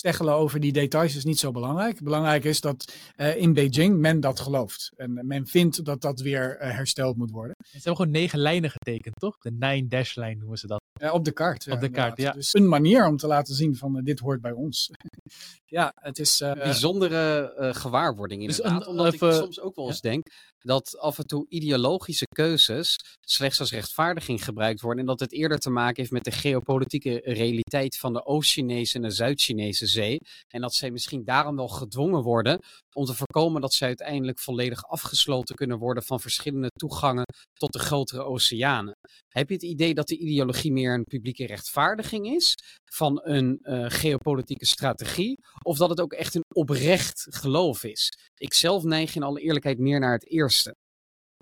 steggelen 0.00 0.34
over 0.34 0.60
die 0.60 0.72
details 0.72 1.16
is 1.16 1.24
niet 1.24 1.38
zo 1.38 1.50
belangrijk. 1.50 2.02
Belangrijk 2.02 2.44
is 2.44 2.60
dat 2.60 2.92
uh, 3.16 3.36
in 3.36 3.52
Beijing 3.52 3.98
men 3.98 4.20
dat 4.20 4.40
gelooft. 4.40 4.92
En 4.96 5.26
men 5.26 5.46
vindt 5.46 5.84
dat 5.84 6.00
dat 6.00 6.20
weer 6.20 6.62
uh, 6.62 6.70
hersteld 6.70 7.16
moet 7.16 7.30
worden. 7.30 7.56
Ze 7.58 7.70
hebben 7.72 7.96
gewoon 7.96 8.10
negen 8.10 8.38
lijnen 8.38 8.70
getekend, 8.70 9.14
toch? 9.18 9.38
De 9.38 9.50
nine-dash-lijn 9.50 10.38
noemen 10.38 10.58
ze 10.58 10.66
dat. 10.66 10.80
Ja, 10.92 11.12
op 11.12 11.24
de 11.24 11.32
kaart. 11.32 11.66
op 11.70 11.80
de 11.80 11.88
kaart, 11.88 12.16
ja. 12.16 12.32
Dus 12.32 12.54
een 12.54 12.68
manier 12.68 13.06
om 13.06 13.16
te 13.16 13.26
laten 13.26 13.54
zien 13.54 13.76
van 13.76 13.96
uh, 13.96 14.04
dit 14.04 14.18
hoort 14.18 14.40
bij 14.40 14.52
ons. 14.52 14.90
ja, 15.78 15.92
het 15.94 16.18
is... 16.18 16.38
Bijzondere 16.38 17.52
gewaarwording 17.74 18.46
dus 18.46 18.58
inderdaad. 18.58 18.78
Dus 18.78 18.88
een, 18.88 18.98
omdat 18.98 19.14
even, 19.14 19.28
ik 19.28 19.34
soms 19.34 19.60
ook 19.60 19.76
wel 19.76 19.86
eens 19.86 20.00
denk, 20.00 20.26
dat 20.60 20.98
af 20.98 21.18
en 21.18 21.26
toe 21.26 21.46
ideologische 21.48 22.26
keuzes 22.34 22.96
slechts 23.20 23.60
als 23.60 23.70
rechtvaardiging 23.70 24.44
gebruikt 24.44 24.80
worden. 24.80 25.00
En 25.00 25.06
dat 25.06 25.20
het 25.20 25.32
eerder 25.32 25.58
te 25.58 25.70
maken 25.70 25.96
heeft 25.96 26.10
met 26.10 26.24
de 26.24 26.30
geopolitieke 26.30 27.20
realiteit 27.24 27.96
van 27.96 28.12
de 28.12 28.24
Oost-Chinese 28.24 28.96
en 28.96 29.02
de 29.02 29.10
Zuid-Chinese 29.10 29.86
zee. 29.86 30.18
En 30.48 30.60
dat 30.60 30.74
zij 30.74 30.90
misschien 30.90 31.24
daarom 31.24 31.56
wel 31.56 31.68
gedwongen 31.68 32.22
worden 32.22 32.58
om 32.92 33.04
te 33.04 33.14
voorkomen 33.14 33.60
dat 33.60 33.72
zij 33.72 33.88
uiteindelijk 33.88 34.38
volledig 34.38 34.84
afgesloten 34.84 35.54
kunnen 35.54 35.78
worden 35.78 36.02
van 36.02 36.20
verschillende 36.20 36.68
toegangen 36.68 37.24
tot 37.52 37.72
de 37.72 37.78
grotere 37.78 38.22
oceanen. 38.22 38.96
Heb 39.28 39.48
je 39.48 39.54
het 39.54 39.62
idee 39.62 39.94
dat 39.94 40.08
de 40.08 40.18
ideologie 40.18 40.72
meer 40.72 40.94
een 40.94 41.04
publieke 41.04 41.46
rechtvaardiging 41.46 42.26
is 42.26 42.54
van 42.92 43.20
een 43.22 43.58
uh, 43.62 43.84
geopolitieke 43.88 44.66
strategie? 44.66 45.38
Of 45.62 45.78
dat 45.78 45.90
het 45.90 46.00
ook 46.00 46.12
echt 46.12 46.34
een 46.34 46.44
oprecht 46.54 47.26
geloof 47.30 47.84
is? 47.84 48.08
Ik 48.34 48.54
zelf 48.54 48.82
neig 48.82 49.14
in 49.14 49.22
alle 49.22 49.40
eerlijkheid 49.40 49.78
meer 49.78 50.00
naar 50.00 50.12
het 50.12 50.30
eerste. 50.30 50.49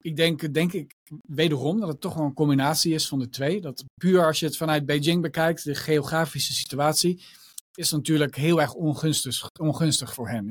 Ik 0.03 0.17
denk, 0.17 0.55
denk 0.55 0.73
ik 0.73 0.95
wederom 1.23 1.81
dat 1.81 1.89
het 1.89 2.01
toch 2.01 2.15
wel 2.15 2.25
een 2.25 2.35
combinatie 2.35 2.95
is 2.95 3.09
van 3.09 3.19
de 3.19 3.29
twee. 3.29 3.61
Dat 3.61 3.85
puur 3.95 4.27
als 4.27 4.41
je 4.41 4.47
het 4.47 4.57
vanuit 4.57 4.87
Beijing 4.87 5.23
bekijkt, 5.23 5.65
de 5.65 5.75
geografische 5.75 6.53
situatie, 6.53 7.23
is 7.75 7.91
natuurlijk 7.91 8.37
heel 8.37 8.61
erg 8.61 8.75
ongunstig, 8.75 9.49
ongunstig 9.61 10.15
voor 10.15 10.29
hen. 10.29 10.49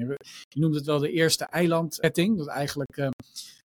Je 0.49 0.59
noemt 0.59 0.75
het 0.75 0.85
wel 0.85 0.99
de 0.99 1.11
eerste 1.11 1.45
eilandetting. 1.45 2.37
Dat 2.37 2.47
eigenlijk 2.47 2.97
uh, 2.97 3.09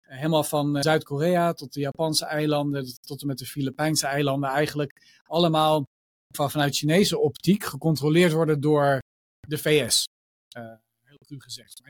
helemaal 0.00 0.44
van 0.44 0.82
Zuid-Korea 0.82 1.52
tot 1.52 1.72
de 1.72 1.80
Japanse 1.80 2.24
eilanden, 2.24 3.00
tot 3.00 3.20
en 3.20 3.26
met 3.26 3.38
de 3.38 3.46
Filipijnse 3.46 4.06
eilanden, 4.06 4.50
eigenlijk 4.50 5.20
allemaal 5.26 5.84
van, 6.34 6.50
vanuit 6.50 6.76
Chinese 6.76 7.18
optiek 7.18 7.64
gecontroleerd 7.64 8.32
worden 8.32 8.60
door 8.60 8.98
de 9.48 9.58
VS. 9.58 10.04
Eh, 10.48 10.62
heel 11.04 11.18
cru 11.26 11.40
gezegd. 11.40 11.82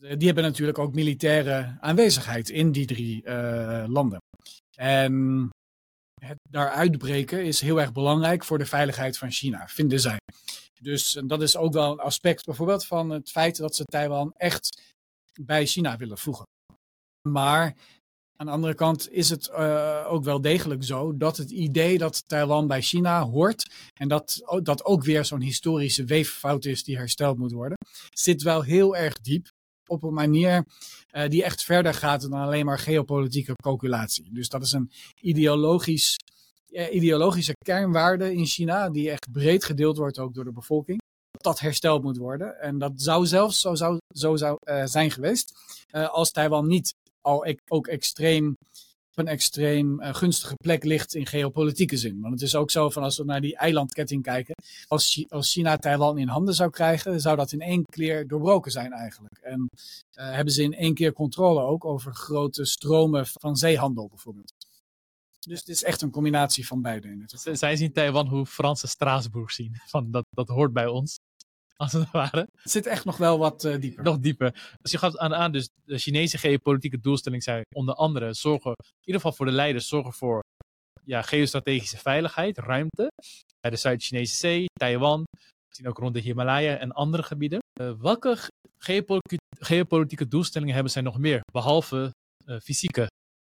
Die 0.00 0.26
hebben 0.26 0.44
natuurlijk 0.44 0.78
ook 0.78 0.94
militaire 0.94 1.76
aanwezigheid 1.80 2.48
in 2.48 2.72
die 2.72 2.86
drie 2.86 3.22
uh, 3.24 3.84
landen. 3.86 4.18
En 4.78 5.48
het 6.20 6.38
daar 6.50 6.70
uitbreken 6.70 7.44
is 7.44 7.60
heel 7.60 7.80
erg 7.80 7.92
belangrijk 7.92 8.44
voor 8.44 8.58
de 8.58 8.66
veiligheid 8.66 9.18
van 9.18 9.30
China, 9.30 9.68
vinden 9.68 10.00
zij. 10.00 10.18
Dus 10.80 11.20
dat 11.26 11.42
is 11.42 11.56
ook 11.56 11.72
wel 11.72 11.92
een 11.92 11.98
aspect 11.98 12.44
bijvoorbeeld 12.44 12.86
van 12.86 13.10
het 13.10 13.30
feit 13.30 13.56
dat 13.56 13.76
ze 13.76 13.84
Taiwan 13.84 14.32
echt 14.36 14.94
bij 15.40 15.66
China 15.66 15.96
willen 15.96 16.18
voegen. 16.18 16.44
Maar 17.28 17.74
aan 18.36 18.46
de 18.46 18.52
andere 18.52 18.74
kant 18.74 19.10
is 19.10 19.30
het 19.30 19.50
ook 20.06 20.24
wel 20.24 20.40
degelijk 20.40 20.84
zo 20.84 21.16
dat 21.16 21.36
het 21.36 21.50
idee 21.50 21.98
dat 21.98 22.28
Taiwan 22.28 22.66
bij 22.66 22.82
China 22.82 23.22
hoort 23.22 23.72
en 23.94 24.08
dat 24.08 24.42
dat 24.62 24.84
ook 24.84 25.04
weer 25.04 25.24
zo'n 25.24 25.40
historische 25.40 26.04
weeffout 26.04 26.64
is 26.64 26.84
die 26.84 26.96
hersteld 26.96 27.38
moet 27.38 27.52
worden, 27.52 27.78
zit 28.10 28.42
wel 28.42 28.62
heel 28.62 28.96
erg 28.96 29.20
diep 29.20 29.54
op 29.86 30.02
een 30.02 30.14
manier 30.14 30.64
uh, 31.12 31.28
die 31.28 31.44
echt 31.44 31.64
verder 31.64 31.94
gaat 31.94 32.20
dan 32.20 32.32
alleen 32.32 32.64
maar 32.64 32.78
geopolitieke 32.78 33.54
calculatie. 33.62 34.28
Dus 34.32 34.48
dat 34.48 34.62
is 34.62 34.72
een 34.72 34.90
ideologisch, 35.20 36.16
uh, 36.68 36.94
ideologische 36.94 37.56
kernwaarde 37.64 38.34
in 38.34 38.46
China 38.46 38.90
die 38.90 39.10
echt 39.10 39.32
breed 39.32 39.64
gedeeld 39.64 39.96
wordt 39.96 40.18
ook 40.18 40.34
door 40.34 40.44
de 40.44 40.52
bevolking. 40.52 41.00
Dat 41.30 41.60
hersteld 41.60 42.02
moet 42.02 42.16
worden. 42.16 42.60
En 42.60 42.78
dat 42.78 42.92
zou 42.96 43.26
zelfs 43.26 43.60
zo 43.60 43.74
zou, 43.74 43.98
zo 44.14 44.36
zou 44.36 44.56
uh, 44.64 44.84
zijn 44.84 45.10
geweest 45.10 45.54
als 45.90 46.30
Taiwan 46.30 46.66
niet 46.66 46.94
al 47.20 47.46
e 47.46 47.54
ook 47.68 47.86
extreem 47.86 48.56
een 49.18 49.28
extreem 49.28 50.00
uh, 50.00 50.14
gunstige 50.14 50.54
plek 50.54 50.84
ligt 50.84 51.14
in 51.14 51.26
geopolitieke 51.26 51.96
zin. 51.96 52.20
Want 52.20 52.32
het 52.32 52.42
is 52.42 52.54
ook 52.54 52.70
zo 52.70 52.90
van 52.90 53.02
als 53.02 53.16
we 53.16 53.24
naar 53.24 53.40
die 53.40 53.56
eilandketting 53.56 54.22
kijken, 54.22 54.54
als, 54.86 55.24
China 55.28 55.76
Taiwan 55.76 56.18
in 56.18 56.28
handen 56.28 56.54
zou 56.54 56.70
krijgen, 56.70 57.20
zou 57.20 57.36
dat 57.36 57.52
in 57.52 57.60
één 57.60 57.84
keer 57.84 58.26
doorbroken 58.26 58.70
zijn 58.70 58.92
eigenlijk. 58.92 59.38
En 59.42 59.70
uh, 60.18 60.30
hebben 60.30 60.52
ze 60.52 60.62
in 60.62 60.74
één 60.74 60.94
keer 60.94 61.12
controle 61.12 61.60
ook 61.60 61.84
over 61.84 62.14
grote 62.14 62.64
stromen 62.64 63.26
van 63.26 63.56
zeehandel 63.56 64.08
bijvoorbeeld. 64.08 64.52
Dus 65.40 65.58
het 65.58 65.68
is 65.68 65.84
echt 65.84 66.02
een 66.02 66.10
combinatie 66.10 66.66
van 66.66 66.82
beide. 66.82 67.08
In 67.08 67.24
het 67.26 67.58
Zij 67.58 67.76
zien 67.76 67.92
Taiwan 67.92 68.26
hoe 68.26 68.46
Franse 68.46 68.86
Straatsburg 68.86 69.50
zien. 69.50 69.76
Van 69.86 70.10
dat, 70.10 70.24
dat 70.30 70.48
hoort 70.48 70.72
bij 70.72 70.86
ons 70.86 71.18
als 71.82 71.92
het 71.92 72.10
ware. 72.10 72.48
Het 72.62 72.70
zit 72.70 72.86
echt 72.86 73.04
nog 73.04 73.16
wel 73.16 73.38
wat 73.38 73.64
uh, 73.64 73.80
dieper. 73.80 74.04
Nog 74.04 74.18
dieper. 74.18 74.74
Dus 74.82 74.92
je 74.92 74.98
gaat 74.98 75.18
aan, 75.18 75.34
aan, 75.34 75.52
dus 75.52 75.68
de 75.84 75.98
Chinese 75.98 76.38
geopolitieke 76.38 77.00
doelstelling 77.00 77.42
zijn 77.42 77.62
onder 77.74 77.94
andere 77.94 78.34
zorgen, 78.34 78.70
in 78.70 79.04
ieder 79.04 79.20
geval 79.20 79.36
voor 79.36 79.46
de 79.46 79.52
leiders, 79.52 79.88
zorgen 79.88 80.12
voor 80.12 80.42
ja, 81.04 81.22
geostrategische 81.22 81.98
veiligheid, 81.98 82.58
ruimte. 82.58 83.08
Bij 83.60 83.70
de 83.70 83.76
Zuid-Chinese 83.76 84.34
Zee, 84.34 84.66
Taiwan, 84.72 85.24
misschien 85.68 85.88
ook 85.88 85.98
rond 85.98 86.14
de 86.14 86.20
Himalaya 86.20 86.76
en 86.76 86.92
andere 86.92 87.22
gebieden. 87.22 87.58
Uh, 87.80 87.92
welke 88.00 88.36
geopolitieke, 88.78 89.44
geopolitieke 89.58 90.28
doelstellingen 90.28 90.74
hebben 90.74 90.92
zij 90.92 91.02
nog 91.02 91.18
meer, 91.18 91.40
behalve 91.52 92.10
uh, 92.46 92.58
fysieke 92.60 93.06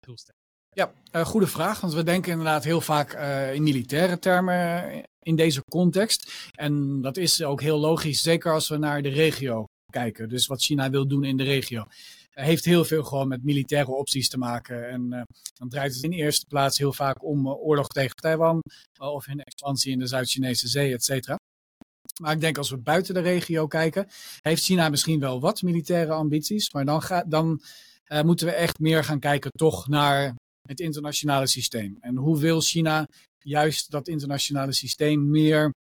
doelstellingen? 0.00 0.46
Ja, 0.70 1.24
goede 1.24 1.46
vraag. 1.46 1.80
Want 1.80 1.92
we 1.92 2.02
denken 2.02 2.30
inderdaad 2.30 2.64
heel 2.64 2.80
vaak 2.80 3.12
in 3.52 3.62
militaire 3.62 4.18
termen 4.18 5.04
in 5.28 5.36
deze 5.36 5.62
context. 5.70 6.50
En 6.54 7.00
dat 7.00 7.16
is 7.16 7.42
ook 7.42 7.60
heel 7.60 7.78
logisch, 7.78 8.22
zeker 8.22 8.52
als 8.52 8.68
we 8.68 8.76
naar 8.76 9.02
de 9.02 9.08
regio 9.08 9.64
kijken. 9.92 10.28
Dus 10.28 10.46
wat 10.46 10.62
China 10.62 10.90
wil 10.90 11.06
doen 11.08 11.24
in 11.24 11.36
de 11.36 11.44
regio. 11.44 11.84
heeft 12.30 12.64
heel 12.64 12.84
veel 12.84 13.04
gewoon 13.04 13.28
met 13.28 13.44
militaire 13.44 13.90
opties 13.90 14.28
te 14.28 14.38
maken. 14.38 14.88
En 14.88 15.02
uh, 15.10 15.22
dan 15.54 15.68
draait 15.68 15.94
het 15.94 16.02
in 16.02 16.12
eerste 16.12 16.46
plaats 16.46 16.78
heel 16.78 16.92
vaak 16.92 17.24
om 17.24 17.48
oorlog 17.48 17.86
tegen 17.86 18.16
Taiwan. 18.16 18.60
of 18.98 19.26
een 19.26 19.42
expansie 19.42 19.92
in 19.92 19.98
de 19.98 20.06
Zuid-Chinese 20.06 20.68
Zee, 20.68 20.92
et 20.92 21.04
cetera. 21.04 21.36
Maar 22.22 22.32
ik 22.32 22.40
denk 22.40 22.58
als 22.58 22.70
we 22.70 22.78
buiten 22.78 23.14
de 23.14 23.20
regio 23.20 23.66
kijken, 23.66 24.06
heeft 24.40 24.62
China 24.64 24.88
misschien 24.88 25.20
wel 25.20 25.40
wat 25.40 25.62
militaire 25.62 26.12
ambities. 26.12 26.72
Maar 26.72 26.84
dan, 26.84 27.02
ga, 27.02 27.24
dan 27.26 27.60
moeten 28.24 28.46
we 28.46 28.52
echt 28.52 28.78
meer 28.78 29.04
gaan 29.04 29.20
kijken 29.20 29.50
toch 29.50 29.88
naar 29.88 30.34
het 30.68 30.80
internationale 30.80 31.46
systeem. 31.46 31.96
En 32.00 32.16
hoe 32.16 32.38
wil 32.38 32.60
China 32.60 33.06
juist 33.48 33.90
dat 33.90 34.08
internationale 34.08 34.72
systeem 34.72 35.30
meer 35.30 35.72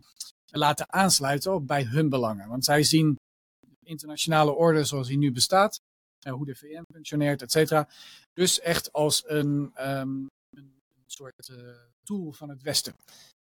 laten 0.45 0.93
aansluiten 0.93 1.53
op 1.53 1.67
bij 1.67 1.83
hun 1.83 2.09
belangen? 2.09 2.47
Want 2.47 2.65
zij 2.65 2.83
zien 2.83 3.15
de 3.59 3.89
internationale 3.89 4.51
orde 4.51 4.83
zoals 4.83 5.07
die 5.07 5.17
nu 5.17 5.31
bestaat, 5.31 5.79
uh, 6.27 6.33
hoe 6.33 6.45
de 6.45 6.55
VN 6.55 6.83
functioneert, 6.93 7.41
et 7.41 7.51
cetera, 7.51 7.89
dus 8.33 8.59
echt 8.59 8.93
als 8.93 9.23
een, 9.25 9.71
um, 9.79 10.27
een 10.49 10.73
soort 11.05 11.49
uh, 11.49 11.57
tool 12.03 12.31
van 12.31 12.49
het 12.49 12.61
Westen. 12.61 12.93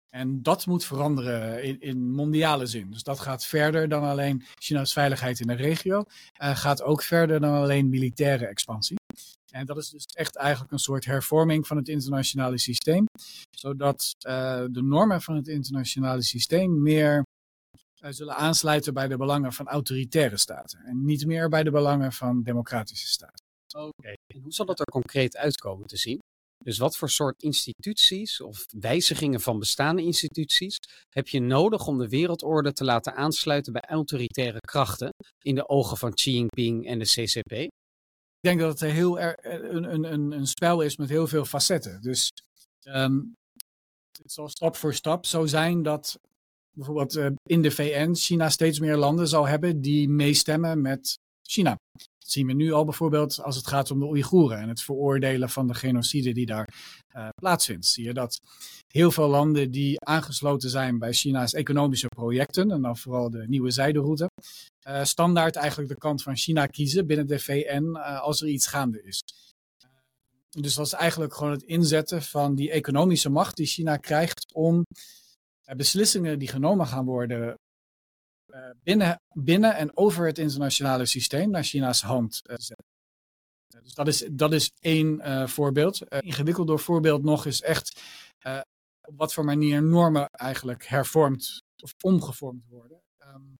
En 0.09 0.41
dat 0.43 0.65
moet 0.65 0.85
veranderen 0.85 1.63
in, 1.63 1.79
in, 1.79 2.11
mondiale 2.11 2.65
zin. 2.65 2.91
Dus 2.91 3.03
dat 3.03 3.19
gaat 3.19 3.45
verder 3.45 3.89
dan 3.89 4.03
alleen 4.03 4.43
China's 4.55 4.93
veiligheid 4.93 5.39
in 5.39 5.47
de 5.47 5.53
regio. 5.53 6.03
Uh, 6.41 6.55
gaat 6.55 6.81
ook 6.81 7.01
verder 7.01 7.39
dan 7.39 7.53
alleen 7.53 7.89
militaire 7.89 8.45
expansie. 8.45 8.97
En 9.51 9.65
dat 9.65 9.77
is 9.77 9.89
dus 9.89 10.05
echt 10.05 10.35
eigenlijk 10.35 10.71
een 10.71 10.79
soort 10.79 11.05
hervorming 11.05 11.67
van 11.67 11.77
het 11.77 11.87
internationale 11.87 12.57
systeem. 12.57 13.05
Zodat 13.57 14.15
uh, 14.27 14.63
de 14.71 14.83
normen 14.83 15.21
van 15.21 15.35
het 15.35 15.47
internationale 15.47 16.21
systeem 16.21 16.81
meer 16.81 17.23
uh, 18.03 18.11
zullen 18.11 18.35
aansluiten 18.35 18.93
bij 18.93 19.07
de 19.07 19.17
belangen 19.17 19.53
van 19.53 19.67
autoritaire 19.67 20.37
staten. 20.37 20.79
En 20.79 21.05
niet 21.05 21.25
meer 21.25 21.49
bij 21.49 21.63
de 21.63 21.71
belangen 21.71 22.13
van 22.13 22.43
democratische 22.43 23.07
staten. 23.07 23.45
Oké, 23.75 24.13
en 24.33 24.41
hoe 24.41 24.53
zal 24.53 24.65
dat 24.65 24.79
er 24.79 24.85
concreet 24.85 25.37
uitkomen 25.37 25.87
te 25.87 25.97
zien? 25.97 26.19
Dus 26.63 26.77
wat 26.77 26.97
voor 26.97 27.09
soort 27.09 27.41
instituties 27.41 28.41
of 28.41 28.65
wijzigingen 28.79 29.39
van 29.41 29.59
bestaande 29.59 30.01
instituties 30.01 30.77
heb 31.09 31.27
je 31.27 31.39
nodig 31.39 31.87
om 31.87 31.97
de 31.97 32.09
wereldorde 32.09 32.73
te 32.73 32.83
laten 32.83 33.15
aansluiten 33.15 33.73
bij 33.73 33.81
autoritaire 33.81 34.59
krachten 34.59 35.09
in 35.41 35.55
de 35.55 35.69
ogen 35.69 35.97
van 35.97 36.13
Xi 36.13 36.31
Jinping 36.31 36.87
en 36.87 36.99
de 36.99 37.05
CCP? 37.05 37.67
Ik 38.39 38.49
denk 38.49 38.59
dat 38.59 38.79
het 38.79 38.91
heel 38.91 39.19
er, 39.19 39.37
een, 39.73 40.13
een, 40.13 40.31
een 40.31 40.47
spel 40.47 40.81
is 40.81 40.97
met 40.97 41.09
heel 41.09 41.27
veel 41.27 41.45
facetten. 41.45 42.01
Dus 42.01 42.31
um, 42.83 43.35
het 44.21 44.31
zal 44.31 44.49
stap 44.49 44.75
voor 44.75 44.93
stap 44.93 45.25
zo 45.25 45.45
zijn 45.45 45.83
dat 45.83 46.19
bijvoorbeeld 46.71 47.15
uh, 47.15 47.27
in 47.43 47.61
de 47.61 47.71
VN 47.71 48.13
China 48.13 48.49
steeds 48.49 48.79
meer 48.79 48.97
landen 48.97 49.27
zal 49.27 49.47
hebben 49.47 49.81
die 49.81 50.09
meestemmen 50.09 50.81
met 50.81 51.19
China. 51.47 51.79
Dat 51.91 52.31
zien 52.31 52.47
we 52.47 52.53
nu 52.53 52.71
al 52.71 52.85
bijvoorbeeld 52.85 53.41
als 53.41 53.55
het 53.55 53.67
gaat 53.67 53.91
om 53.91 53.99
de 53.99 54.05
Oeigoeren 54.05 54.59
en 54.59 54.69
het 54.69 54.81
veroordelen 54.81 55.49
van 55.49 55.67
de 55.67 55.73
genocide 55.73 56.33
die 56.33 56.45
daar 56.45 56.69
uh, 57.15 57.27
plaatsvindt. 57.35 57.85
Zie 57.85 58.03
je 58.03 58.13
dat 58.13 58.39
heel 58.87 59.11
veel 59.11 59.27
landen 59.27 59.71
die 59.71 59.99
aangesloten 59.99 60.69
zijn 60.69 60.99
bij 60.99 61.13
China's 61.13 61.53
economische 61.53 62.07
projecten, 62.07 62.71
en 62.71 62.81
dan 62.81 62.97
vooral 62.97 63.29
de 63.29 63.47
nieuwe 63.47 63.71
zijderoute, 63.71 64.29
uh, 64.87 65.03
standaard 65.03 65.55
eigenlijk 65.55 65.89
de 65.89 65.97
kant 65.97 66.23
van 66.23 66.35
China 66.35 66.65
kiezen 66.65 67.07
binnen 67.07 67.27
de 67.27 67.39
VN 67.39 67.83
uh, 67.93 68.21
als 68.21 68.41
er 68.41 68.47
iets 68.47 68.67
gaande 68.67 69.03
is. 69.03 69.19
Dus 70.49 70.75
dat 70.75 70.85
is 70.85 70.93
eigenlijk 70.93 71.33
gewoon 71.33 71.51
het 71.51 71.63
inzetten 71.63 72.21
van 72.21 72.55
die 72.55 72.71
economische 72.71 73.29
macht 73.29 73.55
die 73.55 73.65
China 73.65 73.97
krijgt 73.97 74.53
om 74.53 74.83
beslissingen 75.75 76.39
die 76.39 76.47
genomen 76.47 76.87
gaan 76.87 77.05
worden 77.05 77.55
binnen, 78.83 79.21
binnen 79.33 79.75
en 79.75 79.97
over 79.97 80.25
het 80.25 80.37
internationale 80.37 81.05
systeem 81.05 81.49
naar 81.49 81.63
China's 81.63 82.01
hand 82.01 82.41
uh, 82.43 82.55
zetten. 82.57 82.85
Dus 83.81 83.93
dat 83.93 84.07
is, 84.07 84.27
dat 84.31 84.53
is 84.53 84.71
één 84.79 85.19
uh, 85.19 85.47
voorbeeld. 85.47 86.01
ingewikkelder 86.19 86.79
voorbeeld 86.79 87.23
nog 87.23 87.45
is 87.45 87.61
echt 87.61 88.01
op 89.07 89.17
wat 89.17 89.33
voor 89.33 89.45
manier 89.45 89.83
normen 89.83 90.29
eigenlijk 90.29 90.85
hervormd 90.85 91.63
of 91.83 91.93
omgevormd 92.01 92.65
worden. 92.67 93.01
Um, 93.19 93.57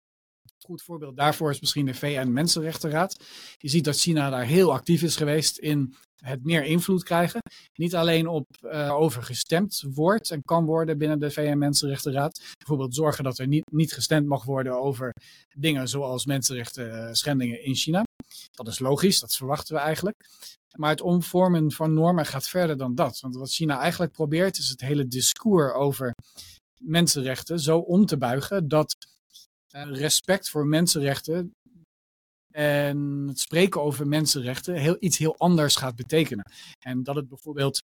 goed 0.68 0.84
voorbeeld 0.84 1.18
daarvoor 1.18 1.50
is 1.50 1.60
misschien 1.60 1.86
de 1.86 1.94
VN-Mensenrechtenraad. 1.94 3.24
Je 3.58 3.70
ziet 3.70 3.84
dat 3.84 4.00
China 4.00 4.30
daar 4.30 4.46
heel 4.46 4.74
actief 4.74 5.02
is 5.02 5.16
geweest 5.16 5.58
in 5.58 5.96
het 6.24 6.44
meer 6.44 6.64
invloed 6.64 7.04
krijgen. 7.04 7.42
Niet 7.74 7.96
alleen 7.96 8.28
op 8.28 8.46
uh, 8.62 8.94
over 8.94 9.24
gestemd 9.24 9.84
wordt 9.94 10.32
en 10.32 10.42
kan 10.42 10.66
worden 10.66 10.98
binnen 10.98 11.20
de 11.20 11.32
VN-Mensenrechtenraad. 11.32 12.42
Bijvoorbeeld 12.58 12.96
zorgen 12.96 13.24
dat 13.24 13.38
er 13.38 13.48
niet, 13.48 13.72
niet 13.72 13.94
gestemd 13.94 14.28
mag 14.28 14.44
worden 14.44 14.80
over 14.80 15.14
dingen 15.56 15.88
zoals 15.88 16.26
mensenrechten 16.26 17.16
schendingen 17.16 17.64
in 17.64 17.76
China. 17.76 18.04
Dat 18.52 18.68
is 18.68 18.80
logisch, 18.80 19.20
dat 19.20 19.36
verwachten 19.36 19.76
we 19.76 19.82
eigenlijk. 19.82 20.16
Maar 20.78 20.90
het 20.90 21.02
omvormen 21.02 21.72
van 21.72 21.94
normen 21.94 22.26
gaat 22.26 22.48
verder 22.48 22.78
dan 22.78 22.96
dat. 22.96 23.20
Want 23.20 23.36
wat 23.36 23.52
China 23.52 23.80
eigenlijk 23.80 24.12
probeert 24.12 24.58
is 24.58 24.70
het 24.70 24.82
hele 24.82 25.08
discours 25.08 25.74
over 25.74 26.14
mensenrechten 26.82 27.60
zo 27.60 27.78
om 27.78 28.06
te 28.06 28.18
buigen 28.18 28.68
dat 28.68 28.96
respect 29.86 30.50
voor 30.50 30.66
mensenrechten 30.66 31.54
en 32.58 33.26
het 33.28 33.40
spreken 33.40 33.82
over 33.82 34.08
mensenrechten 34.08 34.74
heel, 34.74 34.98
iets 35.00 35.18
heel 35.18 35.38
anders 35.38 35.76
gaat 35.76 35.96
betekenen. 35.96 36.52
En 36.80 37.04
dat 37.04 37.16
het 37.16 37.28
bijvoorbeeld 37.28 37.82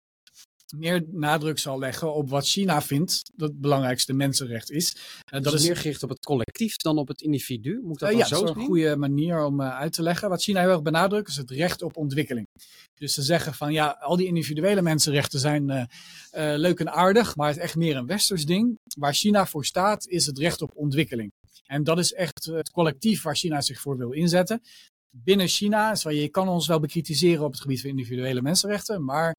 meer 0.77 1.05
nadruk 1.11 1.59
zal 1.59 1.79
leggen 1.79 2.15
op 2.15 2.31
wat 2.31 2.47
China 2.47 2.83
vindt 2.83 3.31
dat 3.37 3.49
het 3.49 3.61
belangrijkste 3.61 4.13
mensenrecht 4.13 4.71
is. 4.71 4.97
Uh, 5.33 5.41
dat 5.41 5.53
is 5.53 5.67
meer 5.67 5.77
gericht 5.77 6.03
op 6.03 6.09
het 6.09 6.25
collectief 6.25 6.77
dan 6.77 6.99
op 6.99 7.09
het 7.09 7.21
individu. 7.21 7.81
Moet 7.83 7.99
dat 7.99 8.13
uh, 8.13 8.19
ja, 8.19 8.27
zo 8.27 8.41
dat 8.41 8.57
is 8.57 8.63
een 8.63 8.67
goede 8.67 8.97
manier 8.97 9.45
om 9.45 9.61
uh, 9.61 9.79
uit 9.79 9.93
te 9.93 10.03
leggen. 10.03 10.29
Wat 10.29 10.43
China 10.43 10.61
heel 10.61 10.71
erg 10.71 10.83
benadrukt 10.83 11.29
is 11.29 11.37
het 11.37 11.51
recht 11.51 11.83
op 11.83 11.97
ontwikkeling. 11.97 12.47
Dus 12.95 13.15
ze 13.15 13.23
zeggen 13.23 13.55
van 13.55 13.73
ja, 13.73 13.97
al 14.01 14.17
die 14.17 14.27
individuele 14.27 14.83
mensenrechten 14.83 15.41
zijn 15.41 15.89
leuk 16.33 16.81
en 16.81 16.93
aardig, 16.93 17.37
maar 17.37 17.49
het 17.49 17.57
is 17.57 17.63
echt 17.63 17.77
meer 17.77 17.97
een 17.97 18.07
westers 18.07 18.47
ding. 18.47 18.79
Waar 18.99 19.15
China 19.15 19.47
voor 19.47 19.65
staat 19.65 20.07
is 20.07 20.27
het 20.27 20.39
recht 20.39 20.63
op 20.63 20.71
ontwikkeling. 20.75 21.31
En 21.67 21.85
dat 21.85 21.99
is 21.99 22.13
echt 22.13 22.45
het 22.45 22.71
collectief 22.71 23.23
waar 23.23 23.37
China 23.37 23.61
zich 23.61 23.81
voor 23.81 23.97
wil 23.97 24.13
inzetten 24.13 24.61
binnen 25.11 25.49
China, 25.49 25.97
je 26.09 26.29
kan 26.29 26.49
ons 26.49 26.67
wel 26.67 26.81
bekritiseren 26.81 27.45
op 27.45 27.53
het 27.53 27.61
gebied 27.61 27.81
van 27.81 27.91
individuele 27.91 28.43
mensenrechten, 28.43 29.05
maar 29.05 29.37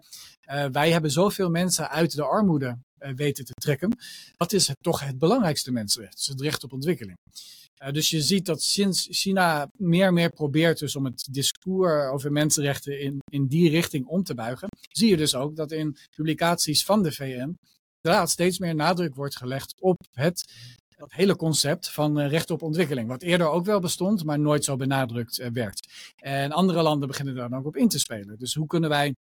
uh, 0.51 0.65
wij 0.65 0.91
hebben 0.91 1.11
zoveel 1.11 1.49
mensen 1.49 1.89
uit 1.89 2.15
de 2.15 2.24
armoede 2.24 2.78
uh, 2.99 3.11
weten 3.15 3.45
te 3.45 3.53
trekken. 3.53 3.97
Dat 4.38 4.53
is 4.53 4.72
toch 4.82 4.99
het 4.99 5.20
belangrijkste 5.20 5.72
mensenrecht, 5.72 6.26
het 6.26 6.41
recht 6.41 6.63
op 6.63 6.74
ontwikkeling. 6.74 7.17
Dus 7.91 8.09
je 8.09 8.22
ziet 8.22 8.45
dat 8.45 8.61
sinds 8.61 9.07
China 9.09 9.67
meer 9.78 10.07
en 10.07 10.13
meer 10.13 10.30
probeert 10.30 10.80
dus 10.80 10.95
om 10.95 11.05
het 11.05 11.28
discours 11.32 12.11
over 12.11 12.32
mensenrechten 12.32 13.01
in, 13.01 13.20
in 13.32 13.47
die 13.47 13.70
richting 13.70 14.05
om 14.05 14.24
te 14.24 14.36
buigen, 14.36 14.67
zie 14.91 15.09
je 15.09 15.17
dus 15.17 15.36
ook 15.36 15.55
dat 15.55 15.72
in 15.72 15.97
publicaties 16.15 16.86
van 16.86 17.03
de 17.03 17.11
VN 17.11 17.55
inderdaad 18.01 18.30
steeds 18.30 18.59
meer 18.59 18.76
nadruk 18.76 19.15
wordt 19.15 19.38
gelegd 19.38 19.74
op 19.80 19.97
het 20.11 20.53
dat 21.00 21.12
hele 21.12 21.36
concept 21.36 21.89
van 21.89 22.20
uh, 22.20 22.30
recht 22.30 22.52
op 22.52 22.62
ontwikkeling. 22.62 23.08
Wat 23.08 23.22
eerder 23.22 23.47
ook 23.47 23.66
wel 23.66 23.80
bestond, 23.80 24.24
maar 24.24 24.39
nooit 24.39 24.64
zo 24.64 24.76
benadrukt 24.76 25.39
uh, 25.39 25.47
werd. 25.54 25.88
En 26.16 26.52
andere 26.52 26.82
landen 26.82 27.08
beginnen 27.08 27.36
daar 27.36 27.50
dan 27.50 27.60
ook 27.60 27.66
op 27.66 27.76
in 27.76 27.89
te 27.89 28.00
spelen. 28.00 28.38
Dus 28.38 28.54
hoe 28.54 28.68
kunnen 28.68 28.89
wij 28.89 29.16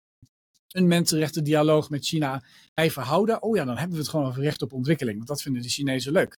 een 0.72 0.88
mensenrechtendialoog 0.88 1.90
met 1.90 2.06
China 2.06 2.44
blijven 2.74 3.02
houden? 3.02 3.42
Oh 3.42 3.56
ja, 3.56 3.66
dan 3.66 3.78
hebben 3.78 3.96
we 3.96 4.02
het 4.02 4.12
gewoon 4.12 4.26
over 4.26 4.42
recht 4.42 4.62
op 4.62 4.74
ontwikkeling. 4.74 5.16
Want 5.16 5.28
dat 5.28 5.42
vinden 5.42 5.62
de 5.62 5.70
Chinezen 5.70 6.12
leuk. 6.12 6.38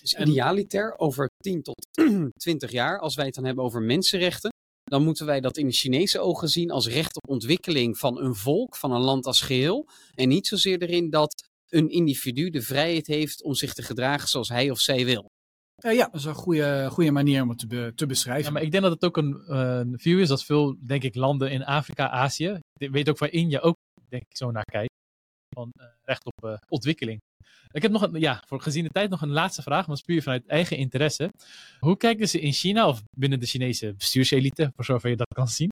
Dus 0.00 0.14
idealiter 0.14 0.98
over 0.98 1.30
10 1.36 1.62
tot 1.62 1.86
20 2.42 2.70
jaar, 2.70 2.98
als 2.98 3.14
wij 3.14 3.26
het 3.26 3.34
dan 3.34 3.44
hebben 3.44 3.64
over 3.64 3.82
mensenrechten, 3.82 4.50
dan 4.84 5.04
moeten 5.04 5.26
wij 5.26 5.40
dat 5.40 5.56
in 5.56 5.66
de 5.66 5.72
Chinese 5.72 6.20
ogen 6.20 6.48
zien 6.48 6.70
als 6.70 6.88
recht 6.88 7.16
op 7.16 7.30
ontwikkeling 7.30 7.98
van 7.98 8.20
een 8.20 8.34
volk, 8.34 8.76
van 8.76 8.92
een 8.92 9.00
land 9.00 9.26
als 9.26 9.40
geheel. 9.40 9.88
En 10.14 10.28
niet 10.28 10.46
zozeer 10.46 10.82
erin 10.82 11.10
dat 11.10 11.48
een 11.68 11.90
individu 11.90 12.50
de 12.50 12.62
vrijheid 12.62 13.06
heeft 13.06 13.42
om 13.42 13.54
zich 13.54 13.72
te 13.72 13.82
gedragen 13.82 14.28
zoals 14.28 14.48
hij 14.48 14.70
of 14.70 14.80
zij 14.80 15.04
wil. 15.04 15.30
Uh, 15.84 15.94
ja, 15.94 16.04
dat 16.04 16.14
is 16.14 16.24
een 16.24 16.34
goede, 16.34 16.88
goede 16.90 17.10
manier 17.10 17.42
om 17.42 17.48
het 17.48 17.58
te, 17.58 17.66
be, 17.66 17.92
te 17.94 18.06
beschrijven. 18.06 18.44
Ja, 18.44 18.50
maar 18.50 18.62
ik 18.62 18.70
denk 18.70 18.82
dat 18.82 18.92
het 18.92 19.04
ook 19.04 19.16
een 19.16 19.44
uh, 19.48 19.98
view 19.98 20.20
is 20.20 20.28
dat 20.28 20.44
veel, 20.44 20.76
denk 20.86 21.02
ik, 21.02 21.14
landen 21.14 21.50
in 21.50 21.64
Afrika, 21.64 22.10
Azië, 22.10 22.60
ik 22.78 22.90
weet 22.90 23.08
ook 23.08 23.18
waar 23.18 23.32
India 23.32 23.58
ook, 23.58 23.76
denk 24.08 24.22
ik, 24.22 24.36
zo 24.36 24.50
naar 24.50 24.64
kijkt, 24.64 24.92
van 25.54 25.70
uh, 25.80 25.86
recht 26.02 26.24
op 26.24 26.58
ontwikkeling. 26.68 27.20
Ik 27.72 27.82
heb 27.82 27.90
nog 27.90 28.02
een, 28.02 28.20
ja, 28.20 28.42
voor 28.46 28.60
gezien 28.60 28.84
de 28.84 28.90
tijd 28.90 29.10
nog 29.10 29.22
een 29.22 29.30
laatste 29.30 29.62
vraag, 29.62 29.86
maar 29.86 29.96
dat 29.96 29.96
is 29.96 30.14
puur 30.14 30.22
vanuit 30.22 30.46
eigen 30.46 30.76
interesse. 30.76 31.30
Hoe 31.78 31.96
kijken 31.96 32.28
ze 32.28 32.40
in 32.40 32.52
China 32.52 32.88
of 32.88 33.02
binnen 33.16 33.40
de 33.40 33.46
Chinese 33.46 33.94
bestuurselite, 33.94 34.70
voor 34.74 34.84
zover 34.84 35.10
je 35.10 35.16
dat 35.16 35.34
kan 35.34 35.48
zien, 35.48 35.68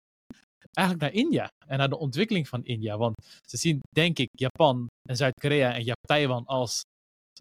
eigenlijk 0.77 1.07
naar 1.07 1.25
India 1.25 1.49
en 1.67 1.79
naar 1.79 1.89
de 1.89 1.99
ontwikkeling 1.99 2.49
van 2.49 2.65
India. 2.65 2.97
Want 2.97 3.15
ze 3.47 3.57
zien, 3.57 3.81
denk 3.95 4.19
ik, 4.19 4.29
Japan 4.33 4.87
en 5.09 5.17
Zuid-Korea 5.17 5.75
en 5.75 5.93
Taiwan 6.07 6.45
als 6.45 6.83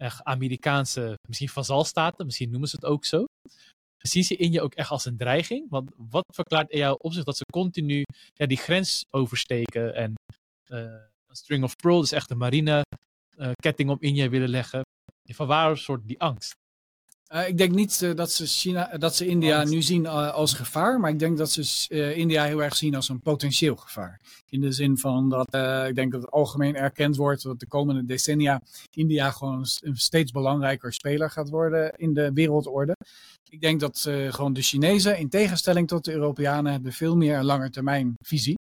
echt 0.00 0.22
Amerikaanse, 0.22 1.14
misschien 1.28 1.48
vazalstaten, 1.48 2.26
misschien 2.26 2.50
noemen 2.50 2.68
ze 2.68 2.76
het 2.80 2.84
ook 2.84 3.04
zo. 3.04 3.24
Zien 3.98 4.24
ze 4.24 4.36
India 4.36 4.62
ook 4.62 4.74
echt 4.74 4.90
als 4.90 5.04
een 5.04 5.16
dreiging? 5.16 5.70
Want 5.70 5.90
wat 5.96 6.24
verklaart 6.34 6.70
in 6.70 6.78
jouw 6.78 6.94
opzicht 6.94 7.26
dat 7.26 7.36
ze 7.36 7.44
continu 7.52 8.02
ja, 8.32 8.46
die 8.46 8.56
grens 8.56 9.04
oversteken 9.10 9.94
en 9.94 10.12
uh, 10.66 10.78
een 11.26 11.36
string 11.36 11.64
of 11.64 11.76
pearl, 11.76 12.00
dus 12.00 12.12
echt 12.12 12.30
een 12.30 12.38
marine 12.38 12.82
uh, 13.36 13.50
ketting 13.52 13.90
op 13.90 14.02
India 14.02 14.28
willen 14.28 14.48
leggen? 14.48 14.82
Van 15.32 15.46
waar 15.46 15.78
soort 15.78 16.08
die 16.08 16.20
angst? 16.20 16.52
Uh, 17.32 17.48
ik 17.48 17.58
denk 17.58 17.74
niet 17.74 18.00
uh, 18.00 18.14
dat, 18.14 18.32
ze 18.32 18.46
China, 18.46 18.96
dat 18.98 19.16
ze 19.16 19.26
India 19.26 19.64
nu 19.64 19.82
zien 19.82 20.06
als 20.06 20.54
gevaar, 20.54 21.00
maar 21.00 21.10
ik 21.10 21.18
denk 21.18 21.38
dat 21.38 21.50
ze 21.50 22.14
India 22.14 22.44
heel 22.44 22.62
erg 22.62 22.76
zien 22.76 22.94
als 22.94 23.08
een 23.08 23.20
potentieel 23.20 23.76
gevaar. 23.76 24.20
In 24.48 24.60
de 24.60 24.72
zin 24.72 24.98
van 24.98 25.28
dat 25.28 25.54
ik 25.88 25.94
denk 25.94 26.12
dat 26.12 26.20
het 26.20 26.30
algemeen 26.30 26.76
erkend 26.76 27.16
wordt 27.16 27.42
dat 27.42 27.60
de 27.60 27.66
komende 27.66 28.04
decennia 28.04 28.60
India 28.90 29.30
gewoon 29.30 29.66
een 29.80 29.96
steeds 29.96 30.32
belangrijker 30.32 30.92
speler 30.92 31.30
gaat 31.30 31.48
worden 31.48 31.92
in 31.96 32.14
de 32.14 32.32
wereldorde. 32.32 32.96
Ik 33.50 33.60
denk 33.60 33.80
dat 33.80 34.08
gewoon 34.28 34.52
de 34.52 34.62
Chinezen, 34.62 35.18
in 35.18 35.28
tegenstelling 35.28 35.88
tot 35.88 36.04
de 36.04 36.12
Europeanen, 36.12 36.72
hebben 36.72 36.92
veel 36.92 37.16
meer 37.16 37.38
een 37.38 37.44
langetermijnvisie. 37.44 38.58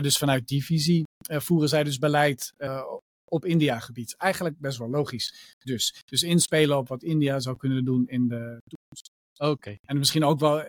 dus 0.00 0.18
vanuit 0.18 0.48
die 0.48 0.64
visie 0.64 1.04
voeren 1.28 1.68
zij 1.68 1.84
dus 1.84 1.98
beleid 1.98 2.52
op 3.30 3.44
India-gebied. 3.44 4.14
Eigenlijk 4.16 4.58
best 4.58 4.78
wel 4.78 4.88
logisch. 4.88 5.54
Dus, 5.58 6.02
dus 6.04 6.22
inspelen 6.22 6.76
op 6.76 6.88
wat 6.88 7.02
India 7.02 7.40
zou 7.40 7.56
kunnen 7.56 7.84
doen 7.84 8.08
in 8.08 8.28
de 8.28 8.62
toekomst. 8.64 9.10
Oké. 9.38 9.76
En 9.86 9.98
misschien 9.98 10.24
ook 10.24 10.40
wel 10.40 10.58
uh, 10.58 10.64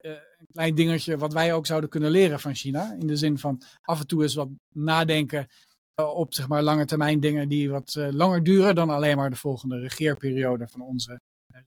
een 0.00 0.46
klein 0.52 0.74
dingetje 0.74 1.18
wat 1.18 1.32
wij 1.32 1.54
ook 1.54 1.66
zouden 1.66 1.90
kunnen 1.90 2.10
leren 2.10 2.40
van 2.40 2.54
China. 2.54 2.92
In 2.92 3.06
de 3.06 3.16
zin 3.16 3.38
van 3.38 3.62
af 3.80 4.00
en 4.00 4.06
toe 4.06 4.22
eens 4.22 4.34
wat 4.34 4.48
nadenken 4.74 5.46
uh, 6.00 6.14
op 6.14 6.34
zeg 6.34 6.48
maar 6.48 6.62
lange 6.62 6.84
termijn 6.84 7.20
dingen 7.20 7.48
die 7.48 7.70
wat 7.70 7.94
uh, 7.98 8.08
langer 8.10 8.42
duren 8.42 8.74
dan 8.74 8.90
alleen 8.90 9.16
maar 9.16 9.30
de 9.30 9.36
volgende 9.36 9.78
regeerperiode 9.78 10.68
van 10.68 10.80
onze 10.80 11.20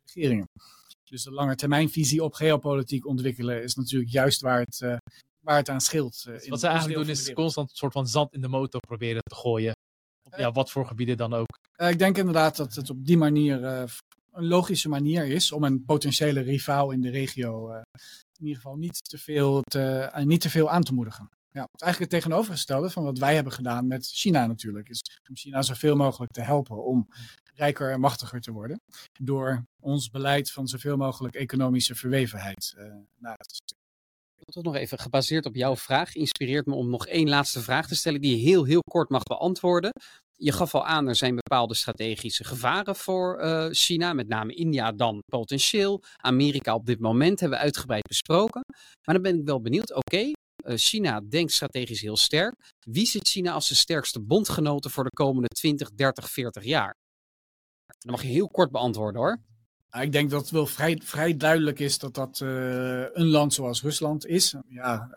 regeringen. 0.05 0.49
Dus 1.03 1.23
de 1.23 1.31
lange 1.31 1.55
termijnvisie 1.55 2.23
op 2.23 2.33
geopolitiek 2.33 3.05
ontwikkelen 3.05 3.63
is 3.63 3.75
natuurlijk 3.75 4.11
juist 4.11 4.41
waar 4.41 4.59
het, 4.59 4.79
waar 5.39 5.57
het 5.57 5.69
aan 5.69 5.81
scheelt. 5.81 6.23
wat 6.47 6.59
ze 6.59 6.67
eigenlijk 6.67 6.99
doen 6.99 7.09
is 7.09 7.33
constant 7.33 7.69
een 7.69 7.75
soort 7.75 7.93
van 7.93 8.07
zand 8.07 8.33
in 8.33 8.41
de 8.41 8.47
motor 8.47 8.79
proberen 8.79 9.21
te 9.23 9.35
gooien 9.35 9.73
ja, 10.37 10.51
wat 10.51 10.71
voor 10.71 10.87
gebieden 10.87 11.17
dan 11.17 11.33
ook. 11.33 11.59
Uh, 11.77 11.89
ik 11.89 11.99
denk 11.99 12.17
inderdaad 12.17 12.55
dat 12.55 12.73
het 12.73 12.89
op 12.89 13.05
die 13.05 13.17
manier 13.17 13.61
uh, 13.61 13.83
een 14.31 14.47
logische 14.47 14.89
manier 14.89 15.25
is 15.25 15.51
om 15.51 15.63
een 15.63 15.85
potentiële 15.85 16.39
rivaal 16.39 16.91
in 16.91 17.01
de 17.01 17.09
regio 17.09 17.71
uh, 17.71 17.81
in 18.39 18.45
ieder 18.45 18.61
geval 18.61 18.77
niet 18.77 19.09
te 19.09 19.17
veel, 19.17 19.61
te, 19.61 20.11
niet 20.23 20.41
te 20.41 20.49
veel 20.49 20.69
aan 20.69 20.83
te 20.83 20.93
moedigen. 20.93 21.29
Ja, 21.51 21.67
eigenlijk 21.77 22.11
het 22.11 22.21
tegenovergestelde 22.21 22.89
van 22.89 23.03
wat 23.03 23.17
wij 23.17 23.35
hebben 23.35 23.53
gedaan 23.53 23.87
met 23.87 24.07
China 24.07 24.47
natuurlijk. 24.47 24.89
Is 24.89 25.19
om 25.29 25.35
China 25.35 25.61
zoveel 25.61 25.95
mogelijk 25.95 26.31
te 26.31 26.41
helpen 26.41 26.83
om 26.85 27.07
rijker 27.55 27.91
en 27.91 27.99
machtiger 27.99 28.41
te 28.41 28.51
worden. 28.51 28.81
Door 29.21 29.65
ons 29.79 30.09
beleid 30.09 30.51
van 30.51 30.67
zoveel 30.67 30.97
mogelijk 30.97 31.35
economische 31.35 31.95
verwevenheid 31.95 32.75
na 33.17 33.35
te 33.35 33.55
stellen 33.55 33.80
toch 34.45 34.63
nog 34.63 34.75
even 34.75 34.99
gebaseerd 34.99 35.45
op 35.45 35.55
jouw 35.55 35.75
vraag, 35.75 36.15
inspireert 36.15 36.65
me 36.65 36.75
om 36.75 36.89
nog 36.89 37.07
één 37.07 37.29
laatste 37.29 37.61
vraag 37.61 37.87
te 37.87 37.95
stellen 37.95 38.21
die 38.21 38.37
je 38.37 38.43
heel, 38.43 38.63
heel 38.63 38.81
kort 38.91 39.09
mag 39.09 39.23
beantwoorden. 39.23 39.91
Je 40.31 40.51
gaf 40.51 40.75
al 40.75 40.85
aan, 40.85 41.07
er 41.07 41.15
zijn 41.15 41.35
bepaalde 41.35 41.75
strategische 41.75 42.43
gevaren 42.43 42.95
voor 42.95 43.43
uh, 43.43 43.67
China, 43.71 44.13
met 44.13 44.27
name 44.27 44.53
India 44.53 44.91
dan 44.91 45.23
potentieel. 45.25 46.03
Amerika 46.17 46.73
op 46.73 46.85
dit 46.85 46.99
moment 46.99 47.39
hebben 47.39 47.57
we 47.57 47.63
uitgebreid 47.63 48.07
besproken. 48.07 48.61
Maar 49.05 49.15
dan 49.15 49.23
ben 49.23 49.39
ik 49.39 49.45
wel 49.45 49.61
benieuwd, 49.61 49.95
oké, 49.95 50.17
uh, 50.17 50.31
China 50.75 51.21
denkt 51.29 51.51
strategisch 51.51 52.01
heel 52.01 52.17
sterk. 52.17 52.73
Wie 52.79 53.05
zit 53.05 53.27
China 53.27 53.51
als 53.51 53.67
de 53.67 53.75
sterkste 53.75 54.21
bondgenoten 54.21 54.91
voor 54.91 55.03
de 55.03 55.09
komende 55.09 55.47
20, 55.47 55.91
30, 55.91 56.29
40 56.29 56.63
jaar? 56.63 56.95
Dan 57.97 58.11
mag 58.11 58.21
je 58.21 58.27
heel 58.27 58.47
kort 58.47 58.71
beantwoorden 58.71 59.21
hoor. 59.21 59.41
Ik 59.99 60.11
denk 60.11 60.29
dat 60.29 60.41
het 60.41 60.49
wel 60.49 60.65
vrij, 60.65 61.01
vrij 61.03 61.37
duidelijk 61.37 61.79
is 61.79 61.97
dat 61.97 62.13
dat 62.13 62.39
uh, 62.43 62.49
een 63.13 63.27
land 63.27 63.53
zoals 63.53 63.81
Rusland 63.81 64.25
is. 64.25 64.55
Ja, 64.67 65.09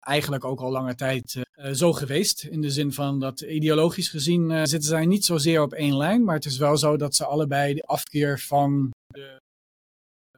eigenlijk 0.00 0.44
ook 0.44 0.60
al 0.60 0.70
lange 0.70 0.94
tijd 0.94 1.34
uh, 1.34 1.72
zo 1.72 1.92
geweest. 1.92 2.44
In 2.44 2.60
de 2.60 2.70
zin 2.70 2.92
van 2.92 3.20
dat 3.20 3.40
ideologisch 3.40 4.08
gezien 4.08 4.50
uh, 4.50 4.56
zitten 4.64 4.88
zij 4.88 5.06
niet 5.06 5.24
zozeer 5.24 5.62
op 5.62 5.72
één 5.72 5.96
lijn. 5.96 6.24
Maar 6.24 6.34
het 6.34 6.44
is 6.44 6.58
wel 6.58 6.76
zo 6.76 6.96
dat 6.96 7.14
ze 7.14 7.24
allebei 7.24 7.74
de 7.74 7.82
afkeer 7.82 8.40
van 8.40 8.90
de 9.06 9.40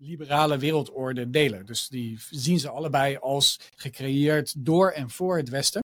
liberale 0.01 0.59
wereldorde 0.59 1.31
delen. 1.31 1.67
Dus 1.67 1.89
die 1.89 2.19
zien 2.31 2.59
ze 2.59 2.69
allebei 2.69 3.17
als 3.17 3.61
gecreëerd 3.77 4.65
door 4.65 4.91
en 4.91 5.11
voor 5.11 5.37
het 5.37 5.49
Westen. 5.49 5.83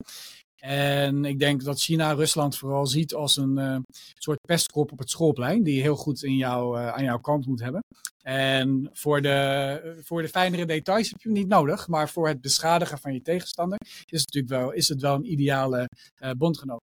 En 0.58 1.26
ik 1.26 1.40
denk 1.40 1.64
dat 1.64 1.82
China 1.82 2.12
Rusland 2.12 2.58
vooral 2.58 2.88
ziet 2.88 3.14
als 3.14 3.38
een 3.38 3.58
uh, 3.58 3.78
soort 4.14 4.40
pestkop 4.48 4.92
op 4.92 5.00
het 5.00 5.10
schoolplein, 5.10 5.64
die 5.64 5.76
je 5.76 5.82
heel 5.82 5.96
goed 5.96 6.24
in 6.24 6.36
jou, 6.36 6.80
uh, 6.80 6.94
aan 6.94 7.04
jouw 7.04 7.20
kant 7.20 7.46
moet 7.46 7.60
hebben. 7.60 7.84
En 8.22 8.90
voor 8.92 9.22
de, 9.22 10.02
voor 10.04 10.22
de 10.22 10.28
fijnere 10.28 10.66
details 10.66 11.10
heb 11.10 11.22
je 11.22 11.30
hem 11.30 11.38
niet 11.38 11.48
nodig, 11.48 11.88
maar 11.88 12.10
voor 12.10 12.28
het 12.28 12.42
beschadigen 12.42 12.98
van 12.98 13.14
je 13.14 13.22
tegenstander 13.22 13.78
is 13.82 14.20
het 14.22 14.34
natuurlijk 14.34 14.62
wel, 14.64 14.72
is 14.72 14.88
het 14.88 15.02
wel 15.02 15.16
een 15.16 15.32
ideale 15.32 15.90
uh, 16.24 16.32
bondgenoot. 16.32 16.82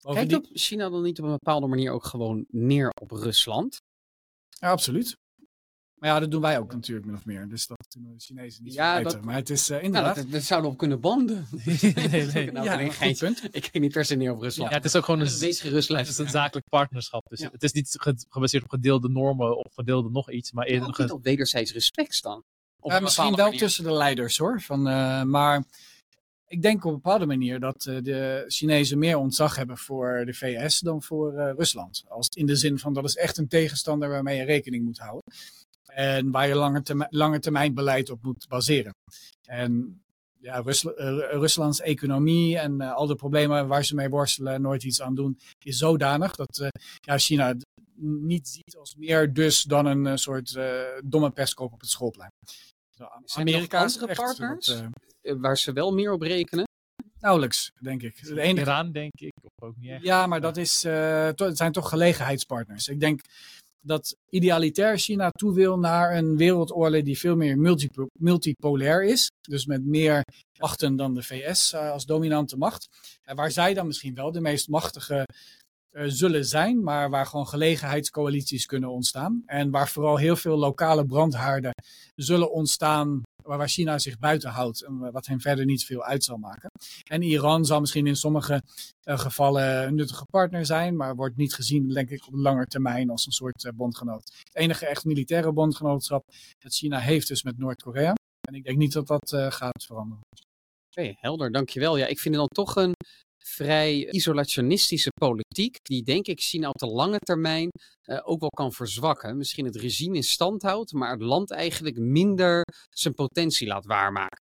Kijkt 0.00 0.34
op 0.34 0.46
China 0.52 0.88
dan 0.88 1.02
niet 1.02 1.18
op 1.18 1.24
een 1.24 1.30
bepaalde 1.30 1.66
manier 1.66 1.92
ook 1.92 2.04
gewoon 2.04 2.44
neer 2.48 2.92
op 3.00 3.10
Rusland? 3.10 3.78
Ja, 4.48 4.70
absoluut. 4.70 5.16
Maar 6.00 6.08
ja, 6.08 6.20
dat 6.20 6.30
doen 6.30 6.40
wij 6.40 6.58
ook 6.58 6.72
natuurlijk 6.72 7.06
min 7.06 7.14
of 7.14 7.24
meer. 7.24 7.48
Dus 7.48 7.66
dat 7.66 7.86
doen 7.88 8.02
de 8.02 8.24
Chinezen 8.24 8.64
niet 8.64 8.72
ja, 8.72 9.02
dat, 9.02 9.24
Maar 9.24 9.34
het 9.34 9.50
is 9.50 9.70
uh, 9.70 9.82
inderdaad... 9.82 10.14
Nou, 10.14 10.26
dat, 10.26 10.32
dat 10.32 10.42
zouden 10.42 10.68
we 10.68 10.72
op 10.72 10.80
kunnen 10.80 11.00
banden. 11.00 11.46
nee, 12.10 12.26
nee. 12.26 12.52
nou, 12.52 12.64
ja, 12.64 12.90
geen 12.90 13.16
punt. 13.16 13.42
Ik 13.50 13.64
ging 13.64 13.84
niet 13.84 13.92
per 13.92 14.04
se 14.04 14.14
neer 14.14 14.32
op 14.32 14.40
Rusland. 14.40 14.70
Ja, 14.70 14.76
het 14.76 14.84
is 14.84 14.96
ook 14.96 15.04
gewoon 15.04 15.20
een, 15.20 15.38
deze 15.38 15.60
gerustlijst. 15.60 16.08
Het 16.08 16.18
is 16.18 16.24
een 16.24 16.30
zakelijk 16.30 16.68
partnerschap. 16.68 17.28
Dus 17.28 17.40
het 17.40 17.62
is 17.62 17.72
niet 17.72 17.96
gebaseerd 18.28 18.62
op 18.62 18.70
gedeelde 18.70 19.08
normen 19.08 19.56
of 19.56 19.72
gedeelde 19.74 20.10
nog 20.10 20.30
iets. 20.30 20.52
Maar 20.52 20.66
eerder 20.66 20.94
niet 20.98 21.10
op 21.10 21.24
wederzijds 21.24 21.72
respect 21.72 22.14
staan. 22.14 22.42
Ja, 22.82 23.00
misschien 23.00 23.34
wel 23.34 23.50
tussen 23.50 23.84
de 23.84 23.92
leiders 23.92 24.38
hoor. 24.38 24.60
Van, 24.60 24.88
uh, 24.88 25.22
maar 25.22 25.64
ik 26.46 26.62
denk 26.62 26.84
op 26.84 26.90
een 26.90 27.00
bepaalde 27.02 27.26
manier 27.26 27.60
dat 27.60 27.86
uh, 27.88 28.02
de 28.02 28.44
Chinezen 28.48 28.98
meer 28.98 29.16
ontzag 29.16 29.56
hebben 29.56 29.78
voor 29.78 30.22
de 30.26 30.34
VS 30.34 30.80
dan 30.80 31.02
voor 31.02 31.32
uh, 31.32 31.50
Rusland. 31.56 32.04
Als 32.08 32.28
in 32.28 32.46
de 32.46 32.56
zin 32.56 32.78
van 32.78 32.94
dat 32.94 33.04
is 33.04 33.16
echt 33.16 33.38
een 33.38 33.48
tegenstander 33.48 34.08
waarmee 34.08 34.36
je 34.36 34.44
rekening 34.44 34.84
moet 34.84 34.98
houden. 34.98 35.32
En 35.90 36.30
waar 36.30 36.48
je 36.48 36.54
lange 36.54 36.82
termijn, 36.82 37.10
lange 37.12 37.38
termijn 37.38 37.74
beleid 37.74 38.10
op 38.10 38.22
moet 38.22 38.48
baseren. 38.48 38.94
En 39.48 40.02
ja, 40.38 40.60
Rusl 40.60 40.88
uh, 40.88 40.96
Ruslands 41.30 41.80
economie 41.80 42.58
en 42.58 42.80
uh, 42.80 42.94
al 42.94 43.06
de 43.06 43.14
problemen 43.14 43.66
waar 43.66 43.84
ze 43.84 43.94
mee 43.94 44.08
worstelen 44.08 44.52
en 44.52 44.62
nooit 44.62 44.82
iets 44.84 45.02
aan 45.02 45.14
doen, 45.14 45.38
is 45.64 45.78
zodanig 45.78 46.34
dat 46.34 46.58
uh, 46.58 46.68
ja, 47.00 47.18
China 47.18 47.54
niet 48.02 48.48
ziet 48.48 48.76
als 48.76 48.94
meer 48.96 49.32
dus 49.32 49.62
dan 49.62 49.86
een 49.86 50.18
soort 50.18 50.58
domme 51.04 51.30
perskoop 51.30 51.72
op 51.72 51.80
het 51.80 51.90
schoolplein. 51.90 52.30
Zo, 52.90 53.08
Amerika 53.34 53.84
is 53.84 53.94
andere 53.94 54.14
partners 54.14 54.82
waar 55.22 55.58
ze 55.58 55.72
wel 55.72 55.92
meer 55.92 56.12
op 56.12 56.22
rekenen? 56.22 56.68
Nauwelijks, 57.18 57.72
denk 57.80 58.02
ik. 58.02 58.22
De 58.22 58.40
enige... 58.40 58.66
Iran, 58.66 58.92
denk 58.92 59.12
ik, 59.14 59.32
of 59.42 59.68
ook 59.68 59.76
niet 59.76 59.90
echt. 59.90 60.02
Ja, 60.02 60.26
maar 60.26 60.40
dat 60.40 60.56
is, 60.56 60.82
het 60.82 61.56
zijn 61.56 61.72
toch 61.72 61.88
gelegenheidspartners. 61.88 62.88
Ik 62.88 63.00
denk 63.00 63.20
dat 63.80 64.16
idealitair 64.28 64.98
China 64.98 65.30
toe 65.30 65.54
wil 65.54 65.78
naar 65.78 66.16
een 66.16 66.36
wereldoorlog 66.36 67.02
die 67.02 67.18
veel 67.18 67.36
meer 67.36 67.58
multip 67.58 68.08
multipolair 68.18 69.04
is. 69.04 69.30
Dus 69.40 69.66
met 69.66 69.84
meer 69.84 70.24
machten 70.58 70.96
dan 70.96 71.14
de 71.14 71.22
VS 71.22 71.72
uh, 71.72 71.90
als 71.90 72.04
dominante 72.04 72.56
macht. 72.56 72.88
En 73.22 73.36
waar 73.36 73.50
zij 73.50 73.74
dan 73.74 73.86
misschien 73.86 74.14
wel 74.14 74.32
de 74.32 74.40
meest 74.40 74.68
machtige 74.68 75.26
uh, 75.92 76.02
zullen 76.06 76.44
zijn, 76.44 76.82
maar 76.82 77.10
waar 77.10 77.26
gewoon 77.26 77.48
gelegenheidscoalities 77.48 78.66
kunnen 78.66 78.90
ontstaan. 78.90 79.42
En 79.46 79.70
waar 79.70 79.88
vooral 79.88 80.16
heel 80.16 80.36
veel 80.36 80.58
lokale 80.58 81.06
brandhaarden 81.06 81.72
zullen 82.14 82.52
ontstaan 82.52 83.22
waar 83.58 83.68
China 83.68 83.98
zich 83.98 84.18
buiten 84.18 84.50
houdt 84.50 84.82
en 84.82 85.12
wat 85.12 85.26
hen 85.26 85.40
verder 85.40 85.64
niet 85.64 85.84
veel 85.84 86.04
uit 86.04 86.24
zal 86.24 86.36
maken. 86.36 86.70
En 87.04 87.22
Iran 87.22 87.64
zal 87.64 87.80
misschien 87.80 88.06
in 88.06 88.16
sommige 88.16 88.62
uh, 89.04 89.18
gevallen 89.18 89.86
een 89.86 89.94
nuttige 89.94 90.24
partner 90.24 90.66
zijn, 90.66 90.96
maar 90.96 91.14
wordt 91.16 91.36
niet 91.36 91.54
gezien, 91.54 91.88
denk 91.88 92.10
ik, 92.10 92.26
op 92.26 92.34
lange 92.34 92.66
termijn 92.66 93.10
als 93.10 93.26
een 93.26 93.32
soort 93.32 93.64
uh, 93.64 93.72
bondgenoot. 93.72 94.32
Het 94.42 94.56
enige 94.56 94.86
echt 94.86 95.04
militaire 95.04 95.52
bondgenootschap 95.52 96.24
dat 96.58 96.74
China 96.74 96.98
heeft 96.98 97.30
is 97.30 97.42
met 97.42 97.58
Noord-Korea. 97.58 98.14
En 98.48 98.54
ik 98.54 98.64
denk 98.64 98.78
niet 98.78 98.92
dat 98.92 99.06
dat 99.06 99.32
uh, 99.32 99.50
gaat 99.50 99.84
veranderen. 99.84 100.22
Oké, 100.90 101.14
helder, 101.16 101.52
dankjewel. 101.52 101.96
Ja, 101.96 102.06
ik 102.06 102.18
vind 102.18 102.34
het 102.34 102.44
dan 102.44 102.64
toch 102.64 102.76
een 102.76 102.92
vrij 103.50 104.10
isolationistische 104.10 105.10
politiek, 105.20 105.76
die 105.82 106.02
denk 106.02 106.26
ik 106.26 106.40
China 106.40 106.68
op 106.68 106.78
de 106.78 106.86
lange 106.86 107.18
termijn 107.18 107.68
uh, 108.04 108.18
ook 108.22 108.40
wel 108.40 108.50
kan 108.50 108.72
verzwakken. 108.72 109.36
Misschien 109.36 109.64
het 109.64 109.76
regime 109.76 110.16
in 110.16 110.22
stand 110.22 110.62
houdt, 110.62 110.92
maar 110.92 111.10
het 111.10 111.22
land 111.22 111.50
eigenlijk 111.50 111.98
minder 111.98 112.64
zijn 112.90 113.14
potentie 113.14 113.66
laat 113.66 113.84
waarmaken. 113.84 114.42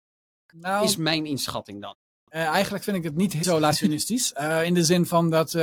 Nou, 0.56 0.86
is 0.86 0.96
mijn 0.96 1.26
inschatting 1.26 1.82
dan. 1.82 1.96
Uh, 2.30 2.46
eigenlijk 2.48 2.84
vind 2.84 2.98
ik 2.98 3.04
het 3.04 3.16
niet 3.16 3.34
isolationistisch. 3.34 4.34
uh, 4.38 4.64
in 4.64 4.74
de 4.74 4.84
zin 4.84 5.06
van 5.06 5.30
dat 5.30 5.56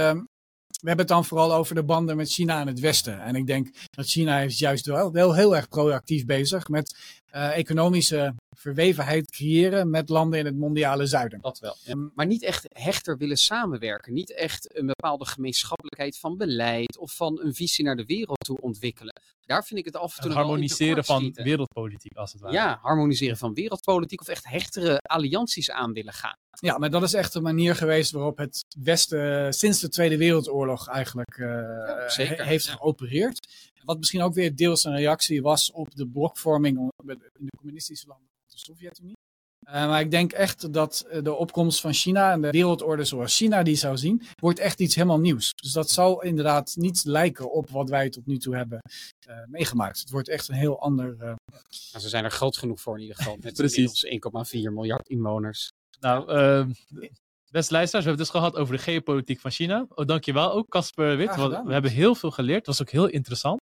we 0.84 0.90
hebben 0.90 1.06
het 1.06 1.14
dan 1.14 1.24
vooral 1.24 1.54
over 1.54 1.74
de 1.74 1.84
banden 1.84 2.16
met 2.16 2.30
China 2.30 2.60
en 2.60 2.66
het 2.66 2.80
Westen. 2.80 3.20
En 3.20 3.34
ik 3.34 3.46
denk 3.46 3.68
dat 3.90 4.06
China 4.06 4.38
is 4.38 4.58
juist 4.58 4.86
wel, 4.86 5.12
wel 5.12 5.34
heel 5.34 5.56
erg 5.56 5.68
proactief 5.68 6.24
bezig 6.24 6.68
met 6.68 6.96
uh, 7.34 7.56
economische 7.56 8.34
verwevenheid 8.54 9.30
creëren 9.30 9.90
met 9.90 10.08
landen 10.08 10.38
in 10.38 10.44
het 10.44 10.56
mondiale 10.56 11.06
zuiden. 11.06 11.40
Dat 11.40 11.58
wel. 11.58 11.76
Ja. 11.84 12.10
Maar 12.14 12.26
niet 12.26 12.42
echt 12.42 12.66
hechter 12.68 13.16
willen 13.16 13.36
samenwerken. 13.36 14.12
Niet 14.12 14.34
echt 14.34 14.76
een 14.76 14.86
bepaalde 14.86 15.26
gemeenschappelijkheid 15.26 16.18
van 16.18 16.36
beleid 16.36 16.98
of 16.98 17.12
van 17.12 17.40
een 17.40 17.54
visie 17.54 17.84
naar 17.84 17.96
de 17.96 18.04
wereld 18.04 18.44
toe 18.44 18.60
ontwikkelen. 18.60 19.12
Daar 19.46 19.64
vind 19.64 19.80
ik 19.80 19.84
het 19.84 19.96
af 19.96 20.16
en 20.16 20.22
toe 20.22 20.30
het 20.30 20.40
harmoniseren 20.40 21.04
van 21.04 21.32
wereldpolitiek, 21.34 22.16
als 22.16 22.32
het 22.32 22.40
ware. 22.40 22.54
Ja, 22.54 22.78
harmoniseren 22.82 23.36
van 23.36 23.54
wereldpolitiek 23.54 24.20
of 24.20 24.28
echt 24.28 24.48
hechtere 24.48 24.98
allianties 24.98 25.70
aan 25.70 25.92
willen 25.92 26.12
gaan. 26.12 26.36
Ja, 26.50 26.78
maar 26.78 26.90
dat 26.90 27.02
is 27.02 27.14
echt 27.14 27.34
een 27.34 27.42
manier 27.42 27.76
geweest 27.76 28.10
waarop 28.10 28.38
het 28.38 28.64
Westen 28.78 29.52
sinds 29.52 29.80
de 29.80 29.88
Tweede 29.88 30.16
Wereldoorlog 30.16 30.88
eigenlijk 30.88 31.36
uh, 31.36 31.46
ja, 31.46 32.24
he 32.24 32.44
heeft 32.44 32.68
geopereerd. 32.68 33.72
Wat 33.84 33.98
misschien 33.98 34.22
ook 34.22 34.34
weer 34.34 34.56
deels 34.56 34.84
een 34.84 34.96
reactie 34.96 35.42
was 35.42 35.72
op 35.72 35.94
de 35.94 36.08
blokvorming 36.08 36.78
in 36.78 37.18
de 37.36 37.56
communistische 37.56 38.06
landen 38.06 38.28
de 38.54 38.60
Sovjet-Unie. 38.60 39.16
Uh, 39.66 39.72
maar 39.72 40.00
ik 40.00 40.10
denk 40.10 40.32
echt 40.32 40.72
dat 40.72 41.06
de 41.22 41.34
opkomst 41.34 41.80
van 41.80 41.92
China 41.92 42.32
en 42.32 42.40
de 42.40 42.50
wereldorde 42.50 43.04
zoals 43.04 43.36
China 43.36 43.62
die 43.62 43.76
zou 43.76 43.96
zien, 43.96 44.22
wordt 44.40 44.58
echt 44.58 44.80
iets 44.80 44.94
helemaal 44.94 45.20
nieuws. 45.20 45.50
Dus 45.54 45.72
dat 45.72 45.90
zal 45.90 46.22
inderdaad 46.22 46.72
niet 46.76 47.04
lijken 47.04 47.52
op 47.52 47.70
wat 47.70 47.88
wij 47.88 48.08
tot 48.08 48.26
nu 48.26 48.38
toe 48.38 48.56
hebben 48.56 48.78
uh, 49.28 49.36
meegemaakt. 49.46 49.98
Het 49.98 50.10
wordt 50.10 50.28
echt 50.28 50.48
een 50.48 50.54
heel 50.54 50.80
ander. 50.80 51.14
Uh... 51.14 51.20
Nou, 51.20 51.36
ze 51.98 52.08
zijn 52.08 52.24
er 52.24 52.30
groot 52.30 52.56
genoeg 52.56 52.80
voor 52.80 52.94
in 52.94 53.00
ieder 53.00 53.16
geval. 53.16 53.36
Met 53.40 53.54
Precies. 53.62 54.06
1,4 54.06 54.72
miljard 54.72 55.08
inwoners. 55.08 55.68
Nou, 56.00 56.32
uh, 56.32 56.66
beste 57.50 57.72
luisteraars, 57.72 58.04
we 58.04 58.10
hebben 58.10 58.10
het 58.10 58.18
dus 58.18 58.30
gehad 58.30 58.56
over 58.56 58.76
de 58.76 58.82
geopolitiek 58.82 59.40
van 59.40 59.50
China. 59.50 59.86
Oh, 59.88 60.06
dankjewel 60.06 60.52
ook, 60.52 60.68
Casper 60.68 61.16
Wit. 61.16 61.36
we, 61.36 61.62
we 61.64 61.72
hebben 61.72 61.90
heel 61.90 62.14
veel 62.14 62.30
geleerd. 62.30 62.58
Het 62.58 62.66
was 62.66 62.80
ook 62.80 62.90
heel 62.90 63.06
interessant. 63.06 63.60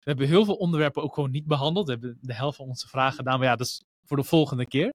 We 0.00 0.10
hebben 0.10 0.26
heel 0.26 0.44
veel 0.44 0.56
onderwerpen 0.56 1.02
ook 1.02 1.14
gewoon 1.14 1.30
niet 1.30 1.46
behandeld. 1.46 1.86
We 1.86 1.92
hebben 1.92 2.18
de 2.20 2.34
helft 2.34 2.56
van 2.56 2.66
onze 2.66 2.88
vragen 2.88 3.16
gedaan. 3.16 3.38
Maar 3.38 3.48
ja, 3.48 3.56
dat 3.56 3.66
is 3.66 3.82
voor 4.10 4.18
de 4.18 4.28
volgende 4.36 4.66
keer. 4.66 4.90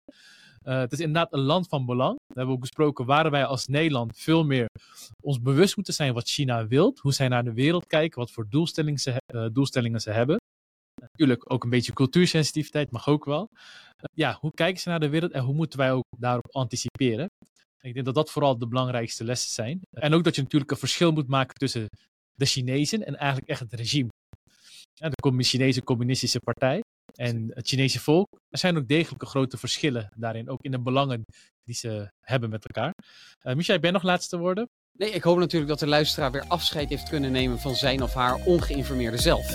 Uh, 0.63 0.80
het 0.80 0.91
is 0.91 0.99
inderdaad 0.99 1.34
een 1.34 1.39
land 1.39 1.68
van 1.68 1.86
belang. 1.86 2.16
We 2.16 2.34
hebben 2.34 2.55
ook 2.55 2.61
besproken 2.61 3.05
waar 3.05 3.32
wij 3.32 3.45
als 3.45 3.68
Nederland 3.68 4.18
veel 4.18 4.43
meer 4.43 4.68
ons 5.24 5.41
bewust 5.41 5.76
moeten 5.76 5.93
zijn 5.93 6.13
wat 6.13 6.28
China 6.28 6.68
wil. 6.68 6.97
Hoe 7.01 7.13
zij 7.13 7.28
naar 7.28 7.43
de 7.43 7.53
wereld 7.53 7.88
kijken, 7.88 8.20
wat 8.20 8.32
voor 8.32 8.45
doelstellingen 8.49 8.99
ze, 8.99 9.22
uh, 9.34 9.45
doelstellingen 9.51 9.99
ze 9.99 10.11
hebben. 10.11 10.38
Natuurlijk 11.01 11.51
ook 11.51 11.63
een 11.63 11.70
beetje 11.70 11.93
cultuursensitiviteit 11.93 12.91
mag 12.91 13.07
ook 13.07 13.26
wel. 13.26 13.47
Uh, 13.51 14.05
ja, 14.13 14.38
hoe 14.39 14.51
kijken 14.51 14.82
ze 14.82 14.89
naar 14.89 14.99
de 14.99 15.09
wereld 15.09 15.32
en 15.32 15.43
hoe 15.43 15.55
moeten 15.55 15.80
wij 15.80 15.91
ook 15.91 16.05
daarop 16.18 16.47
anticiperen? 16.51 17.28
Ik 17.82 17.93
denk 17.93 18.05
dat 18.05 18.16
dat 18.16 18.32
vooral 18.32 18.57
de 18.57 18.68
belangrijkste 18.68 19.24
lessen 19.24 19.51
zijn. 19.53 19.80
En 19.91 20.13
ook 20.13 20.24
dat 20.24 20.36
je 20.36 20.41
natuurlijk 20.41 20.72
een 20.72 20.78
verschil 20.78 21.11
moet 21.11 21.28
maken 21.28 21.55
tussen 21.55 21.88
de 22.34 22.45
Chinezen 22.45 23.05
en 23.05 23.16
eigenlijk 23.16 23.49
echt 23.49 23.59
het 23.59 23.74
regime. 23.74 24.09
De 24.93 25.43
Chinese 25.43 25.84
Communistische 25.84 26.39
Partij 26.39 26.82
en 27.16 27.51
het 27.53 27.68
Chinese 27.68 27.99
volk. 27.99 28.28
Er 28.49 28.57
zijn 28.57 28.78
ook 28.78 28.88
degelijke 28.88 29.26
grote 29.26 29.57
verschillen 29.57 30.11
daarin, 30.16 30.49
ook 30.49 30.63
in 30.63 30.72
de 30.72 30.82
belangen 30.82 31.26
die 31.63 31.76
ze 31.76 32.11
hebben 32.22 32.49
met 32.49 32.66
elkaar. 32.66 32.93
Uh, 33.43 33.53
Michel, 33.55 33.80
ben 33.80 33.93
nog 33.93 34.03
laatste 34.03 34.38
woorden? 34.38 34.70
Nee, 34.91 35.11
ik 35.11 35.24
hoop 35.24 35.38
natuurlijk 35.38 35.70
dat 35.70 35.80
de 35.80 35.88
luisteraar 35.88 36.32
weer 36.32 36.45
afscheid 36.47 36.89
heeft 36.89 37.09
kunnen 37.09 37.32
nemen 37.32 37.59
van 37.59 37.76
zijn 37.76 38.01
of 38.01 38.13
haar 38.13 38.36
ongeïnformeerde 38.45 39.18
zelf. 39.18 39.53